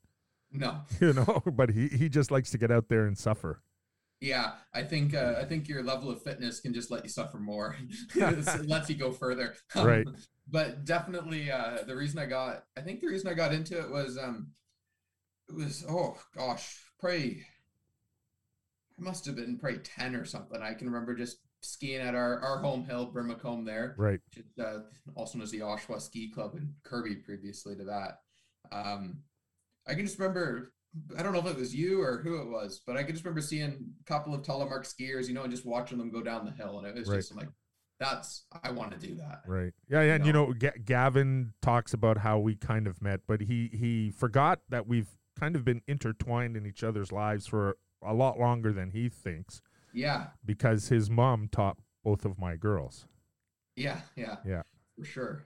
no 0.53 0.82
you 1.00 1.12
know. 1.12 1.42
But 1.53 1.70
he 1.70 1.88
he 1.88 2.09
just 2.09 2.30
likes 2.30 2.50
to 2.50 2.59
get 2.59 2.70
out 2.70 2.88
there 2.88 3.07
and 3.07 3.16
suffer. 3.16 3.62
Yeah, 4.20 4.53
I 4.72 4.82
think 4.84 5.14
uh, 5.14 5.34
I 5.40 5.44
think 5.44 5.68
your 5.68 5.82
level 5.82 6.09
of 6.11 6.22
fitness 6.22 6.61
can 6.61 6.72
just 6.72 6.90
let 6.90 7.03
you 7.03 7.11
suffer 7.11 7.38
more. 7.38 7.76
it 8.14 8.66
lets 8.68 8.88
you 8.88 8.94
go 8.96 9.11
further. 9.11 9.55
Um, 9.74 9.86
Right. 9.86 10.07
But 10.48 10.84
definitely, 10.84 11.50
uh, 11.50 11.78
the 11.86 11.96
reason 11.96 12.18
I 12.18 12.26
got 12.26 12.64
I 12.76 12.82
think 12.82 13.00
the 13.00 13.09
reason 13.09 13.28
I 13.28 13.34
got 13.34 13.53
into 13.53 13.78
it 13.80 13.90
was 13.90 14.18
um, 14.18 14.53
it 15.48 15.55
was 15.55 15.84
oh 15.88 16.16
gosh, 16.36 16.78
probably 17.00 17.44
I 18.98 19.03
must 19.03 19.26
have 19.26 19.36
been 19.36 19.59
probably 19.59 19.80
ten 19.80 20.14
or 20.14 20.24
something. 20.24 20.61
I 20.62 20.74
can 20.74 20.88
remember 20.88 21.14
just 21.14 21.38
skiing 21.62 22.00
at 22.00 22.14
our 22.14 22.40
our 22.40 22.59
home 22.59 22.84
hill, 22.84 23.11
Brimacombe 23.12 23.64
there, 23.66 23.94
Right. 23.98 24.20
which 24.34 24.44
is, 24.44 24.59
uh, 24.64 24.80
also 25.14 25.38
known 25.38 25.44
as 25.44 25.50
the 25.50 25.61
Oshawa 25.61 26.00
Ski 26.00 26.30
Club 26.30 26.55
in 26.57 26.74
Kirby 26.84 27.16
previously 27.16 27.74
to 27.76 27.84
that. 27.84 28.18
Um, 28.70 29.18
I 29.87 29.95
can 29.95 30.05
just 30.07 30.18
remember, 30.18 30.72
I 31.18 31.22
don't 31.22 31.33
know 31.33 31.41
if 31.41 31.47
it 31.47 31.57
was 31.57 31.74
you 31.74 32.01
or 32.03 32.18
who 32.22 32.41
it 32.41 32.49
was, 32.49 32.80
but 32.87 32.97
I 32.97 33.03
can 33.03 33.12
just 33.14 33.24
remember 33.24 33.41
seeing 33.41 33.93
a 34.01 34.05
couple 34.05 34.35
of 34.35 34.43
telemark 34.43 34.85
skiers, 34.85 35.28
you 35.28 35.35
know, 35.35 35.43
and 35.43 35.51
just 35.51 35.66
watching 35.66 35.99
them 35.99 36.11
go 36.11 36.22
down 36.22 36.45
the 36.45 36.53
hill. 36.53 36.78
And 36.78 36.87
it 36.87 36.95
was 36.95 37.09
Right. 37.09 37.16
just 37.16 37.33
I'm 37.33 37.39
like, 37.39 37.49
that's, 37.99 38.45
I 38.62 38.70
want 38.72 38.93
to 38.93 38.99
do 38.99 39.14
that. 39.16 39.43
Right. 39.47 39.72
Yeah, 39.89 40.03
yeah. 40.03 40.14
And 40.14 40.26
you 40.26 40.33
know, 40.33 40.53
Ga- 40.53 40.78
Gavin 40.85 41.53
talks 41.62 41.95
about 41.95 42.18
how 42.18 42.39
we 42.39 42.57
kind 42.57 42.87
of 42.87 43.01
met, 43.01 43.20
but 43.28 43.43
he 43.43 43.70
he 43.72 44.11
forgot 44.11 44.61
that 44.70 44.87
we've 44.89 45.09
kind 45.39 45.55
of 45.57 45.64
been 45.64 45.83
intertwined 45.87 46.57
in 46.57 46.66
each 46.66 46.83
other's 46.85 47.12
lives 47.12 47.47
for 47.47 47.76
a 48.05 48.12
lot 48.12 48.39
longer 48.39 48.72
than 48.72 48.91
he 48.91 49.09
thinks 49.09 49.62
Yeah. 49.93 50.28
because 50.45 50.89
his 50.89 51.09
mom 51.11 51.49
taught 51.49 51.78
both 52.03 52.24
of 52.24 52.39
my 52.39 52.57
girls. 52.57 53.07
Yeah. 53.76 54.01
Yeah. 54.16 54.37
Yeah. 54.45 54.62
For 54.99 55.05
sure. 55.05 55.45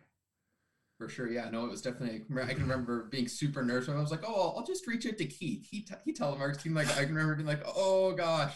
For 0.98 1.08
sure. 1.08 1.28
Yeah. 1.28 1.50
No, 1.50 1.64
it 1.66 1.70
was 1.70 1.82
definitely, 1.82 2.22
I 2.42 2.54
can 2.54 2.62
remember 2.62 3.04
being 3.10 3.28
super 3.28 3.62
nervous. 3.62 3.88
I 3.88 3.96
was 3.96 4.10
like, 4.10 4.24
oh, 4.26 4.54
I'll, 4.56 4.64
just 4.64 4.86
reach 4.86 5.06
out 5.06 5.18
to 5.18 5.26
Keith. 5.26 5.68
He, 5.70 5.82
t- 5.82 5.94
he 6.04 6.12
telemarks. 6.12 6.62
He 6.62 6.70
like, 6.70 6.90
I 6.92 7.04
can 7.04 7.14
remember 7.14 7.34
being 7.34 7.46
like, 7.46 7.62
oh 7.66 8.12
gosh, 8.12 8.54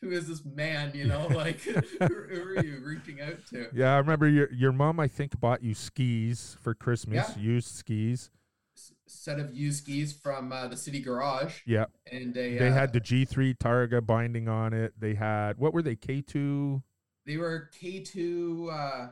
who 0.00 0.10
is 0.10 0.26
this 0.28 0.44
man? 0.44 0.92
You 0.94 1.06
know, 1.06 1.26
like, 1.34 1.60
who, 1.60 1.78
who 2.08 2.42
are 2.42 2.64
you 2.64 2.82
reaching 2.84 3.20
out 3.20 3.46
to? 3.50 3.68
Yeah, 3.72 3.94
I 3.94 3.98
remember 3.98 4.28
your 4.28 4.52
your 4.52 4.72
mom. 4.72 5.00
I 5.00 5.08
think 5.08 5.38
bought 5.38 5.62
you 5.62 5.74
skis 5.74 6.56
for 6.60 6.74
Christmas. 6.74 7.36
Yeah. 7.36 7.42
Used 7.42 7.68
skis. 7.68 8.30
S- 8.76 8.92
Set 9.06 9.38
of 9.38 9.54
used 9.54 9.84
skis 9.84 10.12
from 10.12 10.52
uh, 10.52 10.68
the 10.68 10.76
city 10.76 11.00
garage. 11.00 11.60
Yeah, 11.66 11.86
And 12.10 12.36
a, 12.36 12.58
they 12.58 12.68
uh, 12.68 12.72
had 12.72 12.92
the 12.92 13.00
G 13.00 13.24
three 13.24 13.54
Targa 13.54 14.04
binding 14.04 14.48
on 14.48 14.72
it. 14.72 14.94
They 14.98 15.14
had 15.14 15.58
what 15.58 15.72
were 15.72 15.82
they 15.82 15.96
K 15.96 16.22
two? 16.22 16.82
They 17.26 17.36
were 17.36 17.68
K2. 17.78 18.72
Uh, 18.72 19.08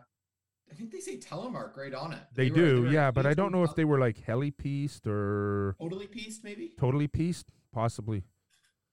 I 0.71 0.75
think 0.75 0.91
they 0.91 1.01
say 1.01 1.17
telemark 1.19 1.77
right 1.77 1.95
on 1.95 2.12
it. 2.12 2.21
They, 2.35 2.51
were- 2.51 2.57
do, 2.57 2.83
were 2.83 2.89
yeah, 2.89 3.11
but 3.11 3.27
I 3.27 3.35
don't 3.35 3.53
know 3.53 3.62
if 3.62 3.75
they 3.75 3.85
were 3.85 3.99
like 3.99 4.23
heli 4.25 4.51
piste 4.51 5.07
or 5.07 5.77
totally 5.81 6.07
piste, 6.07 6.43
maybe. 6.45 6.73
totally 6.79 7.09
piste. 7.09 7.51
Possibly. 7.73 8.25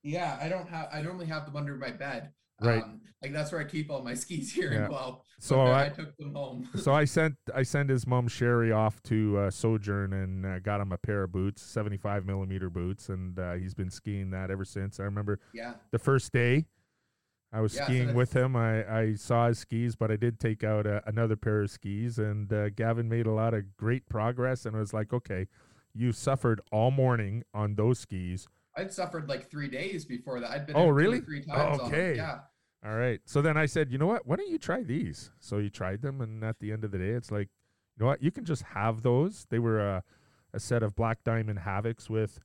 Yeah, 0.03 0.37
I 0.41 0.49
don't 0.49 0.67
have. 0.69 0.89
I 0.91 1.01
normally 1.01 1.27
have 1.27 1.45
them 1.45 1.55
under 1.55 1.75
my 1.75 1.91
bed. 1.91 2.31
Right. 2.61 2.83
Um, 2.83 3.01
like 3.21 3.31
that's 3.33 3.51
where 3.51 3.61
I 3.61 3.63
keep 3.63 3.89
all 3.89 4.01
my 4.03 4.13
skis 4.13 4.51
here 4.51 4.71
Yeah. 4.71 4.85
in 4.85 4.91
Guelph. 4.91 5.21
So 5.39 5.61
I- 5.61 5.85
I 5.85 5.89
took 5.89 6.15
them 6.17 6.33
home. 6.35 6.69
so 6.75 6.93
I 6.93 7.05
sent 7.05 7.35
I 7.55 7.63
sent 7.63 7.89
his 7.89 8.05
mom 8.05 8.27
Sherry 8.27 8.71
off 8.71 9.01
to 9.03 9.37
uh, 9.37 9.49
Sojourn 9.51 10.13
and 10.13 10.45
uh, 10.45 10.59
got 10.59 10.81
him 10.81 10.91
a 10.91 10.97
pair 10.97 11.23
of 11.23 11.31
boots, 11.31 11.61
seventy 11.61 11.97
five 11.97 12.25
millimeter 12.25 12.69
boots, 12.69 13.09
and 13.09 13.39
uh, 13.39 13.53
he's 13.53 13.73
been 13.73 13.89
skiing 13.89 14.29
that 14.31 14.51
ever 14.51 14.65
since. 14.65 14.99
I 14.99 15.03
remember 15.03 15.39
yeah. 15.53 15.73
the 15.91 15.99
first 15.99 16.31
day 16.31 16.65
I 17.53 17.61
was 17.61 17.75
Yeah, 17.75 17.83
skiing 17.85 17.99
that's- 18.07 18.15
with 18.15 18.33
him. 18.35 18.55
I, 18.55 18.99
I 19.01 19.13
saw 19.13 19.47
his 19.47 19.59
skis, 19.59 19.95
but 19.95 20.09
I 20.11 20.15
did 20.15 20.39
take 20.39 20.63
out 20.63 20.87
a, 20.87 21.01
another 21.07 21.35
pair 21.35 21.61
of 21.61 21.69
skis, 21.69 22.17
and 22.17 22.51
uh, 22.51 22.69
Gavin 22.69 23.07
made 23.07 23.27
a 23.27 23.31
lot 23.31 23.53
of 23.53 23.77
great 23.77 24.09
progress. 24.09 24.65
And 24.65 24.75
I 24.75 24.79
was 24.79 24.91
like, 24.93 25.13
okay, 25.13 25.47
you 25.93 26.11
suffered 26.11 26.61
all 26.71 26.89
morning 26.89 27.43
on 27.53 27.75
those 27.75 27.99
skis. 27.99 28.47
I'd 28.75 28.91
suffered 28.91 29.29
like 29.29 29.51
three 29.51 29.67
days 29.69 30.03
before 30.03 30.39
that. 30.39 30.49
I'd 30.49 30.65
been 30.65 30.75
Oh, 30.75 30.79
out 30.79 30.83
two 30.85 30.89
or 30.89 30.93
really? 30.95 31.21
three 31.21 31.41
times. 31.43 31.77
them. 31.77 31.87
okay. 31.87 32.15
Yeah. 32.15 32.39
All 32.83 32.95
right. 32.95 33.21
So 33.25 33.41
then 33.43 33.55
I 33.55 33.67
said, 33.67 33.91
you 33.91 33.99
know 33.99 34.07
what? 34.07 34.25
Why 34.25 34.35
don't 34.35 34.49
you 34.49 34.57
try 34.57 34.81
these? 34.81 35.29
So 35.39 35.59
he 35.59 35.69
tried 35.69 36.01
them, 36.01 36.21
and 36.21 36.43
at 36.43 36.57
the 36.59 36.71
end 36.71 36.83
of 36.83 36.89
the 36.91 36.97
day, 36.97 37.11
it's 37.11 37.31
like, 37.31 37.49
you 37.95 37.99
know 38.03 38.07
what? 38.07 38.23
You 38.23 38.31
can 38.31 38.45
just 38.45 38.63
have 38.63 39.03
those. 39.03 39.45
They 39.51 39.59
were 39.59 39.79
a, 39.79 40.03
a 40.53 40.59
set 40.59 40.81
of 40.81 40.95
Black 40.95 41.23
Diamond 41.23 41.59
Havocs 41.59 42.09
with 42.09 42.39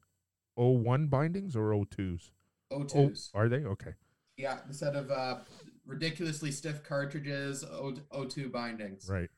01 0.56 1.06
bindings 1.06 1.56
or 1.56 1.70
02s? 1.72 2.30
O2s. 2.70 3.30
Oh, 3.34 3.38
are 3.38 3.48
they? 3.48 3.64
Okay. 3.64 3.94
Yeah, 4.38 4.58
instead 4.68 4.94
of 4.94 5.10
uh, 5.10 5.38
ridiculously 5.84 6.52
stiff 6.52 6.84
cartridges, 6.84 7.64
O- 7.64 7.96
O2 8.12 8.50
bindings. 8.50 9.08
Right. 9.10 9.28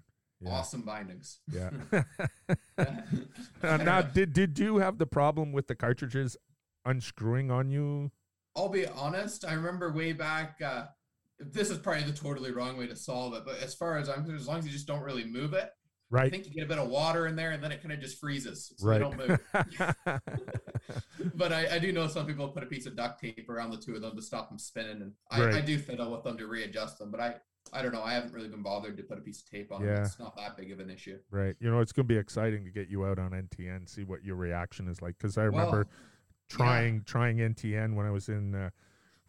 Yeah. 0.40 0.50
Awesome 0.50 0.82
bindings. 0.82 1.40
Yeah. 1.52 1.70
Uh, 3.62 3.76
now, 3.76 4.00
did 4.00 4.32
did 4.32 4.58
you 4.58 4.78
have 4.78 4.96
the 4.96 5.06
problem 5.06 5.52
with 5.52 5.66
the 5.66 5.74
cartridges 5.74 6.34
unscrewing 6.86 7.50
on 7.50 7.70
you? 7.70 8.10
I'll 8.56 8.70
be 8.70 8.86
honest. 8.86 9.44
I 9.44 9.52
remember 9.52 9.92
way 9.92 10.14
back. 10.14 10.56
Uh, 10.64 10.86
this 11.38 11.68
is 11.68 11.76
probably 11.76 12.04
the 12.04 12.12
totally 12.16 12.52
wrong 12.52 12.78
way 12.78 12.86
to 12.86 12.96
solve 12.96 13.34
it, 13.34 13.42
but 13.44 13.58
as 13.62 13.74
far 13.74 13.98
as 13.98 14.08
I'm 14.08 14.16
concerned, 14.24 14.40
as 14.40 14.48
long 14.48 14.58
as 14.60 14.64
you 14.64 14.72
just 14.72 14.86
don't 14.86 15.02
really 15.02 15.24
move 15.26 15.52
it, 15.52 15.68
I 16.12 16.28
think 16.30 16.46
you 16.46 16.52
get 16.52 16.64
a 16.64 16.68
bit 16.68 16.78
of 16.78 16.88
water 16.88 17.26
in 17.26 17.36
there, 17.36 17.50
and 17.52 17.62
then 17.62 17.70
it 17.72 17.80
kind 17.82 17.92
of 17.92 18.00
just 18.00 18.18
freezes, 18.18 18.72
so 18.76 18.86
Right. 18.86 19.00
you 19.00 19.00
don't 19.00 19.16
move. 19.28 19.40
but 21.34 21.52
I, 21.52 21.76
I 21.76 21.78
do 21.78 21.92
know 21.92 22.06
some 22.08 22.26
people 22.26 22.48
put 22.48 22.62
a 22.62 22.66
piece 22.66 22.86
of 22.86 22.96
duct 22.96 23.20
tape 23.20 23.48
around 23.48 23.70
the 23.70 23.76
two 23.76 23.94
of 23.94 24.02
them 24.02 24.16
to 24.16 24.22
stop 24.22 24.48
them 24.48 24.58
spinning, 24.58 25.02
and 25.02 25.12
I, 25.30 25.58
I 25.58 25.60
do 25.60 25.78
fiddle 25.78 26.10
with 26.10 26.24
them 26.24 26.36
to 26.38 26.46
readjust 26.46 26.98
them. 26.98 27.10
But 27.10 27.20
I, 27.20 27.34
I 27.72 27.82
don't 27.82 27.92
know. 27.92 28.02
I 28.02 28.12
haven't 28.14 28.32
really 28.32 28.48
been 28.48 28.62
bothered 28.62 28.96
to 28.96 29.02
put 29.02 29.18
a 29.18 29.20
piece 29.20 29.42
of 29.42 29.50
tape 29.50 29.70
on 29.72 29.84
Yeah. 29.84 30.00
It's 30.00 30.18
not 30.18 30.36
that 30.36 30.56
big 30.56 30.72
of 30.72 30.80
an 30.80 30.90
issue. 30.90 31.18
right. 31.30 31.54
You 31.60 31.70
know, 31.70 31.80
it's 31.80 31.92
going 31.92 32.06
to 32.08 32.12
be 32.14 32.18
exciting 32.18 32.64
to 32.64 32.70
get 32.70 32.88
you 32.88 33.04
out 33.04 33.18
on 33.18 33.30
NTN, 33.30 33.88
see 33.88 34.04
what 34.04 34.24
your 34.24 34.36
reaction 34.36 34.88
is 34.88 35.00
like. 35.02 35.16
Because 35.18 35.38
I 35.38 35.44
remember 35.44 35.76
Well, 35.76 35.86
trying 36.48 37.02
trying 37.04 37.36
NTN 37.36 37.94
when 37.94 38.06
I 38.06 38.10
was 38.10 38.28
in 38.28 38.54
uh, 38.54 38.70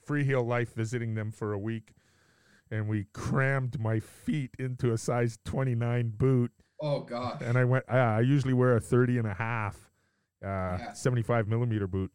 Freehill 0.05 0.43
Life 0.45 0.73
visiting 0.73 1.13
them 1.13 1.31
for 1.31 1.53
a 1.53 1.59
week, 1.59 1.93
and 2.71 2.87
we 2.87 3.05
crammed 3.13 3.79
my 3.79 3.99
feet 3.99 4.51
into 4.57 4.91
a 4.93 4.97
size 4.97 5.37
29 5.45 6.13
boot, 6.17 6.51
Oh 6.81 7.01
god. 7.01 7.41
and 7.41 7.57
I 7.57 7.63
went. 7.63 7.85
Uh, 7.89 7.95
I 7.95 8.21
usually 8.21 8.53
wear 8.53 8.75
a 8.75 8.79
30 8.81 9.17
and 9.19 9.27
a 9.27 9.33
half, 9.33 9.75
uh, 10.43 10.47
Yeah. 10.47 10.91
75 10.93 11.47
millimeter 11.47 11.87
boot, 11.87 12.11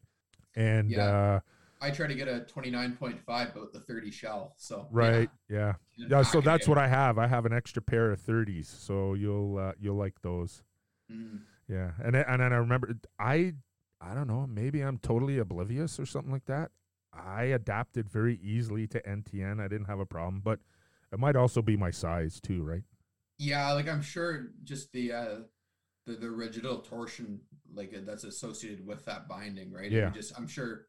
and 0.55 0.91
Yeah. 0.91 1.05
uh, 1.37 1.41
I 1.81 1.91
try 1.91 2.07
to 2.07 2.15
get 2.15 2.27
a 2.27 2.41
29.5 2.41 3.55
about 3.55 3.73
the 3.73 3.81
30 3.81 4.11
shell. 4.11 4.55
So 4.57 4.89
right, 4.91 5.31
yeah. 5.49 5.75
Yeah, 5.97 6.07
Yeah, 6.09 6.23
so 6.23 6.41
that's 6.41 6.67
what 6.67 6.79
I 6.79 6.89
have. 6.89 7.19
I 7.19 7.27
have 7.27 7.47
an 7.47 7.53
extra 7.53 7.81
pair 7.83 8.11
of 8.11 8.21
30s, 8.21 8.67
so 8.69 9.15
you'll 9.15 9.59
uh, 9.59 9.73
you'll 9.79 9.97
like 9.97 10.21
those. 10.23 10.63
Mm. 11.13 11.41
Yeah, 11.69 11.93
and 12.03 12.17
and 12.17 12.41
then 12.41 12.53
I 12.53 12.57
remember 12.57 12.95
I 13.19 13.55
I 14.01 14.15
don't 14.15 14.27
know 14.27 14.47
maybe 14.47 14.81
I'm 14.83 14.99
totally 14.99 15.39
oblivious 15.39 15.99
or 16.01 16.07
something 16.07 16.33
like 16.33 16.47
that. 16.47 16.71
I 17.13 17.45
adapted 17.45 18.09
very 18.11 18.37
easily 18.43 18.87
to 18.89 19.01
NTN. 19.09 19.59
I 19.61 19.69
didn't 19.69 19.87
have 19.87 20.01
a 20.01 20.07
problem, 20.07 20.41
but 20.45 20.61
it 21.13 21.19
might 21.19 21.37
also 21.37 21.63
be 21.63 21.77
my 21.77 21.91
size 21.91 22.41
too, 22.41 22.63
right? 22.63 22.83
Yeah, 23.39 23.73
like 23.73 23.89
I'm 23.89 24.03
sure 24.03 24.53
just 24.65 24.93
the 24.93 25.13
uh 25.13 25.37
the 26.07 26.15
the 26.15 26.31
rigidal 26.31 26.79
torsion 26.79 27.41
like 27.75 27.93
uh, 27.95 28.01
that's 28.07 28.25
associated 28.25 28.87
with 28.87 29.05
that 29.05 29.29
binding, 29.29 29.73
right? 29.73 29.91
Yeah. 29.91 30.11
Just 30.11 30.33
I'm 30.37 30.49
sure 30.49 30.87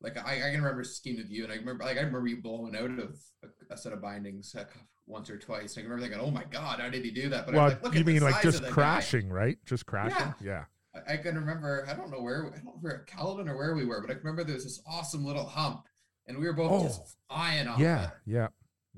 like 0.00 0.16
I, 0.16 0.36
I 0.36 0.50
can 0.50 0.62
remember 0.62 0.84
skiing 0.84 1.16
with 1.16 1.30
you, 1.30 1.44
and 1.44 1.52
I 1.52 1.56
remember 1.56 1.84
like 1.84 1.96
I 1.96 2.00
remember 2.00 2.28
you 2.28 2.40
blowing 2.40 2.76
out 2.76 2.90
of 2.90 3.18
a, 3.42 3.74
a 3.74 3.76
set 3.76 3.92
of 3.92 4.00
bindings 4.00 4.54
like, 4.54 4.70
once 5.06 5.28
or 5.28 5.38
twice. 5.38 5.76
I 5.76 5.82
remember 5.82 6.02
thinking, 6.02 6.20
"Oh 6.20 6.30
my 6.30 6.44
god, 6.44 6.80
how 6.80 6.88
did 6.88 7.04
he 7.04 7.10
do 7.10 7.28
that?" 7.30 7.46
But 7.46 7.54
well, 7.54 7.78
like, 7.82 7.94
you 7.94 8.04
mean 8.04 8.22
like 8.22 8.42
just 8.42 8.64
crashing, 8.70 9.28
guy. 9.28 9.34
right? 9.34 9.58
Just 9.66 9.86
crashing, 9.86 10.34
yeah. 10.40 10.64
yeah. 10.94 11.02
I, 11.08 11.14
I, 11.14 11.16
can 11.18 11.36
remember. 11.36 11.86
I 11.88 11.94
don't 11.94 12.10
know 12.10 12.22
where. 12.22 12.46
I 12.46 12.56
don't 12.56 12.64
know 12.64 12.78
where 12.80 13.04
Caledon 13.06 13.48
or 13.48 13.56
where 13.56 13.74
we 13.74 13.84
were, 13.84 14.00
but 14.00 14.10
I 14.10 14.14
remember 14.14 14.44
there 14.44 14.54
was 14.54 14.64
this 14.64 14.82
awesome 14.86 15.24
little 15.24 15.46
hump, 15.46 15.86
and 16.26 16.38
we 16.38 16.46
were 16.46 16.54
both 16.54 16.72
oh, 16.72 16.82
just 16.84 17.16
flying 17.28 17.68
off. 17.68 17.78
Yeah, 17.78 18.04
it. 18.04 18.10
yeah, 18.26 18.48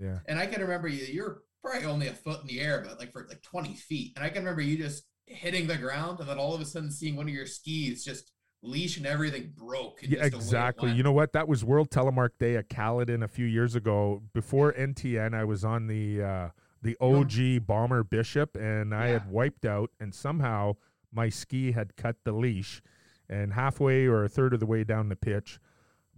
yeah. 0.01 0.19
And 0.27 0.39
I 0.39 0.47
can 0.47 0.61
remember 0.61 0.89
you. 0.89 1.05
You're 1.07 1.43
probably 1.63 1.87
only 1.87 2.09
a 2.09 2.13
foot 2.13 2.41
in 2.41 2.47
the 2.47 2.61
air, 2.61 2.83
but 2.87 2.99
like 2.99 3.13
for 3.13 3.27
like 3.29 3.43
20 3.43 3.75
feet. 3.75 4.13
And 4.17 4.25
I 4.25 4.29
can 4.29 4.43
remember 4.43 4.63
you 4.63 4.77
just 4.77 5.05
hitting 5.27 5.67
the 5.67 5.77
ground, 5.77 6.21
and 6.21 6.29
then 6.29 6.39
all 6.39 6.55
of 6.55 6.61
a 6.61 6.65
sudden 6.65 6.91
seeing 6.91 7.17
one 7.17 7.29
of 7.29 7.35
your 7.35 7.47
skis 7.47 8.05
just 8.05 8.33
leash 8.63 8.97
and 8.97 9.07
everything 9.07 9.53
broke. 9.57 10.01
yeah, 10.03 10.25
exactly. 10.25 10.93
You 10.93 11.03
know 11.03 11.13
what? 11.13 11.33
That 11.33 11.49
was 11.49 11.65
World 11.65 11.91
Telemark 11.91 12.31
Day 12.39 12.57
at 12.57 12.69
Caledon 12.69 13.23
a 13.23 13.29
few 13.29 13.47
years 13.47 13.75
ago. 13.75 14.23
Before 14.33 14.73
NTN, 14.73 15.35
I 15.35 15.45
was 15.45 15.65
on 15.65 15.87
the 15.87 16.23
uh, 16.23 16.49
the 16.83 16.97
OG 17.01 17.67
Bomber 17.67 18.03
Bishop, 18.05 18.57
and 18.57 18.95
I 18.95 19.07
yeah. 19.07 19.13
had 19.13 19.31
wiped 19.31 19.65
out, 19.65 19.91
and 20.01 20.15
somehow 20.15 20.75
my 21.13 21.29
ski 21.29 21.73
had 21.73 21.97
cut 21.97 22.17
the 22.25 22.33
leash, 22.33 22.83
and 23.29 23.53
halfway 23.53 24.07
or 24.07 24.25
a 24.25 24.29
third 24.29 24.55
of 24.55 24.61
the 24.61 24.67
way 24.67 24.85
down 24.85 25.09
the 25.09 25.17
pitch, 25.17 25.61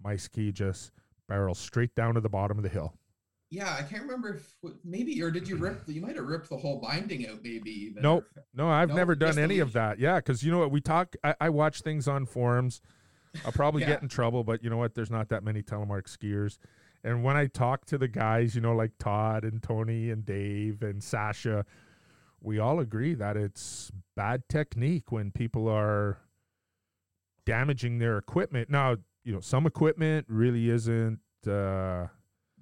my 0.02 0.16
ski 0.16 0.52
just 0.52 0.92
barrels 1.28 1.58
straight 1.58 1.94
down 1.94 2.14
to 2.14 2.20
the 2.20 2.28
bottom 2.28 2.58
of 2.58 2.62
the 2.62 2.70
hill. 2.70 2.94
Yeah, 3.54 3.72
I 3.78 3.82
can't 3.82 4.02
remember 4.02 4.34
if 4.34 4.52
maybe 4.84 5.22
or 5.22 5.30
did 5.30 5.48
you 5.48 5.56
rip? 5.56 5.82
You 5.94 6.00
might 6.00 6.16
have 6.16 6.26
ripped 6.26 6.48
the 6.48 6.56
whole 6.56 6.80
binding 6.80 7.28
out, 7.28 7.38
maybe. 7.44 7.70
Even. 7.70 8.02
Nope, 8.02 8.24
no, 8.52 8.68
I've 8.68 8.88
nope, 8.88 8.96
never 8.96 9.14
done 9.14 9.38
any 9.38 9.60
of 9.60 9.74
that. 9.74 10.00
Yeah, 10.00 10.16
because 10.16 10.42
you 10.42 10.50
know 10.50 10.58
what 10.58 10.72
we 10.72 10.80
talk. 10.80 11.14
I, 11.22 11.34
I, 11.40 11.48
watch 11.50 11.82
things 11.82 12.08
on 12.08 12.26
forums. 12.26 12.80
I'll 13.44 13.52
probably 13.52 13.82
yeah. 13.82 13.90
get 13.90 14.02
in 14.02 14.08
trouble, 14.08 14.42
but 14.42 14.64
you 14.64 14.70
know 14.70 14.76
what? 14.76 14.94
There's 14.94 15.10
not 15.10 15.28
that 15.28 15.44
many 15.44 15.62
telemark 15.62 16.04
skiers. 16.04 16.58
And 17.04 17.22
when 17.22 17.36
I 17.36 17.46
talk 17.46 17.84
to 17.86 17.98
the 17.98 18.08
guys, 18.08 18.56
you 18.56 18.60
know, 18.60 18.74
like 18.74 18.92
Todd 18.98 19.44
and 19.44 19.62
Tony 19.62 20.10
and 20.10 20.24
Dave 20.24 20.82
and 20.82 21.02
Sasha, 21.02 21.64
we 22.40 22.58
all 22.58 22.80
agree 22.80 23.14
that 23.14 23.36
it's 23.36 23.92
bad 24.16 24.48
technique 24.48 25.12
when 25.12 25.30
people 25.30 25.68
are 25.68 26.18
damaging 27.46 27.98
their 27.98 28.18
equipment. 28.18 28.68
Now, 28.68 28.96
you 29.22 29.32
know, 29.32 29.40
some 29.40 29.64
equipment 29.66 30.26
really 30.28 30.70
isn't. 30.70 31.20
Uh, 31.46 32.06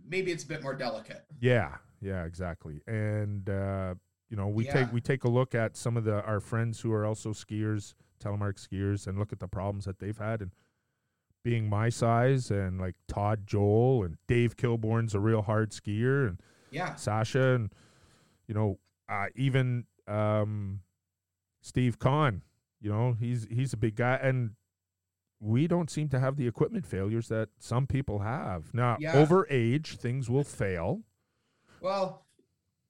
maybe 0.09 0.33
it's 0.33 0.45
a 0.45 0.49
bit 0.49 0.63
more 0.63 0.75
delicate. 0.75 1.25
Yeah, 1.41 1.77
yeah, 2.01 2.25
exactly. 2.25 2.83
And 2.87 3.49
uh, 3.49 3.95
you 4.29 4.37
know, 4.37 4.49
we 4.49 4.67
yeah. 4.67 4.73
take 4.73 4.93
we 4.93 5.01
take 5.01 5.25
a 5.25 5.29
look 5.29 5.55
at 5.55 5.77
some 5.77 5.97
of 5.97 6.05
the 6.05 6.23
our 6.23 6.41
friends 6.41 6.81
who 6.81 6.93
are 6.93 7.05
also 7.05 7.31
skiers, 7.33 7.95
telemark 8.23 8.55
skiers, 8.55 9.07
and 9.07 9.19
look 9.19 9.33
at 9.33 9.41
the 9.41 9.49
problems 9.49 9.85
that 9.85 9.99
they've 9.99 10.17
had. 10.19 10.41
And 10.41 10.53
being 11.45 11.69
my 11.69 11.89
size, 11.89 12.51
and 12.51 12.81
like 12.81 12.95
Todd 13.09 13.47
Joel 13.47 14.05
and 14.05 14.17
Dave 14.27 14.57
Kilborn's 14.57 15.15
a 15.15 15.21
real 15.21 15.43
hard 15.43 15.71
skier, 15.71 16.29
and 16.29 16.41
yeah, 16.71 16.95
Sasha, 16.95 17.55
and 17.55 17.73
you 18.47 18.55
know, 18.55 18.79
uh, 19.09 19.27
even 19.35 19.85
um, 20.09 20.81
Steve 21.61 21.99
Kahn. 21.99 22.43
You 22.81 22.91
know, 22.91 23.17
he's 23.19 23.47
he's 23.51 23.73
a 23.73 23.77
big 23.77 23.97
guy, 23.97 24.19
and 24.23 24.53
we 25.43 25.67
don't 25.67 25.91
seem 25.91 26.09
to 26.09 26.21
have 26.21 26.37
the 26.37 26.47
equipment 26.47 26.87
failures 26.87 27.27
that 27.29 27.49
some 27.59 27.87
people 27.87 28.21
have. 28.21 28.73
Now, 28.73 28.97
yeah. 29.01 29.15
over 29.15 29.47
age, 29.51 29.97
things 29.97 30.31
will 30.31 30.45
fail. 30.45 31.01
Well, 31.81 32.27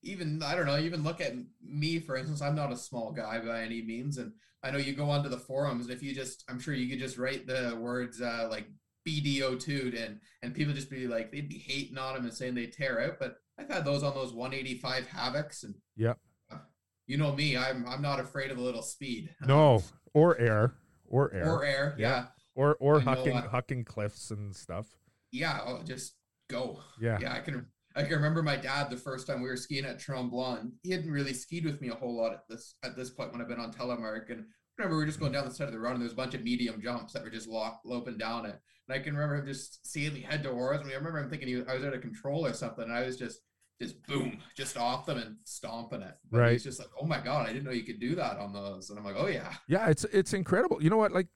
even 0.03 0.43
I 0.43 0.55
don't 0.55 0.67
know. 0.67 0.79
Even 0.79 1.03
look 1.03 1.21
at 1.23 1.33
me, 1.65 1.99
for 1.99 2.15
instance. 2.15 2.43
I'm 2.43 2.55
not 2.55 2.71
a 2.71 2.77
small 2.77 3.11
guy 3.11 3.39
by 3.39 3.63
any 3.63 3.81
means, 3.81 4.19
and 4.19 4.33
I 4.63 4.71
know 4.71 4.79
you 4.79 4.93
go 4.93 5.09
onto 5.09 5.31
the 5.31 5.39
forums. 5.39 5.87
And 5.87 5.95
if 5.95 6.03
you 6.03 6.15
just, 6.15 6.45
I'm 6.49 6.61
sure 6.61 6.75
you 6.75 6.91
could 6.91 6.99
just 6.99 7.17
write 7.17 7.47
the 7.47 7.77
words 7.81 8.21
uh, 8.21 8.49
like 8.51 8.67
BDO2 9.09 10.05
and 10.05 10.21
and 10.43 10.55
people 10.55 10.75
just 10.75 10.91
be 10.91 11.07
like 11.07 11.33
they'd 11.33 11.49
be 11.49 11.59
hating 11.59 11.97
on 11.97 12.15
them 12.15 12.25
and 12.25 12.35
saying 12.35 12.55
they 12.55 12.67
tear 12.67 13.01
out. 13.01 13.19
But 13.19 13.37
I've 13.59 13.71
had 13.71 13.87
those 13.87 14.03
on 14.03 14.13
those 14.13 14.35
185 14.35 15.07
Havocs, 15.07 15.65
and 15.65 15.75
yep. 15.97 16.19
Uh, 16.51 16.59
you 17.07 17.17
know 17.17 17.35
me, 17.35 17.57
I'm 17.57 17.87
I'm 17.89 18.03
not 18.03 18.21
afraid 18.21 18.51
of 18.51 18.59
a 18.59 18.63
little 18.63 18.83
speed. 18.83 19.31
No, 19.47 19.83
or 20.13 20.39
air, 20.39 20.75
or 21.07 21.33
air, 21.33 21.51
or 21.51 21.65
air. 21.65 21.97
yeah. 21.97 22.09
yeah 22.09 22.25
or 22.55 22.77
or 22.81 23.01
hucking 23.01 23.45
uh, 23.45 23.49
hucking 23.49 23.87
cliffs 23.87 24.31
and 24.31 24.55
stuff. 24.55 24.87
Yeah, 25.31 25.61
oh, 25.65 25.83
just 25.83 26.15
go. 26.51 26.81
Yeah, 27.01 27.19
yeah. 27.21 27.33
I 27.33 27.41
can 27.41 27.67
I 27.95 28.03
can 28.03 28.13
remember 28.13 28.43
my 28.43 28.57
dad 28.57 28.91
the 28.91 28.97
first 28.97 29.27
time 29.27 29.43
we 29.43 29.49
were 29.49 29.57
skiing 29.57 29.85
at 29.85 29.99
Tremblant. 29.99 30.73
He 30.83 30.93
hadn't 30.93 31.11
really 31.11 31.35
skied 31.35 31.65
with 31.65 31.81
me 31.81 31.89
a 31.89 31.95
whole 31.95 32.17
lot 32.17 32.33
at 32.33 32.49
this 32.49 32.75
at 32.83 32.97
this 32.97 33.11
point 33.11 33.33
when 33.33 33.41
I've 33.41 33.49
been 33.49 33.61
on 33.61 33.73
telemark. 33.73 34.31
And 34.31 34.41
I 34.41 34.45
remember 34.83 34.97
we 34.97 35.03
were 35.03 35.07
just 35.07 35.21
going 35.21 35.33
down 35.33 35.47
the 35.47 35.55
side 35.55 35.69
of 35.69 35.73
the 35.73 35.81
run 35.81 35.93
and 35.93 36.01
there 36.01 36.07
was 36.07 36.15
a 36.15 36.17
bunch 36.17 36.35
of 36.35 36.43
medium 36.43 36.81
jumps 36.81 37.13
that 37.13 37.23
were 37.23 37.31
just 37.31 37.49
lock, 37.49 37.81
loping 37.85 38.19
down 38.19 38.47
it. 38.47 38.59
And 38.89 38.99
I 38.99 38.99
can 38.99 39.15
remember 39.15 39.37
him 39.37 39.47
just 39.47 39.87
seeing 39.87 40.15
me 40.15 40.21
head 40.21 40.43
towards 40.43 40.85
me. 40.85 40.93
I 40.93 40.97
remember 40.97 41.19
him 41.19 41.31
thinking 41.31 41.49
he 41.49 41.57
was, 41.57 41.67
I 41.69 41.75
was 41.75 41.85
out 41.85 41.95
of 41.95 42.01
control 42.01 42.47
or 42.47 42.53
something. 42.53 42.85
And 42.85 42.93
I 42.93 43.05
was 43.05 43.17
just 43.17 43.41
just 43.81 44.03
boom, 44.07 44.39
just 44.57 44.77
off 44.77 45.07
them 45.07 45.19
and 45.19 45.37
stomping 45.45 46.03
it. 46.03 46.15
Right. 46.31 46.53
He's 46.53 46.65
just 46.65 46.79
like, 46.79 46.89
oh 47.01 47.07
my 47.07 47.21
god, 47.21 47.49
I 47.49 47.53
didn't 47.53 47.65
know 47.65 47.73
you 47.73 47.83
could 47.83 48.01
do 48.01 48.15
that 48.15 48.39
on 48.39 48.53
those. 48.53 48.91
And 48.91 48.99
I'm 48.99 49.05
like, 49.05 49.17
oh 49.19 49.27
yeah. 49.27 49.53
Yeah, 49.69 49.89
it's 49.89 50.05
it's 50.05 50.33
incredible. 50.33 50.83
You 50.83 50.89
know 50.89 50.97
what? 50.97 51.13
Like 51.13 51.29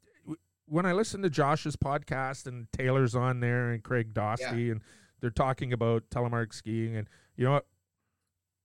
when 0.69 0.87
I 0.87 0.93
listen 0.93 1.23
to 1.23 1.31
Josh's 1.31 1.77
podcast 1.77 2.47
and 2.47 2.71
Taylor's 2.73 3.15
on 3.15 3.41
there 3.41 3.71
and 3.71 3.83
Craig 3.83 4.13
Dostie 4.13 4.67
yeah. 4.67 4.73
and 4.73 4.81
they're 5.21 5.31
talking 5.31 5.73
about 5.73 6.05
telemark 6.11 6.53
skiing 6.53 6.97
and 6.97 7.09
you 7.37 7.45
know 7.45 7.53
what 7.53 7.67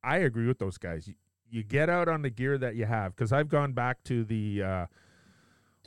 I 0.03 0.17
agree 0.17 0.47
with 0.47 0.59
those 0.59 0.77
guys. 0.77 1.07
You, 1.07 1.13
you 1.49 1.63
get 1.63 1.89
out 1.89 2.07
on 2.07 2.21
the 2.21 2.29
gear 2.29 2.57
that 2.57 2.75
you 2.75 2.85
have 2.85 3.15
because 3.15 3.31
I've 3.31 3.49
gone 3.49 3.73
back 3.73 4.03
to 4.05 4.23
the 4.23 4.63
uh, 4.63 4.85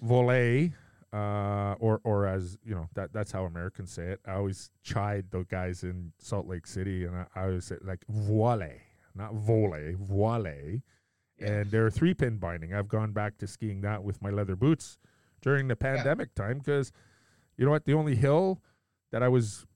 volet 0.03 0.73
uh, 1.13 1.75
or 1.79 2.01
or 2.05 2.27
as 2.27 2.59
you 2.65 2.75
know 2.75 2.89
that 2.95 3.13
that's 3.13 3.33
how 3.33 3.45
Americans 3.45 3.93
say 3.93 4.05
it. 4.05 4.21
I 4.27 4.35
always 4.35 4.71
chide 4.83 5.27
the 5.31 5.45
guys 5.45 5.83
in 5.83 6.13
Salt 6.19 6.47
Lake 6.47 6.67
City 6.67 7.05
and 7.05 7.17
I, 7.17 7.27
I 7.35 7.45
always 7.45 7.65
say 7.65 7.77
like 7.83 8.05
voile, 8.09 8.71
not 9.15 9.35
volley, 9.35 9.97
voile. 9.99 10.81
Yeah. 11.39 11.47
And 11.47 11.71
they're 11.73 11.91
three 11.91 12.15
pin 12.15 12.37
binding. 12.37 12.75
I've 12.75 12.89
gone 12.89 13.11
back 13.11 13.39
to 13.39 13.49
skiing 13.49 13.81
that 13.81 14.05
with 14.05 14.23
my 14.23 14.31
leather 14.31 14.55
boots 14.55 14.99
during 15.45 15.69
the 15.69 15.77
pandemic 15.77 16.31
yeah. 16.37 16.47
time 16.47 16.59
because 16.59 16.91
you 17.57 17.65
know 17.65 17.71
what? 17.71 17.85
The 17.85 17.93
only 17.93 18.17
hill 18.17 18.61
that 19.13 19.23
I 19.23 19.29
was 19.29 19.67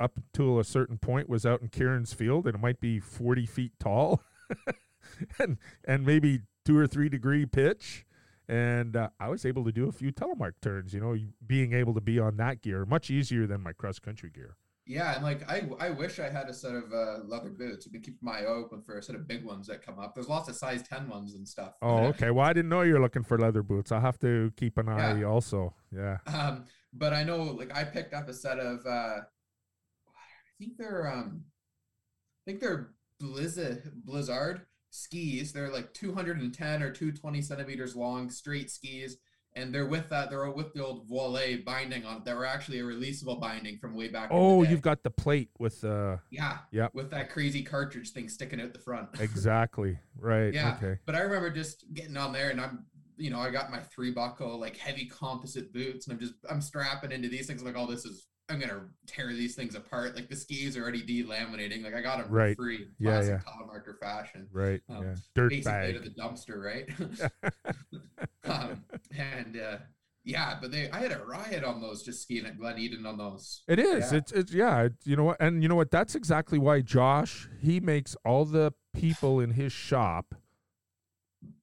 up 0.00 0.18
to 0.32 0.58
a 0.58 0.64
certain 0.64 0.96
point 0.96 1.28
was 1.28 1.44
out 1.44 1.60
in 1.60 1.68
Kieran's 1.68 2.14
Field, 2.14 2.46
and 2.46 2.54
it 2.56 2.60
might 2.60 2.80
be 2.80 2.98
40 2.98 3.44
feet 3.46 3.72
tall 3.78 4.22
and 5.38 5.58
and 5.84 6.04
maybe 6.04 6.40
two 6.64 6.76
or 6.76 6.86
three 6.86 7.08
degree 7.08 7.46
pitch. 7.46 8.06
And 8.48 8.96
uh, 8.96 9.10
I 9.20 9.28
was 9.28 9.44
able 9.44 9.64
to 9.64 9.70
do 9.70 9.86
a 9.86 9.92
few 9.92 10.10
telemark 10.10 10.54
turns, 10.60 10.92
you 10.92 11.00
know, 11.00 11.16
being 11.46 11.72
able 11.72 11.94
to 11.94 12.00
be 12.00 12.18
on 12.18 12.36
that 12.38 12.62
gear, 12.62 12.84
much 12.84 13.08
easier 13.08 13.46
than 13.46 13.60
my 13.60 13.72
cross 13.72 14.00
country 14.00 14.30
gear. 14.30 14.56
Yeah, 14.90 15.14
and 15.14 15.22
like 15.22 15.48
I, 15.48 15.68
I 15.78 15.90
wish 15.90 16.18
I 16.18 16.28
had 16.28 16.48
a 16.48 16.52
set 16.52 16.74
of 16.74 16.92
uh, 16.92 17.18
leather 17.24 17.50
boots. 17.50 17.86
I've 17.86 17.92
been 17.92 18.02
keeping 18.02 18.18
my 18.22 18.40
eye 18.40 18.46
open 18.46 18.82
for 18.82 18.98
a 18.98 19.02
set 19.02 19.14
of 19.14 19.28
big 19.28 19.44
ones 19.44 19.68
that 19.68 19.86
come 19.86 20.00
up. 20.00 20.16
There's 20.16 20.28
lots 20.28 20.48
of 20.48 20.56
size 20.56 20.82
ten 20.82 21.08
ones 21.08 21.34
and 21.34 21.46
stuff. 21.46 21.74
Oh, 21.80 21.98
okay. 22.06 22.32
Well, 22.32 22.44
I 22.44 22.52
didn't 22.52 22.70
know 22.70 22.80
you're 22.82 23.00
looking 23.00 23.22
for 23.22 23.38
leather 23.38 23.62
boots. 23.62 23.92
I'll 23.92 24.00
have 24.00 24.18
to 24.18 24.52
keep 24.56 24.78
an 24.78 24.88
eye 24.88 25.20
yeah. 25.20 25.26
also. 25.26 25.76
Yeah. 25.94 26.18
Um, 26.26 26.64
but 26.92 27.12
I 27.12 27.22
know, 27.22 27.40
like, 27.40 27.72
I 27.72 27.84
picked 27.84 28.14
up 28.14 28.28
a 28.28 28.34
set 28.34 28.58
of. 28.58 28.84
Uh, 28.84 29.20
I 29.20 30.58
think 30.58 30.76
they're 30.76 31.06
um, 31.06 31.44
I 31.44 32.50
think 32.50 32.60
they're 32.60 32.90
Blizzard 33.20 33.92
Blizzard 34.04 34.62
skis. 34.90 35.52
They're 35.52 35.70
like 35.70 35.94
210 35.94 36.82
or 36.82 36.90
220 36.90 37.42
centimeters 37.42 37.94
long, 37.94 38.28
straight 38.28 38.72
skis 38.72 39.18
and 39.56 39.74
they're 39.74 39.86
with 39.86 40.08
that 40.08 40.30
they're 40.30 40.48
with 40.50 40.72
the 40.74 40.84
old 40.84 41.06
voile 41.08 41.38
binding 41.64 42.04
on 42.04 42.18
it 42.18 42.24
that 42.24 42.36
were 42.36 42.46
actually 42.46 42.78
a 42.78 42.82
releasable 42.82 43.40
binding 43.40 43.78
from 43.78 43.94
way 43.94 44.08
back 44.08 44.28
oh 44.30 44.62
you've 44.62 44.82
got 44.82 45.02
the 45.02 45.10
plate 45.10 45.50
with 45.58 45.82
uh 45.84 46.16
yeah 46.30 46.58
yeah 46.70 46.88
with 46.92 47.10
that 47.10 47.30
crazy 47.30 47.62
cartridge 47.62 48.10
thing 48.10 48.28
sticking 48.28 48.60
out 48.60 48.72
the 48.72 48.78
front 48.78 49.08
exactly 49.20 49.98
right 50.18 50.54
yeah 50.54 50.76
okay 50.76 50.98
but 51.06 51.14
i 51.14 51.20
remember 51.20 51.50
just 51.50 51.84
getting 51.94 52.16
on 52.16 52.32
there 52.32 52.50
and 52.50 52.60
i'm 52.60 52.84
you 53.16 53.30
know 53.30 53.40
i 53.40 53.50
got 53.50 53.70
my 53.70 53.80
three 53.80 54.10
buckle 54.10 54.58
like 54.58 54.76
heavy 54.76 55.06
composite 55.06 55.72
boots 55.72 56.06
and 56.06 56.14
i'm 56.14 56.20
just 56.20 56.34
i'm 56.48 56.60
strapping 56.60 57.12
into 57.12 57.28
these 57.28 57.46
things 57.46 57.60
I'm 57.60 57.66
like 57.66 57.76
oh 57.76 57.90
this 57.90 58.04
is 58.04 58.26
I'm 58.50 58.58
gonna 58.58 58.82
tear 59.06 59.28
these 59.28 59.54
things 59.54 59.76
apart. 59.76 60.16
Like 60.16 60.28
the 60.28 60.34
skis 60.34 60.76
are 60.76 60.82
already 60.82 61.02
delaminating. 61.02 61.84
Like 61.84 61.94
I 61.94 62.02
got 62.02 62.18
them 62.18 62.26
for 62.26 62.34
right. 62.34 62.56
free, 62.56 62.88
yeah, 62.98 63.22
yeah. 63.22 63.38
telemarker 63.38 63.98
fashion. 64.00 64.48
Right. 64.50 64.80
Um, 64.88 65.04
yeah. 65.04 65.14
Dirt 65.36 65.64
bag. 65.64 65.94
to 65.94 66.00
the 66.00 66.10
dumpster, 66.10 66.60
right? 66.60 66.88
um, 68.50 68.84
and 69.16 69.60
uh, 69.60 69.76
yeah, 70.24 70.58
but 70.60 70.70
they 70.70 70.90
I 70.90 71.00
had 71.00 71.12
a 71.12 71.24
riot 71.24 71.64
on 71.64 71.80
those 71.80 72.02
just 72.02 72.22
skiing 72.22 72.46
at 72.46 72.58
Glen 72.58 72.78
Eden 72.78 73.06
on 73.06 73.18
those. 73.18 73.62
It 73.68 73.78
is. 73.78 74.12
Yeah. 74.12 74.18
It's 74.18 74.32
it's 74.32 74.52
yeah. 74.52 74.88
you 75.04 75.16
know 75.16 75.24
what? 75.24 75.40
And 75.40 75.62
you 75.62 75.68
know 75.68 75.76
what? 75.76 75.90
That's 75.90 76.14
exactly 76.14 76.58
why 76.58 76.80
Josh 76.80 77.48
he 77.60 77.80
makes 77.80 78.16
all 78.24 78.44
the 78.44 78.72
people 78.94 79.40
in 79.40 79.52
his 79.52 79.72
shop 79.72 80.34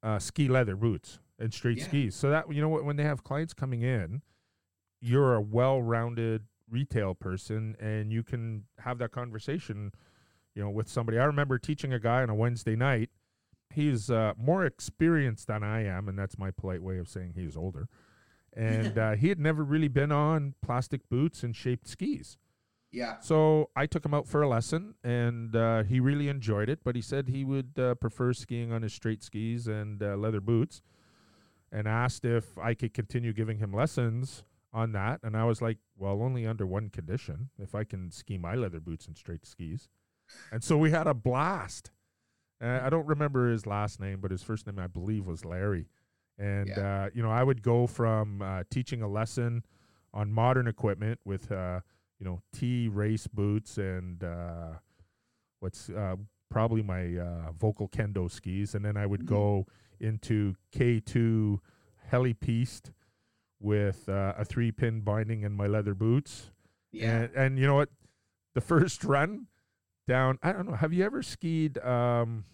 uh, 0.01 0.19
ski 0.19 0.47
leather 0.47 0.75
boots 0.75 1.19
and 1.39 1.53
straight 1.53 1.77
yeah. 1.77 1.85
skis. 1.85 2.15
So 2.15 2.29
that 2.29 2.51
you 2.51 2.61
know 2.61 2.69
what 2.69 2.83
when 2.83 2.95
they 2.95 3.03
have 3.03 3.23
clients 3.23 3.53
coming 3.53 3.83
in, 3.83 4.21
you're 5.01 5.35
a 5.35 5.41
well-rounded 5.41 6.43
retail 6.69 7.15
person 7.15 7.75
and 7.79 8.11
you 8.11 8.23
can 8.23 8.65
have 8.79 8.97
that 8.97 9.11
conversation 9.11 9.91
you 10.53 10.61
know 10.61 10.69
with 10.69 10.89
somebody 10.89 11.17
i 11.17 11.23
remember 11.23 11.57
teaching 11.57 11.93
a 11.93 11.99
guy 11.99 12.21
on 12.21 12.29
a 12.29 12.35
wednesday 12.35 12.75
night 12.75 13.09
he's 13.77 14.11
uh, 14.11 14.33
more 14.37 14.65
experienced 14.65 15.47
than 15.47 15.63
i 15.63 15.83
am 15.83 16.09
and 16.09 16.19
that's 16.19 16.37
my 16.37 16.51
polite 16.51 16.83
way 16.83 16.97
of 16.97 17.07
saying 17.07 17.33
he's 17.35 17.55
older 17.55 17.87
and 18.57 18.97
uh, 18.97 19.11
he 19.11 19.29
had 19.29 19.39
never 19.39 19.63
really 19.63 19.87
been 19.87 20.11
on 20.11 20.55
plastic 20.61 21.07
boots 21.09 21.43
and 21.43 21.55
shaped 21.55 21.87
skis. 21.87 22.37
Yeah. 22.91 23.19
So 23.19 23.69
I 23.75 23.85
took 23.85 24.03
him 24.03 24.13
out 24.13 24.27
for 24.27 24.41
a 24.41 24.47
lesson, 24.47 24.95
and 25.03 25.55
uh, 25.55 25.83
he 25.83 25.99
really 25.99 26.29
enjoyed 26.29 26.69
it. 26.69 26.79
But 26.83 26.95
he 26.95 27.01
said 27.01 27.27
he 27.27 27.43
would 27.43 27.73
uh, 27.77 27.95
prefer 27.95 28.33
skiing 28.33 28.71
on 28.71 28.81
his 28.81 28.93
straight 28.93 29.21
skis 29.23 29.67
and 29.67 30.01
uh, 30.01 30.15
leather 30.15 30.41
boots, 30.41 30.81
and 31.71 31.87
asked 31.87 32.25
if 32.25 32.57
I 32.57 32.73
could 32.73 32.93
continue 32.93 33.33
giving 33.33 33.59
him 33.59 33.73
lessons 33.73 34.43
on 34.73 34.93
that. 34.93 35.19
And 35.21 35.35
I 35.35 35.43
was 35.43 35.61
like, 35.61 35.77
"Well, 35.97 36.23
only 36.23 36.47
under 36.47 36.65
one 36.65 36.89
condition: 36.89 37.49
if 37.59 37.75
I 37.75 37.83
can 37.83 38.09
ski 38.09 38.37
my 38.37 38.55
leather 38.55 38.79
boots 38.79 39.05
and 39.05 39.17
straight 39.17 39.45
skis." 39.45 39.89
And 40.51 40.63
so 40.63 40.77
we 40.77 40.91
had 40.91 41.07
a 41.07 41.13
blast. 41.13 41.91
Uh, 42.61 42.79
I 42.83 42.89
don't 42.89 43.05
remember 43.05 43.49
his 43.51 43.65
last 43.65 43.99
name, 43.99 44.19
but 44.19 44.31
his 44.31 44.41
first 44.43 44.65
name 44.65 44.79
I 44.79 44.87
believe 44.87 45.25
was 45.27 45.45
Larry. 45.45 45.87
And 46.39 46.69
Yeah. 46.69 47.03
uh, 47.05 47.09
you 47.13 47.21
know, 47.21 47.31
I 47.31 47.43
would 47.43 47.61
go 47.61 47.87
from 47.87 48.41
uh, 48.41 48.63
teaching 48.69 49.01
a 49.01 49.07
lesson 49.07 49.63
on 50.13 50.31
modern 50.31 50.67
equipment 50.67 51.19
with 51.25 51.51
uh, 51.51 51.81
you 52.19 52.25
know 52.25 52.41
T 52.53 52.87
race 52.87 53.27
boots 53.27 53.77
and 53.77 54.23
uh, 54.23 54.73
what's 55.59 55.89
uh, 55.89 56.15
probably 56.49 56.81
my 56.81 57.01
uh, 57.17 57.51
Volkl 57.53 57.89
Kendo 57.91 58.29
skis, 58.29 58.73
and 58.75 58.83
then 58.85 58.97
I 58.97 59.05
would 59.05 59.21
Mhm. 59.21 59.25
go 59.27 59.67
into 59.99 60.55
K 60.71 60.99
two 60.99 61.61
heli 62.09 62.33
piste 62.33 62.91
with 63.59 64.07
uh, 64.07 64.33
a 64.37 64.45
three 64.45 64.71
pin 64.71 65.01
binding 65.01 65.43
and 65.43 65.55
my 65.55 65.67
leather 65.67 65.93
boots. 65.95 66.51
Yeah. 66.91 67.21
And, 67.23 67.35
and 67.35 67.59
you 67.59 67.65
know 67.67 67.75
what? 67.75 67.89
The 68.53 68.61
first 68.73 69.03
run 69.03 69.47
down, 70.07 70.39
I 70.41 70.51
don't 70.53 70.67
know. 70.67 70.75
Have 70.75 70.93
you 70.93 71.03
ever 71.05 71.21
skied? 71.21 71.77
Um, 71.79 72.45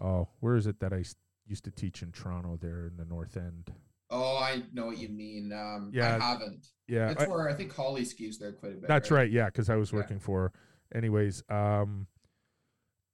oh, 0.00 0.28
where 0.40 0.56
is 0.56 0.66
it 0.66 0.80
that 0.80 0.92
I 0.92 1.00
s- 1.00 1.14
used 1.46 1.64
to 1.64 1.70
teach 1.70 2.02
in 2.02 2.12
Toronto 2.12 2.58
there 2.60 2.86
in 2.86 2.96
the 2.96 3.04
North 3.04 3.36
End? 3.36 3.72
oh, 4.10 4.36
I 4.36 4.62
know 4.72 4.86
what 4.86 4.98
you 4.98 5.08
mean. 5.08 5.52
Um, 5.52 5.90
Yeah, 5.92 6.16
I 6.16 6.18
haven't. 6.20 6.66
Yeah, 6.86 7.08
That's 7.08 7.24
I- 7.24 7.26
where 7.28 7.48
I 7.48 7.54
think 7.54 7.74
Holly 7.74 8.04
skis 8.04 8.38
there 8.38 8.52
quite 8.52 8.72
a 8.72 8.76
bit. 8.76 8.86
that's 8.86 9.10
right. 9.10 9.28
Yeah, 9.30 9.46
because 9.46 9.68
I 9.70 9.76
was 9.76 9.90
Yeah. 9.90 9.96
working 10.00 10.18
for. 10.20 10.52
Anyways, 10.94 11.42
um, 11.48 12.06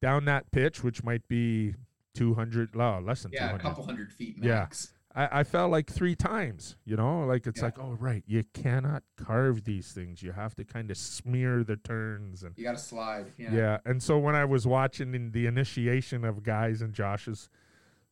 down 0.03 0.25
that 0.27 0.51
pitch, 0.51 0.83
which 0.85 1.03
might 1.03 1.27
be 1.29 1.75
two 2.15 2.35
hundred, 2.35 2.71
oh, 2.75 2.99
less 3.03 3.23
than 3.23 3.33
Yeah, 3.33 3.55
a 3.55 3.59
couple 3.59 3.85
hundred 3.85 4.13
feet 4.13 4.37
Yeah. 4.43 4.69
I, 5.15 5.41
I 5.41 5.45
fell 5.45 5.69
like 5.69 5.91
three 5.91 6.15
times, 6.15 6.77
you 6.85 6.97
know, 6.97 7.25
like 7.25 7.47
it's 7.47 7.59
Yeah. 7.59 7.65
like, 7.67 7.79
oh, 7.81 7.97
right, 7.99 8.23
you 8.27 8.45
cannot 8.55 9.03
carve 9.17 9.65
these 9.65 9.91
things. 9.93 10.23
You 10.23 10.33
have 10.33 10.55
to 10.55 10.65
kind 10.65 10.89
of 10.91 10.97
smear 10.97 11.65
the 11.65 11.77
turns 11.77 12.43
and 12.45 12.57
You 12.57 12.63
got 12.65 12.77
to 12.77 12.79
slide. 12.83 13.27
Yeah. 13.37 13.53
Yeah. 13.53 13.79
And 13.85 14.01
so 14.03 14.19
when 14.19 14.37
I 14.37 14.45
was 14.45 14.67
watching 14.69 15.15
in 15.15 15.33
the 15.33 15.47
initiation 15.47 16.25
of 16.25 16.43
guys 16.45 16.81
in 16.81 16.93
Josh's 16.93 17.49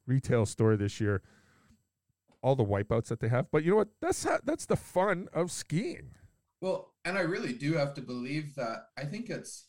retail 0.07 0.45
store 0.45 0.77
this 0.77 1.01
year, 1.01 1.23
all 2.43 2.57
the 2.57 2.65
wipeouts 2.65 3.07
that 3.09 3.21
they 3.21 3.29
have, 3.29 3.51
but 3.51 3.63
you 3.65 3.71
know 3.71 3.77
what? 3.77 3.89
That's 4.01 4.25
how, 4.25 4.39
that's 4.45 4.67
the 4.67 4.77
fun 4.77 5.29
of 5.33 5.51
skiing. 5.53 6.11
Well, 6.61 6.95
and 7.05 7.17
I 7.17 7.21
really 7.23 7.53
do 7.53 7.75
have 7.75 7.95
to 7.95 8.01
believe 8.01 8.55
that. 8.57 8.89
I 8.97 9.05
think 9.05 9.31
it's 9.31 9.67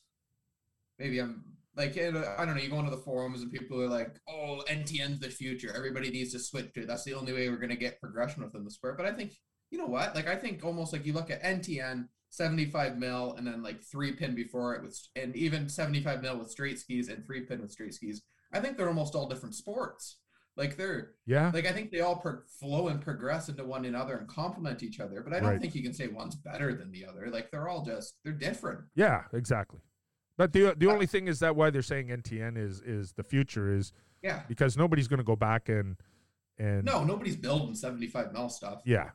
maybe 0.97 1.19
I'm 1.19 1.43
like 1.79 1.97
uh, 1.97 2.35
I 2.37 2.45
don't 2.45 2.55
know. 2.55 2.61
You 2.61 2.69
go 2.69 2.77
into 2.79 2.91
the 2.91 2.97
forums 3.01 3.41
and 3.41 3.51
people 3.51 3.81
are 3.81 3.87
like, 3.87 4.15
"Oh, 4.27 4.61
NTN's 4.69 5.19
the 5.19 5.29
future. 5.29 5.73
Everybody 5.75 6.11
needs 6.11 6.33
to 6.33 6.39
switch 6.39 6.71
to. 6.73 6.81
it. 6.81 6.87
That's 6.87 7.03
the 7.05 7.15
only 7.15 7.33
way 7.33 7.49
we're 7.49 7.57
going 7.57 7.69
to 7.71 7.75
get 7.75 7.99
progression 7.99 8.43
within 8.43 8.63
the 8.65 8.69
sport." 8.71 8.97
But 8.97 9.07
I 9.07 9.13
think 9.13 9.33
you 9.71 9.77
know 9.79 9.87
what? 9.87 10.13
Like 10.13 10.27
I 10.27 10.35
think 10.35 10.63
almost 10.63 10.93
like 10.93 11.05
you 11.05 11.13
look 11.13 11.31
at 11.31 11.41
NTN 11.43 12.07
75 12.31 12.97
mil 12.97 13.33
and 13.35 13.47
then 13.47 13.63
like 13.63 13.81
three 13.83 14.11
pin 14.11 14.35
before 14.35 14.75
it 14.75 14.83
with 14.83 14.99
and 15.15 15.35
even 15.35 15.67
75 15.67 16.21
mil 16.21 16.37
with 16.37 16.51
straight 16.51 16.77
skis 16.79 17.07
and 17.09 17.25
three 17.25 17.41
pin 17.41 17.61
with 17.61 17.71
straight 17.71 17.93
skis. 17.93 18.21
I 18.53 18.59
think 18.59 18.77
they're 18.77 18.87
almost 18.87 19.15
all 19.15 19.27
different 19.29 19.55
sports. 19.55 20.17
Like 20.57 20.75
they're 20.75 21.11
Yeah. 21.25 21.51
like 21.53 21.65
I 21.65 21.71
think 21.71 21.91
they 21.91 22.01
all 22.01 22.17
pro- 22.17 22.41
flow 22.59 22.89
and 22.89 22.99
progress 23.01 23.47
into 23.49 23.63
one 23.63 23.85
another 23.85 24.17
and 24.17 24.27
complement 24.27 24.83
each 24.83 24.99
other. 24.99 25.21
But 25.21 25.33
I 25.33 25.39
don't 25.39 25.49
Right. 25.49 25.61
think 25.61 25.73
you 25.75 25.83
can 25.83 25.93
say 25.93 26.07
one's 26.07 26.35
better 26.35 26.73
than 26.75 26.91
the 26.91 27.05
other. 27.05 27.29
Like 27.31 27.49
they're 27.51 27.69
all 27.69 27.83
just 27.85 28.15
they're 28.23 28.33
different. 28.33 28.81
Yeah, 28.95 29.23
exactly. 29.33 29.79
But 30.39 30.53
the 30.53 30.73
the 30.77 30.87
only 30.87 31.05
thing 31.05 31.27
is 31.27 31.39
that 31.39 31.57
why 31.57 31.69
they're 31.69 31.81
saying 31.81 32.07
NTN 32.07 32.57
is 32.57 32.79
is 32.79 33.11
the 33.11 33.23
future 33.23 33.75
is 33.75 33.91
Yeah. 34.23 34.41
because 34.47 34.77
nobody's 34.77 35.09
going 35.09 35.17
to 35.17 35.23
go 35.25 35.35
back 35.35 35.67
and 35.67 35.97
and 36.57 36.85
No, 36.85 37.03
nobody's 37.03 37.35
building 37.35 37.75
75 37.75 38.31
mil 38.31 38.47
stuff. 38.47 38.81
yeah, 38.85 39.09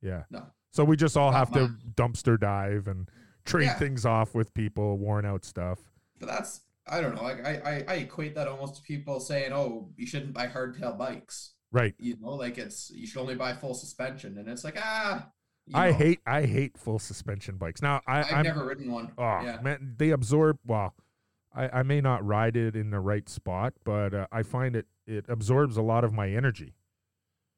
yeah. 0.00 0.24
No. 0.30 0.46
So 0.70 0.82
we 0.82 0.96
just 0.96 1.18
all 1.18 1.32
Not 1.32 1.38
have 1.38 1.52
to 1.52 1.68
dumpster 1.96 2.40
dive 2.40 2.88
and 2.88 3.10
trade 3.44 3.66
Yeah. 3.66 3.74
things 3.78 4.06
off 4.06 4.34
with 4.34 4.54
people, 4.54 4.96
worn 4.96 5.26
out 5.26 5.44
stuff. 5.44 5.78
But 6.18 6.28
that's 6.30 6.62
I 6.86 7.02
don't 7.02 7.14
know. 7.14 7.24
Like 7.24 7.44
I, 7.44 7.52
I 7.64 7.84
I 7.86 7.94
equate 7.96 8.34
that 8.36 8.48
almost 8.48 8.76
to 8.76 8.82
people 8.82 9.20
saying, 9.20 9.52
"Oh, 9.52 9.92
you 9.98 10.06
shouldn't 10.06 10.32
buy 10.32 10.46
hardtail 10.46 10.96
bikes." 10.96 11.52
Right. 11.72 11.94
You 11.98 12.16
know, 12.18 12.30
like 12.36 12.56
it's 12.56 12.90
you 12.90 13.06
should 13.06 13.20
only 13.20 13.34
buy 13.34 13.52
full 13.52 13.74
suspension, 13.74 14.38
and 14.38 14.48
it's 14.48 14.64
like 14.64 14.78
ah. 14.78 15.28
I 15.74 15.90
know, 15.90 15.96
hate 15.96 16.20
I 16.26 16.46
hate 16.46 16.76
full 16.78 16.98
suspension 16.98 17.56
bikes. 17.56 17.82
Now 17.82 18.00
I 18.06 18.20
I've 18.20 18.32
I'm, 18.32 18.44
never 18.44 18.64
ridden 18.66 18.90
one. 18.90 19.12
Oh 19.18 19.40
yeah. 19.42 19.58
man, 19.62 19.94
they 19.98 20.10
absorb. 20.10 20.58
Well, 20.66 20.94
I, 21.54 21.80
I 21.80 21.82
may 21.82 22.00
not 22.00 22.24
ride 22.24 22.56
it 22.56 22.76
in 22.76 22.90
the 22.90 23.00
right 23.00 23.28
spot, 23.28 23.74
but 23.84 24.14
uh, 24.14 24.26
I 24.32 24.42
find 24.42 24.76
it 24.76 24.86
it 25.06 25.26
absorbs 25.28 25.76
a 25.76 25.82
lot 25.82 26.04
of 26.04 26.12
my 26.12 26.28
energy. 26.30 26.74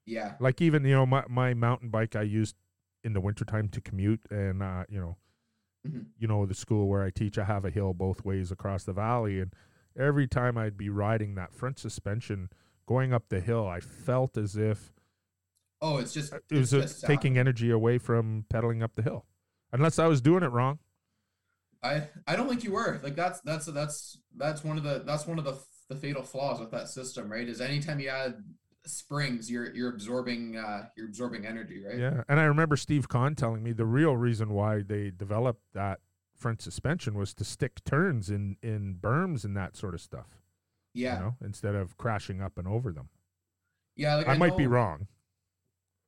Yeah. 0.05 0.33
Like 0.39 0.61
even 0.61 0.83
you 0.85 0.93
know 0.95 1.05
my 1.05 1.23
my 1.29 1.53
mountain 1.53 1.89
bike 1.89 2.15
I 2.15 2.23
used 2.23 2.55
in 3.03 3.13
the 3.13 3.21
wintertime 3.21 3.67
to 3.69 3.81
commute, 3.81 4.21
and 4.29 4.63
uh, 4.63 4.85
you 4.89 4.99
know, 4.99 5.17
Mhm. 5.85 6.05
you 6.17 6.27
know 6.29 6.45
the 6.45 6.53
school 6.53 6.87
where 6.87 7.03
I 7.03 7.09
teach, 7.09 7.37
I 7.37 7.43
have 7.43 7.65
a 7.65 7.69
hill 7.69 7.93
both 7.93 8.23
ways 8.23 8.51
across 8.51 8.85
the 8.85 8.93
valley, 8.93 9.41
and 9.41 9.53
every 9.97 10.27
time 10.27 10.57
I'd 10.57 10.77
be 10.77 10.89
riding 10.89 11.35
that 11.35 11.53
front 11.53 11.77
suspension 11.77 12.49
going 12.85 13.11
up 13.13 13.27
the 13.27 13.41
hill, 13.41 13.67
I 13.67 13.81
felt 13.81 14.37
as 14.37 14.55
if 14.55 14.92
Oh, 15.83 15.97
it's 15.97 16.13
just 16.13 16.33
it 16.33 16.57
was 16.57 16.71
just, 16.71 17.03
uh, 17.03 17.07
taking 17.07 17.37
energy 17.37 17.69
away 17.69 17.97
from 17.97 18.45
pedaling 18.49 18.81
up 18.81 18.95
the 18.95 19.01
hill, 19.01 19.25
unless 19.73 19.99
I 19.99 20.07
was 20.07 20.21
doing 20.21 20.41
it 20.41 20.47
wrong. 20.47 20.79
I 21.83 22.07
I 22.25 22.37
don't 22.37 22.47
think 22.47 22.63
you 22.63 22.71
were. 22.71 23.01
Like 23.03 23.17
that's 23.17 23.41
that's 23.41 23.65
that's 23.65 24.17
that's 24.37 24.63
one 24.63 24.77
of 24.77 24.85
the 24.85 25.03
that's 25.05 25.27
one 25.27 25.37
of 25.37 25.43
the 25.43 25.59
the 25.89 25.95
fatal 25.97 26.23
flaws 26.23 26.61
with 26.61 26.71
that 26.71 26.87
system, 26.87 27.29
right? 27.29 27.47
Is 27.47 27.59
anytime 27.59 27.99
you 27.99 28.07
add 28.07 28.35
springs, 28.85 29.51
you're 29.51 29.75
you're 29.75 29.89
absorbing 29.89 30.55
uh 30.55 30.85
you're 30.95 31.07
absorbing 31.07 31.45
energy, 31.45 31.83
right? 31.85 31.99
Yeah, 31.99 32.23
and 32.29 32.39
I 32.39 32.45
remember 32.45 32.77
Steve 32.77 33.09
Kahn 33.09 33.35
telling 33.35 33.61
me 33.61 33.73
the 33.73 33.85
real 33.85 34.15
reason 34.15 34.53
why 34.53 34.83
they 34.83 35.11
developed 35.11 35.63
that 35.73 35.99
front 36.33 36.61
suspension 36.61 37.15
was 37.15 37.33
to 37.33 37.43
stick 37.43 37.83
turns 37.83 38.29
in 38.29 38.55
in 38.63 38.95
berms 39.01 39.43
and 39.43 39.57
that 39.57 39.75
sort 39.75 39.93
of 39.93 39.99
stuff. 39.99 40.39
Yeah. 40.93 41.17
You 41.17 41.23
know, 41.23 41.35
instead 41.43 41.75
of 41.75 41.97
crashing 41.97 42.41
up 42.41 42.57
and 42.57 42.69
over 42.69 42.93
them. 42.93 43.09
Yeah, 43.97 44.15
like 44.15 44.29
I, 44.29 44.37
might 44.37 44.57
be 44.57 44.65
wrong. 44.65 45.07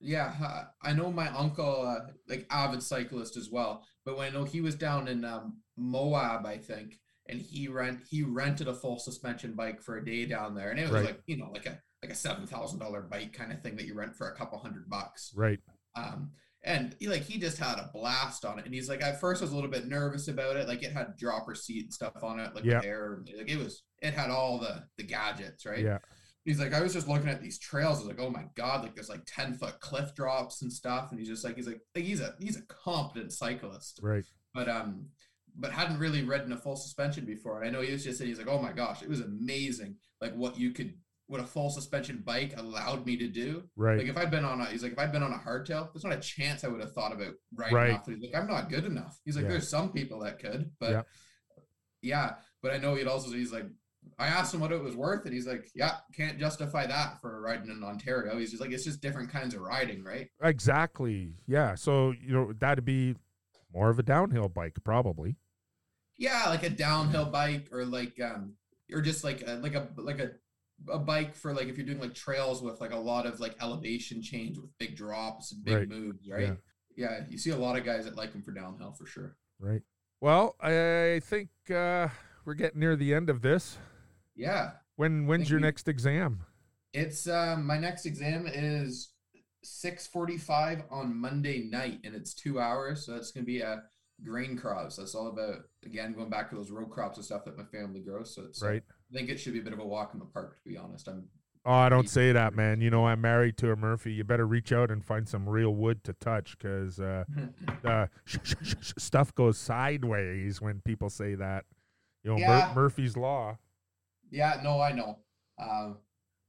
Yeah, 0.06 0.66
I 0.84 0.93
know 0.93 1.12
my 1.12 1.30
uncle, 1.30 1.82
uh, 1.88 2.12
like 2.30 2.45
avid 2.51 2.84
cyclist 2.84 3.36
as 3.38 3.49
well. 3.49 3.84
But 4.06 4.18
when 4.18 4.28
I 4.28 4.30
know 4.30 4.43
he 4.43 4.62
was 4.62 4.76
down 4.76 5.08
in 5.08 5.26
um, 5.26 5.58
Moab, 5.78 6.45
I 6.45 6.58
think, 6.58 6.99
and 7.28 7.39
he 7.41 7.68
rent 7.68 8.01
he 8.10 8.22
rented 8.22 8.68
a 8.68 8.74
full 8.74 8.99
suspension 8.99 9.53
bike 9.53 9.82
for 9.82 9.97
a 9.97 10.06
day 10.06 10.26
down 10.26 10.53
there, 10.53 10.70
and 10.70 10.80
it 10.80 10.84
was 10.84 10.91
Right. 10.91 11.06
like 11.06 11.22
you 11.26 11.38
know 11.38 11.49
like 11.51 11.66
a 11.66 11.80
like 12.03 12.12
a 12.12 12.16
seven 12.16 12.45
thousand 12.45 12.80
dollar 12.80 13.01
bike 13.01 13.34
kind 13.34 13.51
of 13.51 13.62
thing 13.64 13.76
that 13.78 13.88
you 13.88 13.95
rent 13.95 14.16
for 14.16 14.30
a 14.30 14.36
couple 14.36 14.60
hundred 14.60 14.88
bucks. 14.89 15.34
Right. 15.36 15.60
Um, 15.95 16.32
and 16.64 16.95
he, 16.99 17.08
like 17.08 17.24
he 17.24 17.39
just 17.39 17.58
had 17.58 17.80
a 17.80 17.89
blast 17.93 18.45
on 18.45 18.60
it, 18.60 18.66
and 18.66 18.74
he's 18.74 18.89
like, 18.89 19.01
at 19.01 19.20
first 19.20 19.41
I 19.41 19.45
was 19.45 19.53
a 19.53 19.56
little 19.56 19.72
bit 19.72 19.88
nervous 19.88 20.28
about 20.28 20.56
it, 20.56 20.68
like 20.68 20.84
it 20.84 20.91
had 20.91 21.16
dropper 21.18 21.56
seat 21.56 21.86
and 21.86 21.93
stuff 21.93 22.24
on 22.24 22.39
it, 22.39 22.53
like 22.53 22.64
Yeah. 22.64 22.82
air, 22.84 23.24
like 23.38 23.49
it 23.49 23.58
was, 23.58 23.84
it 24.03 24.14
had 24.14 24.30
all 24.30 24.60
the 24.60 24.84
the 24.97 25.03
gadgets, 25.03 25.66
right? 25.66 25.84
Yeah. 25.84 25.97
He's 26.46 26.60
like, 26.60 26.74
I 26.74 26.82
was 26.82 26.93
just 26.93 27.08
looking 27.08 27.28
at 27.28 27.41
these 27.41 27.58
trails. 27.60 27.98
I 27.98 28.02
was 28.02 28.08
like, 28.08 28.20
oh 28.20 28.30
my 28.30 28.46
god, 28.56 28.84
like 28.84 28.93
there's 28.96 29.10
like 29.10 29.24
ten 29.26 29.56
foot 29.56 29.80
cliff 29.80 30.14
drops 30.16 30.62
and 30.62 30.72
stuff, 30.72 31.10
and 31.12 31.20
he's 31.20 31.28
just 31.28 31.43
like, 31.43 31.56
he's 31.56 31.68
like, 31.68 31.82
like 31.96 32.06
he's 32.06 32.22
a 32.22 32.36
he's 32.39 32.56
a 32.58 32.62
competent 32.64 33.34
cyclist, 33.34 34.00
Right. 34.04 34.24
but 34.54 34.70
um, 34.70 35.08
but 35.58 35.72
hadn't 35.72 35.98
really 36.00 36.22
ridden 36.22 36.52
a 36.52 36.58
full 36.58 36.76
suspension 36.76 37.26
before. 37.26 37.62
And 37.62 37.68
I 37.68 37.72
know 37.72 37.82
he 37.86 37.91
was 37.91 38.04
just 38.04 38.20
saying, 38.20 38.30
he's 38.30 38.38
like, 38.38 38.48
oh 38.48 38.62
my 38.62 38.72
gosh, 38.74 39.02
it 39.02 39.10
was 39.10 39.22
amazing, 39.22 39.96
like 40.22 40.36
what 40.36 40.60
you 40.60 40.72
could, 40.72 40.93
what 41.28 41.39
a 41.41 41.46
full 41.46 41.70
suspension 41.72 42.22
bike 42.24 42.54
allowed 42.58 43.06
me 43.06 43.18
to 43.18 43.28
do. 43.28 43.64
Right. 43.76 43.98
Like 43.98 44.08
if 44.08 44.18
I'd 44.18 44.30
been 44.30 44.46
on 44.46 44.62
a, 44.62 44.66
he's 44.66 44.84
like, 44.84 44.91
if 44.91 45.00
I'd 45.00 45.12
been 45.14 45.24
on 45.24 45.32
a 45.34 45.38
hardtail, 45.38 45.91
there's 45.93 46.04
not 46.04 46.14
a 46.14 46.20
chance 46.20 46.64
I 46.64 46.68
would 46.68 46.82
have 46.82 46.91
thought 46.93 47.14
about 47.14 47.34
riding 47.56 47.76
Right. 47.76 47.93
off. 47.93 48.06
He's 48.06 48.22
like, 48.22 48.36
I'm 48.36 48.48
not 48.48 48.70
good 48.70 48.86
enough. 48.86 49.18
He's 49.26 49.36
like, 49.36 49.46
Yeah. 49.46 49.52
there's 49.52 49.68
some 49.70 49.91
people 49.93 50.20
that 50.20 50.38
could, 50.39 50.70
but 50.80 50.91
Yeah. 50.91 51.02
yeah. 52.02 52.34
But 52.62 52.74
I 52.74 52.78
know 52.78 52.96
he'd 52.96 53.08
also, 53.08 53.32
he's 53.32 53.52
like, 53.54 53.66
I 54.18 54.28
asked 54.28 54.53
him 54.53 54.60
what 54.62 54.72
it 54.72 54.82
was 54.82 54.95
worth, 54.95 55.26
and 55.26 55.34
he's 55.34 55.47
like, 55.47 55.70
yeah, 55.76 55.97
can't 56.14 56.39
justify 56.39 56.86
that 56.88 57.20
for 57.22 57.41
riding 57.41 57.70
in 57.70 57.84
Ontario. 57.84 58.38
He's 58.38 58.51
just 58.51 58.62
like, 58.62 58.72
it's 58.72 58.84
just 58.86 59.01
different 59.01 59.30
kinds 59.32 59.53
of 59.53 59.62
riding, 59.62 60.03
right? 60.03 60.30
exactly. 60.41 61.34
Yeah. 61.47 61.76
So, 61.76 62.12
you 62.12 62.34
know, 62.34 62.53
that'd 62.60 62.86
be 62.86 63.16
more 63.74 63.89
of 63.89 63.99
a 63.99 64.03
downhill 64.03 64.47
bike 64.49 64.78
probably. 64.84 65.36
Yeah, 66.18 66.45
like 66.47 66.64
a 66.64 66.70
downhill 66.70 67.26
bike, 67.26 67.68
or 67.72 67.86
like, 67.86 68.20
um, 68.22 68.53
or 68.93 69.01
just 69.01 69.24
like 69.24 69.43
a, 69.45 69.56
like 69.56 69.76
a 69.76 69.89
like 69.97 70.20
a 70.20 70.32
a 70.89 70.99
bike 70.99 71.36
for 71.36 71.53
like 71.53 71.68
if 71.68 71.78
you're 71.78 71.86
doing 71.86 71.99
like 71.99 72.14
trails 72.14 72.62
with 72.62 72.80
like 72.82 72.91
a 72.91 72.97
lot 72.97 73.26
of 73.26 73.39
like 73.39 73.56
elevation 73.62 74.22
change 74.22 74.58
with 74.58 74.70
big 74.78 74.95
drops 74.95 75.51
and 75.51 75.64
big 75.66 75.76
Right. 75.76 75.89
moves, 75.89 76.30
right? 76.30 76.58
Yeah, 76.95 77.22
you 77.30 77.38
see 77.38 77.49
a 77.49 77.58
lot 77.58 77.78
of 77.78 77.84
guys 77.84 78.06
that 78.06 78.16
like 78.16 78.32
them 78.32 78.41
for 78.43 78.51
downhill 78.51 78.93
for 78.93 79.06
sure. 79.06 79.36
Right. 79.60 79.82
Well, 80.22 80.56
I 80.62 81.20
think 81.24 81.49
uh 81.70 82.08
we're 82.45 82.53
getting 82.53 82.80
near 82.80 82.95
the 82.95 83.14
end 83.14 83.30
of 83.30 83.41
this. 83.41 83.78
Yeah, 84.36 84.71
When 84.95 85.27
when's 85.27 85.49
your 85.49 85.59
we- 85.59 85.65
next 85.65 85.88
exam? 85.88 86.43
it's 86.93 87.27
um 87.27 87.65
my 87.65 87.77
next 87.77 88.05
exam 88.05 88.47
is 88.47 89.11
6:45 89.63 90.83
on 90.91 91.15
Monday 91.15 91.63
night, 91.69 91.99
and 92.03 92.15
it's 92.15 92.33
two 92.33 92.59
hours. 92.59 93.05
So 93.05 93.13
that's 93.13 93.31
gonna 93.31 93.45
be 93.45 93.61
a 93.61 93.83
grain 94.23 94.57
crops. 94.57 94.95
That's 94.97 95.15
all 95.15 95.27
about 95.27 95.63
again 95.86 96.13
going 96.13 96.29
back 96.29 96.49
to 96.49 96.55
those 96.55 96.71
row 96.71 96.86
crops 96.86 97.17
and 97.17 97.25
stuff 97.25 97.45
that 97.45 97.57
my 97.57 97.63
family 97.65 98.01
grows. 98.01 98.33
So 98.33 98.43
it's 98.43 98.61
uh, 98.63 98.67
Right. 98.67 98.83
I 98.89 99.13
think 99.17 99.29
it 99.29 99.39
should 99.39 99.53
be 99.53 99.59
a 99.59 99.63
bit 99.63 99.73
of 99.73 99.79
a 99.79 99.86
walk 99.86 100.11
in 100.13 100.19
the 100.19 100.25
park, 100.25 100.55
to 100.57 100.69
be 100.69 100.77
honest. 100.77 101.07
I'm 101.07 101.27
Oh, 101.67 101.71
I 101.73 101.89
don't 101.89 102.07
say 102.07 102.31
that, 102.31 102.53
man. 102.53 102.79
You 102.79 102.91
know, 102.91 103.07
I'm 103.07 103.21
married 103.21 103.57
to 103.57 103.71
a 103.71 103.75
Murphy. 103.75 104.13
You 104.13 104.23
better 104.23 104.45
reach 104.45 104.71
out 104.71 104.91
and 104.91 105.03
find 105.03 105.27
some 105.27 105.49
real 105.49 105.73
wood 105.73 106.03
to 106.03 106.13
touch 106.13 106.55
because 106.55 106.99
uh, 106.99 107.23
uh, 107.83 108.05
sh- 108.25 108.38
sh- 108.43 108.75
sh- 108.81 108.93
stuff 108.99 109.33
goes 109.33 109.57
sideways 109.57 110.61
when 110.61 110.81
people 110.81 111.09
say 111.09 111.33
that. 111.33 111.65
You 112.23 112.38
know, 112.38 112.47
Mur- 112.47 112.71
Murphy's 112.75 113.17
Law. 113.17 113.57
Yeah, 114.36 114.59
no, 114.63 114.81
I 114.81 114.91
know. 114.91 115.19
Um, 115.57 115.97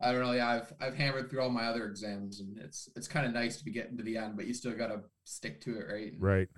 I 0.00 0.12
don't 0.12 0.20
know. 0.20 0.44
I've 0.44 0.72
I've 0.80 0.94
hammered 0.94 1.30
through 1.30 1.42
all 1.42 1.50
my 1.50 1.66
other 1.66 1.86
exams, 1.86 2.40
and 2.40 2.58
it's 2.58 2.88
it's 2.96 3.08
kind 3.08 3.24
of 3.24 3.32
nice 3.32 3.56
to 3.58 3.64
be 3.64 3.70
getting 3.70 3.96
to 3.96 4.02
the 4.02 4.18
end, 4.18 4.36
but 4.36 4.46
you 4.46 4.54
still 4.54 4.76
gotta 4.76 5.02
stick 5.24 5.60
to 5.62 5.78
it, 5.78 5.86
right? 5.90 6.12
And 6.12 6.20
Right. 6.20 6.48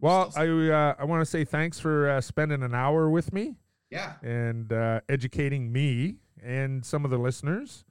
Well, 0.00 0.32
I 0.36 0.46
uh, 0.46 0.94
I 0.98 1.04
want 1.04 1.22
to 1.22 1.26
say 1.26 1.44
thanks 1.44 1.80
for 1.80 2.10
uh, 2.10 2.20
spending 2.20 2.62
an 2.62 2.74
hour 2.74 3.08
with 3.08 3.32
me 3.32 3.56
yeah, 3.90 4.14
and 4.22 4.72
uh, 4.72 5.00
educating 5.08 5.72
me 5.72 6.16
and 6.42 6.84
some 6.84 7.04
of 7.04 7.10
the 7.10 7.18
listeners. 7.18 7.84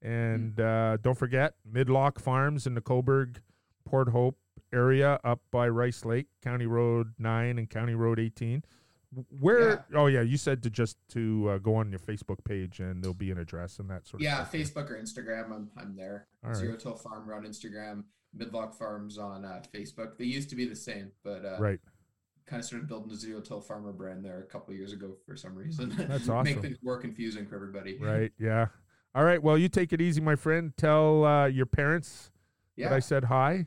And 0.00 0.58
uh, 0.60 0.96
don't 1.02 1.18
forget 1.18 1.54
Midlock 1.70 2.20
Farms 2.20 2.66
in 2.66 2.74
the 2.74 2.80
Cobourg, 2.80 3.36
Port 3.84 4.08
Hope 4.08 4.36
area, 4.72 5.20
up 5.22 5.40
by 5.50 5.68
Rice 5.68 6.04
Lake, 6.04 6.26
County 6.42 6.66
Road 6.66 7.14
Nine 7.18 7.58
and 7.58 7.68
County 7.68 7.94
Road 7.94 8.18
18. 8.18 8.64
Where? 9.40 9.84
Oh 9.94 10.06
yeah, 10.06 10.22
you 10.22 10.36
said 10.36 10.62
to 10.62 10.70
just 10.70 10.96
to 11.10 11.50
uh, 11.50 11.58
go 11.58 11.74
on 11.74 11.90
your 11.90 11.98
Facebook 11.98 12.44
page 12.44 12.80
and 12.80 13.02
there'll 13.02 13.14
be 13.14 13.30
an 13.30 13.38
address 13.38 13.78
and 13.78 13.90
that 13.90 14.06
sort 14.06 14.22
yeah. 14.22 14.42
of 14.42 14.54
Yeah, 14.54 14.60
Facebook 14.60 14.90
or 14.90 15.00
Instagram, 15.00 15.52
I'm 15.52 15.70
I'm 15.76 15.96
there. 15.96 16.28
All 16.44 16.54
Zero 16.54 16.72
right. 16.72 16.80
Till 16.80 16.94
Farm 16.94 17.30
on 17.30 17.44
Instagram, 17.44 18.04
Midlock 18.36 18.74
Farms 18.74 19.18
on 19.18 19.44
uh, 19.44 19.62
Facebook. 19.74 20.16
They 20.16 20.24
used 20.24 20.48
to 20.50 20.56
be 20.56 20.64
the 20.66 20.76
same, 20.76 21.10
but 21.22 21.44
uh, 21.44 21.56
Right. 21.58 21.78
kind 22.46 22.60
of 22.60 22.66
started 22.66 22.88
building 22.88 23.12
a 23.12 23.16
zero 23.16 23.40
till 23.40 23.60
farmer 23.60 23.92
brand 23.92 24.24
there 24.24 24.40
a 24.40 24.46
couple 24.46 24.72
of 24.72 24.78
years 24.78 24.92
ago 24.92 25.16
for 25.26 25.36
some 25.36 25.54
reason. 25.54 25.94
That's 25.96 26.28
awesome. 26.28 26.44
Make 26.44 26.60
things 26.62 26.78
more 26.82 26.98
confusing 26.98 27.46
for 27.46 27.54
everybody. 27.56 27.98
Right. 27.98 28.32
Yeah. 28.38 28.66
All 29.14 29.24
right. 29.24 29.42
Well, 29.42 29.58
you 29.58 29.68
take 29.68 29.92
it 29.92 30.00
easy, 30.00 30.20
my 30.22 30.36
friend. 30.36 30.72
Tell 30.76 31.24
uh, 31.24 31.46
your 31.46 31.66
parents 31.66 32.30
that 32.78 32.92
I 32.92 32.98
said 33.00 33.24
hi. 33.24 33.66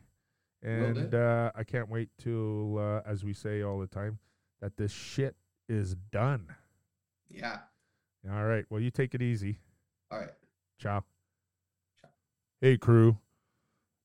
And 0.63 1.13
uh, 1.13 1.51
I 1.53 1.63
can't 1.63 1.87
wait 1.89 2.09
till, 2.17 2.79
uh, 2.79 3.01
as 3.05 3.23
we 3.23 3.33
say 3.33 3.61
all 3.61 3.77
the 3.77 3.85
time, 3.85 4.17
that 4.65 4.77
this 4.77 4.91
shit 4.91 5.35
is 5.69 5.95
done. 6.11 6.47
Yeah. 7.29 7.59
All 8.27 8.45
right. 8.45 8.65
Well, 8.71 8.81
you 8.81 8.89
take 8.89 9.13
it 9.13 9.21
easy. 9.21 9.59
All 10.09 10.17
right. 10.17 10.33
Ciao. 10.79 11.03
Ciao. 12.01 12.09
Hey, 12.61 12.75
crew. 12.75 13.19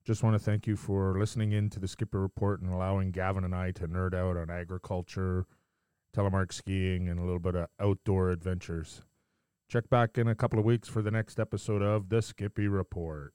Just 0.05 0.23
want 0.23 0.35
to 0.35 0.39
thank 0.39 0.67
you 0.67 0.77
for 0.77 1.19
listening 1.19 1.53
in 1.53 1.71
to 1.71 1.81
the 1.81 1.89
Skipper 1.89 2.21
Report 2.21 2.61
and 2.61 2.71
allowing 2.71 3.11
Gavin 3.11 3.43
and 3.43 3.55
I 3.55 3.71
to 3.71 3.89
nerd 3.89 4.13
out 4.13 4.37
on 4.37 4.51
agriculture, 4.51 5.47
telemark 6.15 6.53
skiing, 6.53 7.09
and 7.09 7.19
a 7.19 7.23
little 7.23 7.39
bit 7.39 7.55
of 7.55 7.69
outdoor 7.81 8.31
adventures. 8.31 9.01
Check 9.67 9.89
back 9.89 10.19
in 10.19 10.29
a 10.29 10.35
couple 10.35 10.59
of 10.59 10.67
weeks 10.67 10.91
for 10.91 11.01
the 11.01 11.11
next 11.11 11.41
episode 11.41 11.81
of 11.81 12.11
the 12.11 12.21
Skippy 12.21 12.69
Report. 12.69 13.33